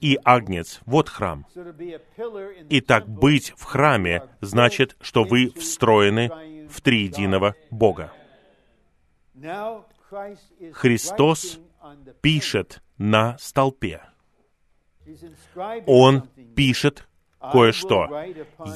и 0.00 0.18
Агнец— 0.24 0.80
вот 0.86 1.10
храм. 1.10 1.44
Итак, 2.70 3.06
быть 3.06 3.52
в 3.56 3.64
храме 3.64 4.22
значит, 4.40 4.96
что 5.00 5.24
вы 5.24 5.52
встроены 5.54 6.30
в 6.70 6.80
триединого 6.80 7.54
Бога. 7.70 8.12
Христос 10.72 11.60
пишет 12.22 12.82
на 12.96 13.36
столпе. 13.38 14.02
Он 15.86 16.28
пишет 16.56 17.06
кое-что. 17.40 18.08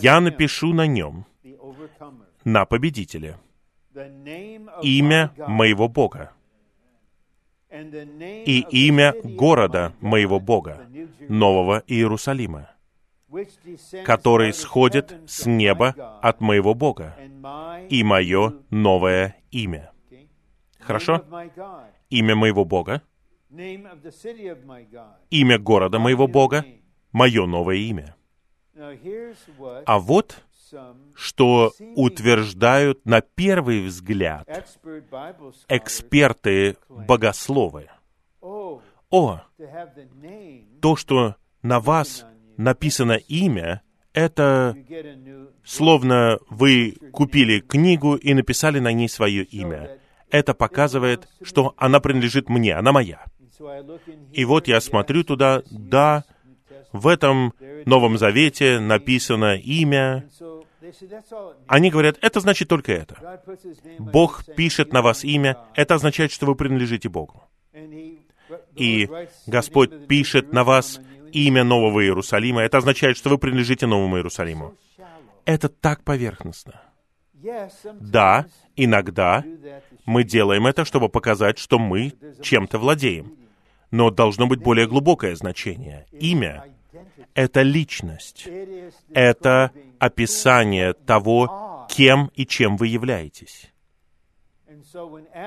Я 0.00 0.20
напишу 0.20 0.74
на 0.74 0.86
нем, 0.86 1.26
на 2.44 2.64
победителе, 2.64 3.38
имя 4.82 5.32
моего 5.36 5.88
Бога. 5.88 6.32
и 7.70 8.66
имя 8.70 9.14
города 9.24 9.94
моего 10.00 10.38
Бога, 10.40 10.86
Нового 11.28 11.82
Иерусалима, 11.86 12.70
который 14.04 14.52
сходит 14.52 15.18
с 15.26 15.46
неба 15.46 16.18
от 16.22 16.40
моего 16.40 16.74
Бога, 16.74 17.16
и 17.88 18.04
мое 18.04 18.54
новое 18.70 19.36
имя. 19.50 19.90
Хорошо? 20.80 21.24
Имя 22.10 22.34
моего 22.34 22.64
Бога, 22.66 23.02
имя 25.30 25.58
города 25.58 25.98
моего 25.98 26.26
Бога, 26.26 26.64
мое 27.12 27.46
новое 27.46 27.76
имя. 27.76 28.16
А 29.86 29.98
вот 29.98 30.42
что 31.14 31.72
утверждают 31.96 33.04
на 33.04 33.20
первый 33.20 33.86
взгляд 33.86 34.48
эксперты 35.68 36.76
богословы. 36.88 37.88
О, 38.40 39.40
то, 40.80 40.96
что 40.96 41.36
на 41.62 41.80
вас 41.80 42.26
написано 42.56 43.12
имя, 43.12 43.82
это 44.12 44.76
словно 45.64 46.38
вы 46.48 46.96
купили 47.12 47.60
книгу 47.60 48.16
и 48.16 48.34
написали 48.34 48.78
на 48.78 48.92
ней 48.92 49.08
свое 49.08 49.44
имя. 49.44 49.98
Это 50.30 50.54
показывает, 50.54 51.28
что 51.42 51.74
она 51.76 52.00
принадлежит 52.00 52.48
мне, 52.48 52.74
она 52.74 52.92
моя. 52.92 53.24
И 54.32 54.44
вот 54.44 54.66
я 54.66 54.80
смотрю 54.80 55.24
туда, 55.24 55.62
да, 55.70 56.24
в 56.92 57.06
этом 57.06 57.54
Новом 57.86 58.18
Завете 58.18 58.80
написано 58.80 59.56
имя. 59.56 60.28
Они 61.66 61.90
говорят, 61.90 62.18
это 62.20 62.40
значит 62.40 62.68
только 62.68 62.92
это. 62.92 63.42
Бог 63.98 64.44
пишет 64.56 64.92
на 64.92 65.02
вас 65.02 65.24
имя, 65.24 65.58
это 65.74 65.94
означает, 65.94 66.32
что 66.32 66.46
вы 66.46 66.54
принадлежите 66.54 67.08
Богу. 67.08 67.44
И 68.74 69.08
Господь 69.46 70.06
пишет 70.06 70.52
на 70.52 70.64
вас 70.64 71.00
имя 71.32 71.64
Нового 71.64 72.02
Иерусалима, 72.04 72.62
это 72.62 72.78
означает, 72.78 73.16
что 73.16 73.30
вы 73.30 73.38
принадлежите 73.38 73.86
Новому 73.86 74.16
Иерусалиму. 74.16 74.74
Это 75.44 75.68
так 75.68 76.04
поверхностно. 76.04 76.80
Да, 78.00 78.46
иногда 78.76 79.44
мы 80.06 80.24
делаем 80.24 80.66
это, 80.66 80.84
чтобы 80.84 81.08
показать, 81.08 81.58
что 81.58 81.78
мы 81.78 82.12
чем-то 82.40 82.78
владеем. 82.78 83.36
Но 83.90 84.10
должно 84.10 84.46
быть 84.46 84.60
более 84.60 84.86
глубокое 84.86 85.34
значение. 85.34 86.06
Имя 86.12 86.64
это 87.34 87.62
личность. 87.62 88.48
Это 89.12 89.70
описание 89.98 90.92
того, 90.92 91.86
кем 91.88 92.30
и 92.34 92.46
чем 92.46 92.76
вы 92.76 92.88
являетесь. 92.88 93.72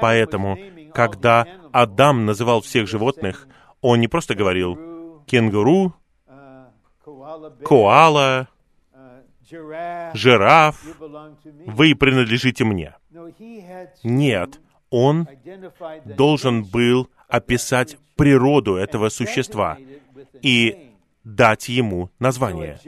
Поэтому, 0.01 0.57
когда 0.93 1.47
Адам 1.71 2.25
называл 2.25 2.61
всех 2.61 2.87
животных, 2.87 3.47
он 3.81 3.99
не 3.99 4.07
просто 4.07 4.35
говорил 4.35 5.23
кенгуру, 5.25 5.93
коала, 7.63 8.47
жираф, 10.13 10.83
вы 11.65 11.95
принадлежите 11.95 12.63
мне. 12.63 12.95
Нет, 14.03 14.59
он 14.89 15.27
должен 16.05 16.63
был 16.63 17.09
описать 17.27 17.97
природу 18.15 18.75
этого 18.75 19.09
существа 19.09 19.77
и 20.41 20.84
дать 21.25 21.67
ему 21.67 22.11
название. 22.19 22.79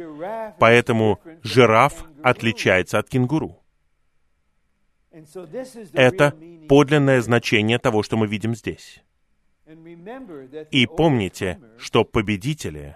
Поэтому 0.60 1.20
жираф 1.44 2.06
отличается 2.24 3.00
от 3.00 3.10
кенгуру. 3.10 3.62
Это 5.94 6.34
подлинное 6.70 7.22
значение 7.22 7.80
того, 7.80 8.04
что 8.04 8.16
мы 8.16 8.28
видим 8.28 8.56
здесь. 8.56 9.02
И 10.72 10.86
помните, 10.86 11.60
что 11.78 12.06
победители 12.06 12.96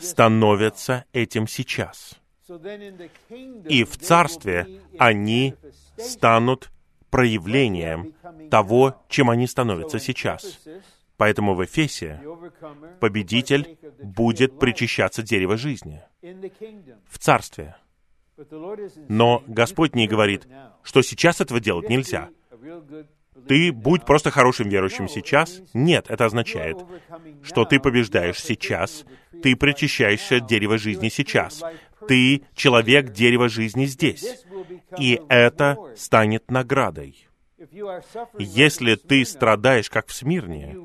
становятся 0.00 1.04
этим 1.12 1.48
сейчас. 1.48 2.14
И 3.68 3.84
в 3.84 3.96
царстве 3.96 4.82
они 4.98 5.54
станут 5.96 6.70
проявлением 7.10 8.14
того, 8.50 9.02
чем 9.08 9.30
они 9.30 9.46
становятся 9.46 9.98
сейчас. 9.98 10.60
Поэтому 11.18 11.54
в 11.54 11.64
Эфесе 11.64 12.22
победитель 13.00 13.76
будет 14.02 14.58
причащаться 14.58 15.22
дерева 15.22 15.56
жизни 15.56 16.00
в 17.10 17.18
царстве. 17.18 17.76
Но 19.08 19.42
Господь 19.48 19.96
не 19.96 20.06
говорит, 20.06 20.46
что 20.84 21.02
сейчас 21.02 21.40
этого 21.40 21.60
делать 21.60 21.88
нельзя. 21.90 22.30
Ты 23.48 23.72
будь 23.72 24.04
просто 24.04 24.30
хорошим 24.30 24.68
верующим 24.68 25.08
сейчас. 25.08 25.60
Нет, 25.74 26.06
это 26.08 26.24
означает, 26.24 26.78
что 27.42 27.64
ты 27.64 27.80
побеждаешь 27.80 28.40
сейчас, 28.40 29.04
ты 29.42 29.56
причащаешься 29.56 30.40
дерева 30.40 30.78
жизни 30.78 31.08
сейчас, 31.08 31.62
ты 32.06 32.42
человек 32.54 33.10
дерева 33.10 33.48
жизни 33.48 33.86
здесь. 33.86 34.44
И 34.98 35.20
это 35.28 35.76
станет 35.96 36.50
наградой. 36.50 37.27
Если 38.38 38.94
ты 38.94 39.24
страдаешь, 39.24 39.90
как 39.90 40.06
в 40.06 40.14
Смирне, 40.14 40.76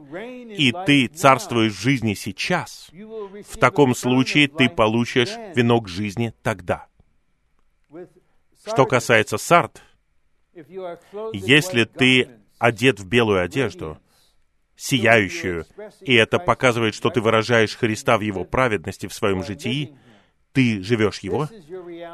и 0.55 0.73
ты 0.85 1.07
царствуешь 1.07 1.73
в 1.73 1.81
жизни 1.81 2.15
сейчас, 2.15 2.89
в 2.91 3.57
таком 3.57 3.93
случае 3.93 4.47
ты 4.47 4.69
получишь 4.69 5.29
венок 5.55 5.87
жизни 5.87 6.33
тогда. 6.41 6.87
Что 8.65 8.85
касается 8.85 9.37
сард, 9.37 9.81
если 11.33 11.83
ты 11.83 12.29
одет 12.57 12.99
в 12.99 13.07
белую 13.07 13.43
одежду, 13.43 13.99
сияющую, 14.75 15.65
и 16.01 16.15
это 16.15 16.39
показывает, 16.39 16.95
что 16.95 17.09
ты 17.09 17.21
выражаешь 17.21 17.75
Христа 17.75 18.17
в 18.17 18.21
Его 18.21 18.45
праведности 18.45 19.07
в 19.07 19.13
своем 19.13 19.43
житии, 19.43 19.95
ты 20.53 20.81
живешь 20.83 21.19
его, 21.19 21.49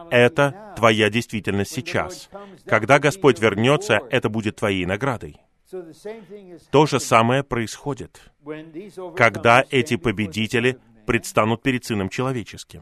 это 0.09 0.73
твоя 0.75 1.09
действительность 1.09 1.71
сейчас. 1.71 2.29
Когда 2.65 2.99
Господь 2.99 3.39
вернется, 3.39 3.99
это 4.09 4.29
будет 4.29 4.55
твоей 4.55 4.85
наградой. 4.85 5.37
То 6.71 6.85
же 6.87 6.99
самое 6.99 7.43
происходит, 7.43 8.31
когда 9.15 9.63
эти 9.69 9.97
победители 9.97 10.79
предстанут 11.05 11.61
перед 11.61 11.85
Сыном 11.85 12.09
Человеческим. 12.09 12.81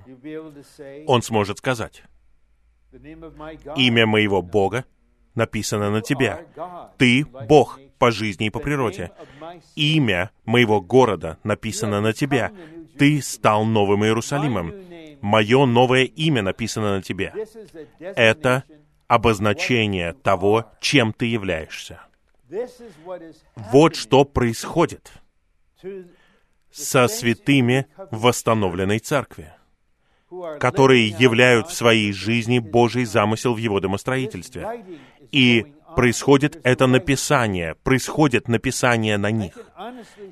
Он 1.06 1.22
сможет 1.22 1.58
сказать, 1.58 2.04
«Имя 3.76 4.06
моего 4.06 4.42
Бога 4.42 4.86
написано 5.36 5.90
на 5.92 6.02
тебя. 6.02 6.46
Ты 6.98 7.26
Бог 7.26 7.80
по 8.00 8.12
жизни 8.12 8.48
и 8.48 8.50
по 8.50 8.60
природе. 8.60 9.12
Имя 9.76 10.32
моего 10.46 10.82
города 10.82 11.38
написано 11.44 12.02
на 12.02 12.14
тебя. 12.14 12.52
Ты 12.98 13.22
стал 13.22 13.66
новым 13.66 14.04
Иерусалимом 14.06 14.74
мое 15.22 15.66
новое 15.66 16.04
имя 16.04 16.42
написано 16.42 16.98
на 16.98 17.02
тебе. 17.02 17.34
Это 18.00 18.64
обозначение 19.08 20.14
того, 20.14 20.72
чем 20.82 21.14
ты 21.14 21.26
являешься. 21.26 22.02
Вот 23.56 23.96
что 23.96 24.24
происходит 24.26 25.12
со 26.72 27.08
святыми 27.08 27.88
в 28.12 28.22
восстановленной 28.22 29.00
церкви, 29.00 29.54
которые 30.60 31.08
являют 31.08 31.68
в 31.68 31.74
своей 31.74 32.12
жизни 32.14 32.60
Божий 32.60 33.06
замысел 33.06 33.54
в 33.54 33.58
его 33.58 33.80
домостроительстве. 33.80 34.86
И 35.32 35.66
происходит 35.98 36.62
это 36.64 36.86
написание, 36.86 37.74
происходит 37.84 38.48
написание 38.48 39.18
на 39.18 39.32
них. 39.32 39.58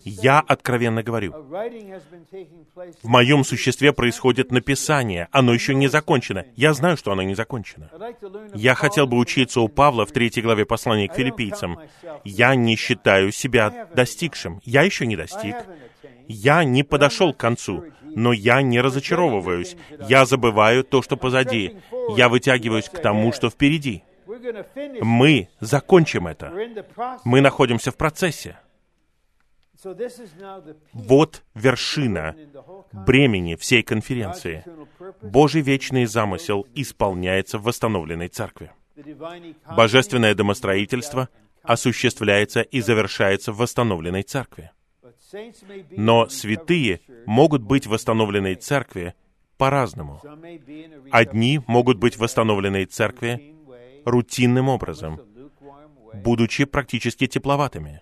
Я 0.03 0.39
откровенно 0.39 1.01
говорю, 1.01 1.33
в 3.01 3.07
моем 3.07 3.43
существе 3.43 3.91
происходит 3.91 4.51
написание, 4.51 5.27
оно 5.31 5.55
еще 5.55 5.73
не 5.73 5.87
закончено. 5.87 6.45
Я 6.55 6.73
знаю, 6.73 6.97
что 6.97 7.11
оно 7.11 7.23
не 7.23 7.33
закончено. 7.33 7.89
Я 8.53 8.75
хотел 8.75 9.07
бы 9.07 9.17
учиться 9.17 9.59
у 9.59 9.67
Павла 9.67 10.05
в 10.05 10.11
третьей 10.11 10.43
главе 10.43 10.65
послания 10.67 11.07
к 11.07 11.15
филиппийцам. 11.15 11.79
Я 12.23 12.53
не 12.53 12.75
считаю 12.75 13.31
себя 13.31 13.87
достигшим. 13.95 14.61
Я 14.65 14.83
еще 14.83 15.07
не 15.07 15.15
достиг. 15.15 15.55
Я 16.27 16.63
не 16.63 16.83
подошел 16.83 17.33
к 17.33 17.37
концу, 17.37 17.85
но 18.03 18.33
я 18.33 18.61
не 18.61 18.79
разочаровываюсь. 18.81 19.75
Я 20.07 20.25
забываю 20.25 20.83
то, 20.83 21.01
что 21.01 21.17
позади. 21.17 21.77
Я 22.15 22.29
вытягиваюсь 22.29 22.89
к 22.89 22.99
тому, 22.99 23.33
что 23.33 23.49
впереди. 23.49 24.03
Мы 25.01 25.49
закончим 25.59 26.27
это. 26.27 26.53
Мы 27.23 27.41
находимся 27.41 27.91
в 27.91 27.97
процессе. 27.97 28.57
Вот 30.93 31.43
вершина 31.53 32.35
бремени 32.91 33.55
всей 33.55 33.83
конференции. 33.83 34.63
Божий 35.21 35.61
вечный 35.61 36.05
замысел 36.05 36.65
исполняется 36.73 37.57
в 37.59 37.63
восстановленной 37.63 38.29
церкви. 38.29 38.71
Божественное 39.75 40.33
домостроительство 40.33 41.29
осуществляется 41.61 42.61
и 42.61 42.81
завершается 42.81 43.51
в 43.51 43.57
восстановленной 43.57 44.23
церкви. 44.23 44.71
Но 45.91 46.29
святые 46.29 47.01
могут 47.25 47.61
быть 47.61 47.85
в 47.85 47.89
восстановленной 47.89 48.55
церкви 48.55 49.13
по-разному. 49.57 50.21
Одни 51.11 51.59
могут 51.67 51.97
быть 51.97 52.15
в 52.15 52.19
восстановленной 52.19 52.85
церкви 52.85 53.54
рутинным 54.05 54.69
образом, 54.69 55.19
будучи 56.13 56.65
практически 56.65 57.27
тепловатыми. 57.27 58.01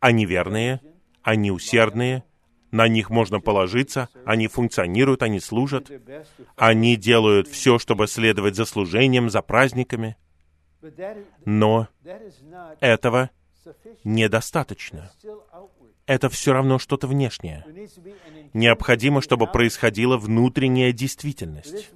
Они 0.00 0.26
верные, 0.26 0.80
они 1.22 1.50
усердные, 1.50 2.24
на 2.70 2.86
них 2.86 3.10
можно 3.10 3.40
положиться, 3.40 4.08
они 4.24 4.46
функционируют, 4.46 5.22
они 5.22 5.40
служат, 5.40 5.90
они 6.56 6.96
делают 6.96 7.48
все, 7.48 7.78
чтобы 7.78 8.06
следовать 8.06 8.56
за 8.56 8.64
служением, 8.64 9.30
за 9.30 9.42
праздниками. 9.42 10.16
Но 11.44 11.88
этого 12.80 13.30
недостаточно. 14.04 15.10
Это 16.06 16.30
все 16.30 16.52
равно 16.52 16.78
что-то 16.78 17.06
внешнее. 17.06 17.64
Необходимо, 18.54 19.20
чтобы 19.20 19.46
происходила 19.46 20.16
внутренняя 20.16 20.92
действительность. 20.92 21.90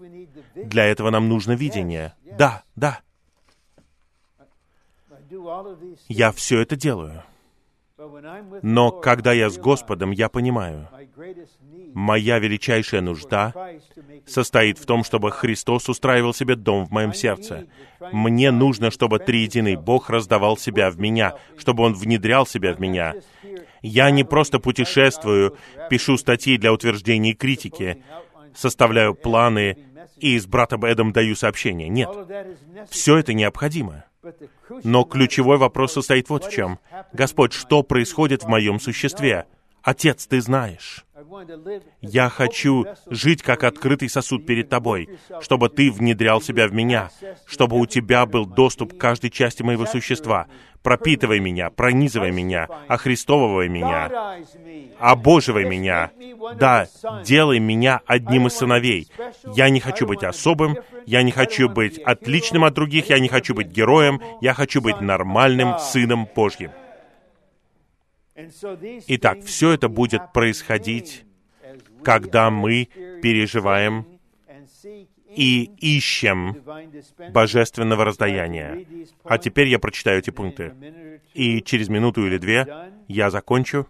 Для 0.55 0.85
этого 0.87 1.11
нам 1.11 1.29
нужно 1.29 1.53
видение. 1.53 2.15
Да, 2.39 2.63
да. 2.77 3.01
Я 6.09 6.33
все 6.33 6.61
это 6.61 6.77
делаю. 6.77 7.23
Но 8.63 8.91
когда 8.91 9.33
я 9.33 9.49
с 9.49 9.59
Господом, 9.59 10.11
я 10.11 10.29
понимаю, 10.29 10.89
моя 11.95 12.39
величайшая 12.39 13.01
нужда 13.01 13.55
состоит 14.27 14.79
в 14.79 14.87
том, 14.87 15.05
чтобы 15.05 15.31
Христос 15.31 15.89
устраивал 15.89 16.35
себе 16.35 16.57
дом 16.57 16.87
в 16.87 16.91
моем 16.91 17.15
сердце. 17.15 17.67
Мне 18.13 18.51
нужно, 18.51 18.91
чтобы 18.91 19.19
триединый 19.19 19.77
Бог 19.77 20.11
раздавал 20.11 20.57
себя 20.57 20.91
в 20.91 20.99
меня, 20.99 21.37
чтобы 21.57 21.85
Он 21.85 21.95
внедрял 21.95 22.47
себя 22.47 22.75
в 22.75 22.81
меня. 22.81 23.15
Я 23.83 24.11
не 24.11 24.25
просто 24.25 24.59
путешествую, 24.59 25.57
пишу 25.89 26.17
статьи 26.17 26.57
для 26.57 26.73
утверждений 26.73 27.31
и 27.31 27.37
критики, 27.37 28.03
составляю 28.55 29.15
планы 29.15 29.77
и 30.23 30.39
с 30.39 30.47
братом 30.47 30.85
Эдом 30.85 31.13
даю 31.13 31.35
сообщения. 31.35 31.89
Нет. 31.89 32.09
Все 32.89 33.17
это 33.19 33.35
необходимо. 33.35 34.05
Но 34.85 35.03
ключевой 35.03 35.59
вопрос 35.59 35.95
состоит 35.95 36.31
вот 36.31 36.45
в 36.45 36.51
чем. 36.51 36.79
Господь, 37.13 37.53
что 37.53 37.83
происходит 37.83 38.45
в 38.45 38.49
моем 38.49 38.79
существе? 38.79 39.47
Отец, 39.83 40.29
ты 40.29 40.41
знаешь. 40.41 41.05
Я 42.01 42.29
хочу 42.29 42.87
жить 43.11 43.43
как 43.43 43.65
открытый 43.65 44.09
сосуд 44.09 44.47
перед 44.47 44.69
Тобой, 44.69 45.09
чтобы 45.41 45.69
Ты 45.69 45.91
внедрял 45.91 46.41
себя 46.41 46.69
в 46.69 46.73
меня, 46.73 47.11
чтобы 47.47 47.79
у 47.79 47.87
Тебя 47.87 48.25
был 48.25 48.47
доступ 48.47 48.95
к 48.95 49.01
каждой 49.01 49.31
части 49.31 49.65
моего 49.65 49.87
существа. 49.87 50.47
Пропитывай 50.83 51.39
меня, 51.39 51.71
пронизывай 51.71 52.33
меня, 52.33 52.69
охристовывай 52.89 53.69
меня, 53.69 54.11
обоживай 54.99 55.65
меня. 55.65 56.11
Да, 56.57 56.89
делай 57.25 57.61
меня 57.61 58.01
одним 58.07 58.49
из 58.49 58.57
сыновей. 58.57 59.09
Я 59.55 59.71
не 59.71 59.79
хочу 59.79 60.07
быть 60.07 60.25
особым, 60.25 60.77
я 61.07 61.23
не 61.23 61.31
хочу 61.31 61.69
быть 61.69 61.99
отличным 61.99 62.65
от 62.65 62.75
других, 62.75 63.11
я 63.11 63.21
не 63.21 63.29
хочу 63.29 63.55
быть 63.55 63.69
героем, 63.69 64.21
я 64.41 64.55
хочу 64.55 64.81
быть 64.81 65.01
нормальным 65.01 65.79
сыном 65.79 66.29
Божьим. 66.35 66.73
Итак, 69.07 69.39
все 69.45 69.73
это 69.73 69.89
будет 69.89 70.33
происходить, 70.33 71.25
когда 72.03 72.51
мы 72.51 72.89
переживаем 73.23 74.07
и 75.37 75.71
ищем 75.79 76.57
божественного 77.33 78.05
раздаяния. 78.05 78.85
А 79.25 79.39
теперь 79.39 79.69
я 79.69 79.79
прочитаю 79.79 80.19
эти 80.19 80.31
пункты. 80.31 80.75
И 81.35 81.63
через 81.63 81.89
минуту 81.89 82.27
или 82.27 82.39
две 82.39 82.67
я 83.09 83.31
закончу, 83.31 83.87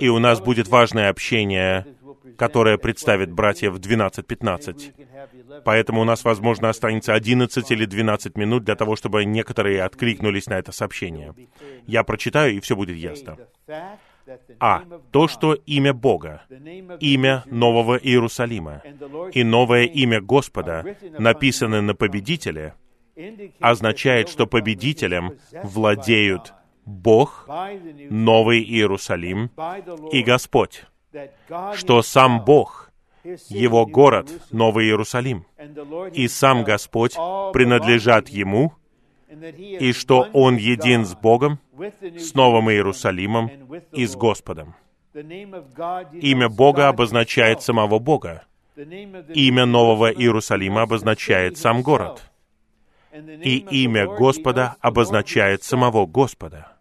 и 0.00 0.08
у 0.08 0.18
нас 0.18 0.40
будет 0.40 0.68
важное 0.68 1.08
общение, 1.10 1.86
которое 2.36 2.78
представит 2.78 3.32
братьев 3.32 3.72
в 3.72 3.80
12.15. 3.80 5.62
Поэтому 5.64 6.00
у 6.00 6.04
нас, 6.04 6.24
возможно, 6.24 6.68
останется 6.68 7.14
11 7.14 7.70
или 7.70 7.84
12 7.84 8.36
минут 8.36 8.64
для 8.64 8.76
того, 8.76 8.96
чтобы 8.96 9.24
некоторые 9.24 9.82
откликнулись 9.82 10.46
на 10.46 10.54
это 10.54 10.72
сообщение. 10.72 11.34
Я 11.86 12.04
прочитаю, 12.04 12.54
и 12.54 12.60
все 12.60 12.76
будет 12.76 12.96
ясно. 12.96 13.36
А. 14.60 14.82
То, 15.10 15.28
что 15.28 15.54
имя 15.54 15.92
Бога, 15.92 16.42
имя 17.00 17.44
Нового 17.46 17.96
Иерусалима 17.96 18.82
и 19.32 19.44
новое 19.44 19.84
имя 19.84 20.20
Господа 20.20 20.84
написаны 21.18 21.80
на 21.80 21.94
победителе, 21.94 22.74
означает, 23.60 24.28
что 24.28 24.46
победителем 24.46 25.38
владеют 25.62 26.54
Бог, 26.84 27.48
Новый 28.10 28.62
Иерусалим 28.62 29.50
и 30.12 30.22
Господь, 30.22 30.84
что 31.74 32.02
сам 32.02 32.44
Бог, 32.44 32.90
Его 33.48 33.86
город, 33.86 34.30
Новый 34.50 34.86
Иерусалим, 34.86 35.46
и 36.12 36.28
сам 36.28 36.64
Господь 36.64 37.14
принадлежат 37.52 38.28
Ему, 38.28 38.74
и 39.80 39.92
что 39.92 40.28
Он 40.32 40.56
един 40.56 41.04
с 41.04 41.14
Богом, 41.14 41.58
с 42.16 42.34
Новым 42.34 42.70
Иерусалимом 42.70 43.50
и 43.92 44.06
с 44.06 44.16
Господом. 44.16 44.74
Имя 45.14 46.48
Бога 46.48 46.88
обозначает 46.88 47.62
самого 47.62 47.98
Бога. 47.98 48.44
Имя 48.76 49.66
Нового 49.66 50.10
Иерусалима 50.10 50.82
обозначает 50.82 51.58
сам 51.58 51.82
город. 51.82 52.22
И 53.12 53.58
имя 53.58 54.06
Господа 54.06 54.76
обозначает 54.80 55.62
самого 55.62 56.06
Господа. 56.06 56.72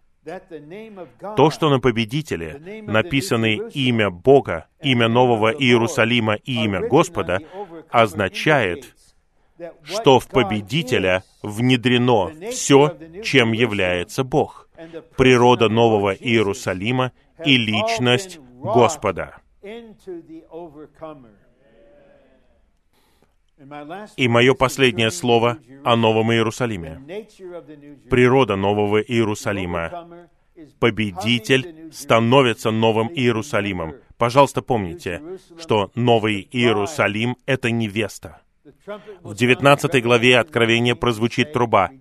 То, 1.35 1.51
что 1.51 1.69
на 1.69 1.79
победителе 1.79 2.81
написаны 2.83 3.59
имя 3.73 4.09
Бога, 4.09 4.67
имя 4.81 5.07
Нового 5.09 5.51
Иерусалима 5.51 6.35
и 6.35 6.63
имя 6.63 6.87
Господа, 6.87 7.39
означает, 7.89 8.95
что 9.83 10.19
в 10.19 10.27
победителя 10.27 11.23
внедрено 11.41 12.31
все, 12.51 12.97
чем 13.23 13.51
является 13.51 14.23
Бог, 14.23 14.69
природа 15.17 15.69
Нового 15.69 16.13
Иерусалима 16.13 17.11
и 17.45 17.57
личность 17.57 18.39
Господа. 18.39 19.37
И 24.17 24.27
мое 24.27 24.53
последнее 24.55 25.11
слово 25.11 25.59
о 25.83 25.95
Новом 25.95 26.31
Иерусалиме. 26.33 27.01
Природа 28.09 28.55
Нового 28.55 29.01
Иерусалима. 29.01 30.27
Победитель 30.79 31.91
становится 31.91 32.71
Новым 32.71 33.07
Иерусалимом. 33.07 33.95
Пожалуйста, 34.17 34.61
помните, 34.61 35.21
что 35.57 35.91
Новый 35.95 36.47
Иерусалим— 36.51 37.37
это 37.45 37.71
невеста. 37.71 38.41
В 39.23 39.35
19 39.35 40.01
главе 40.01 40.39
Откровения 40.39 40.95
прозвучит 40.95 41.51
труба, 41.51 41.91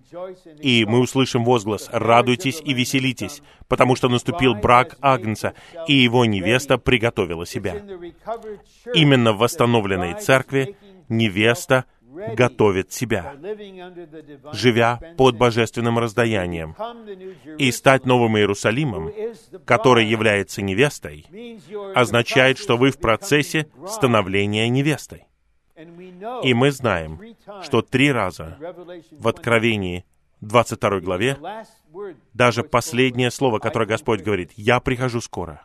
и 0.61 0.85
мы 0.85 0.99
услышим 0.99 1.43
возглас 1.43 1.89
«Радуйтесь 1.91 2.61
и 2.63 2.73
веселитесь, 2.73 3.41
потому 3.67 3.95
что 3.95 4.07
наступил 4.07 4.55
брак 4.55 4.95
Агнца, 5.01 5.55
и 5.87 5.93
его 5.93 6.25
невеста 6.25 6.77
приготовила 6.77 7.45
себя». 7.45 7.75
Именно 8.93 9.33
в 9.33 9.39
восстановленной 9.39 10.19
церкви 10.21 10.77
невеста 11.09 11.85
готовит 12.35 12.93
себя, 12.93 13.33
живя 14.53 14.99
под 15.17 15.37
божественным 15.37 15.99
раздаянием. 15.99 16.75
И 17.57 17.71
стать 17.71 18.05
Новым 18.05 18.37
Иерусалимом, 18.37 19.11
который 19.65 20.05
является 20.05 20.61
невестой, 20.61 21.25
означает, 21.95 22.57
что 22.57 22.77
вы 22.77 22.91
в 22.91 22.99
процессе 22.99 23.67
становления 23.87 24.69
невестой. 24.69 25.25
И 25.75 26.53
мы 26.53 26.71
знаем, 26.71 27.19
что 27.63 27.81
три 27.81 28.11
раза 28.11 28.57
в 29.11 29.27
Откровении 29.27 30.05
22 30.41 30.99
главе, 30.99 31.37
даже 32.33 32.63
последнее 32.63 33.31
слово, 33.31 33.59
которое 33.59 33.85
Господь 33.85 34.21
говорит, 34.21 34.51
«Я 34.55 34.79
прихожу 34.79 35.21
скоро». 35.21 35.61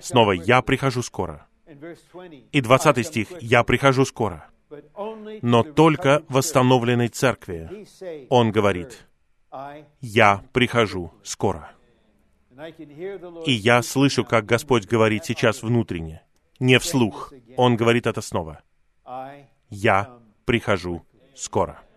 Снова 0.00 0.32
«Я 0.32 0.62
прихожу 0.62 1.02
скоро». 1.02 1.46
И 2.52 2.60
20 2.60 3.06
стих 3.06 3.28
«Я 3.40 3.62
прихожу 3.64 4.04
скоро». 4.04 4.46
Но 5.42 5.62
только 5.62 6.22
в 6.28 6.34
восстановленной 6.34 7.08
церкви 7.08 7.86
Он 8.28 8.50
говорит, 8.50 9.06
«Я 10.00 10.42
прихожу 10.52 11.12
скоро». 11.22 11.70
И 13.46 13.52
я 13.52 13.82
слышу, 13.82 14.24
как 14.24 14.46
Господь 14.46 14.86
говорит 14.86 15.24
сейчас 15.24 15.62
внутренне, 15.62 16.22
не 16.58 16.78
вслух. 16.78 17.32
Он 17.56 17.76
говорит 17.76 18.06
это 18.06 18.20
снова. 18.20 18.62
«Я 19.70 20.18
прихожу 20.44 21.02
скоро». 21.34 21.87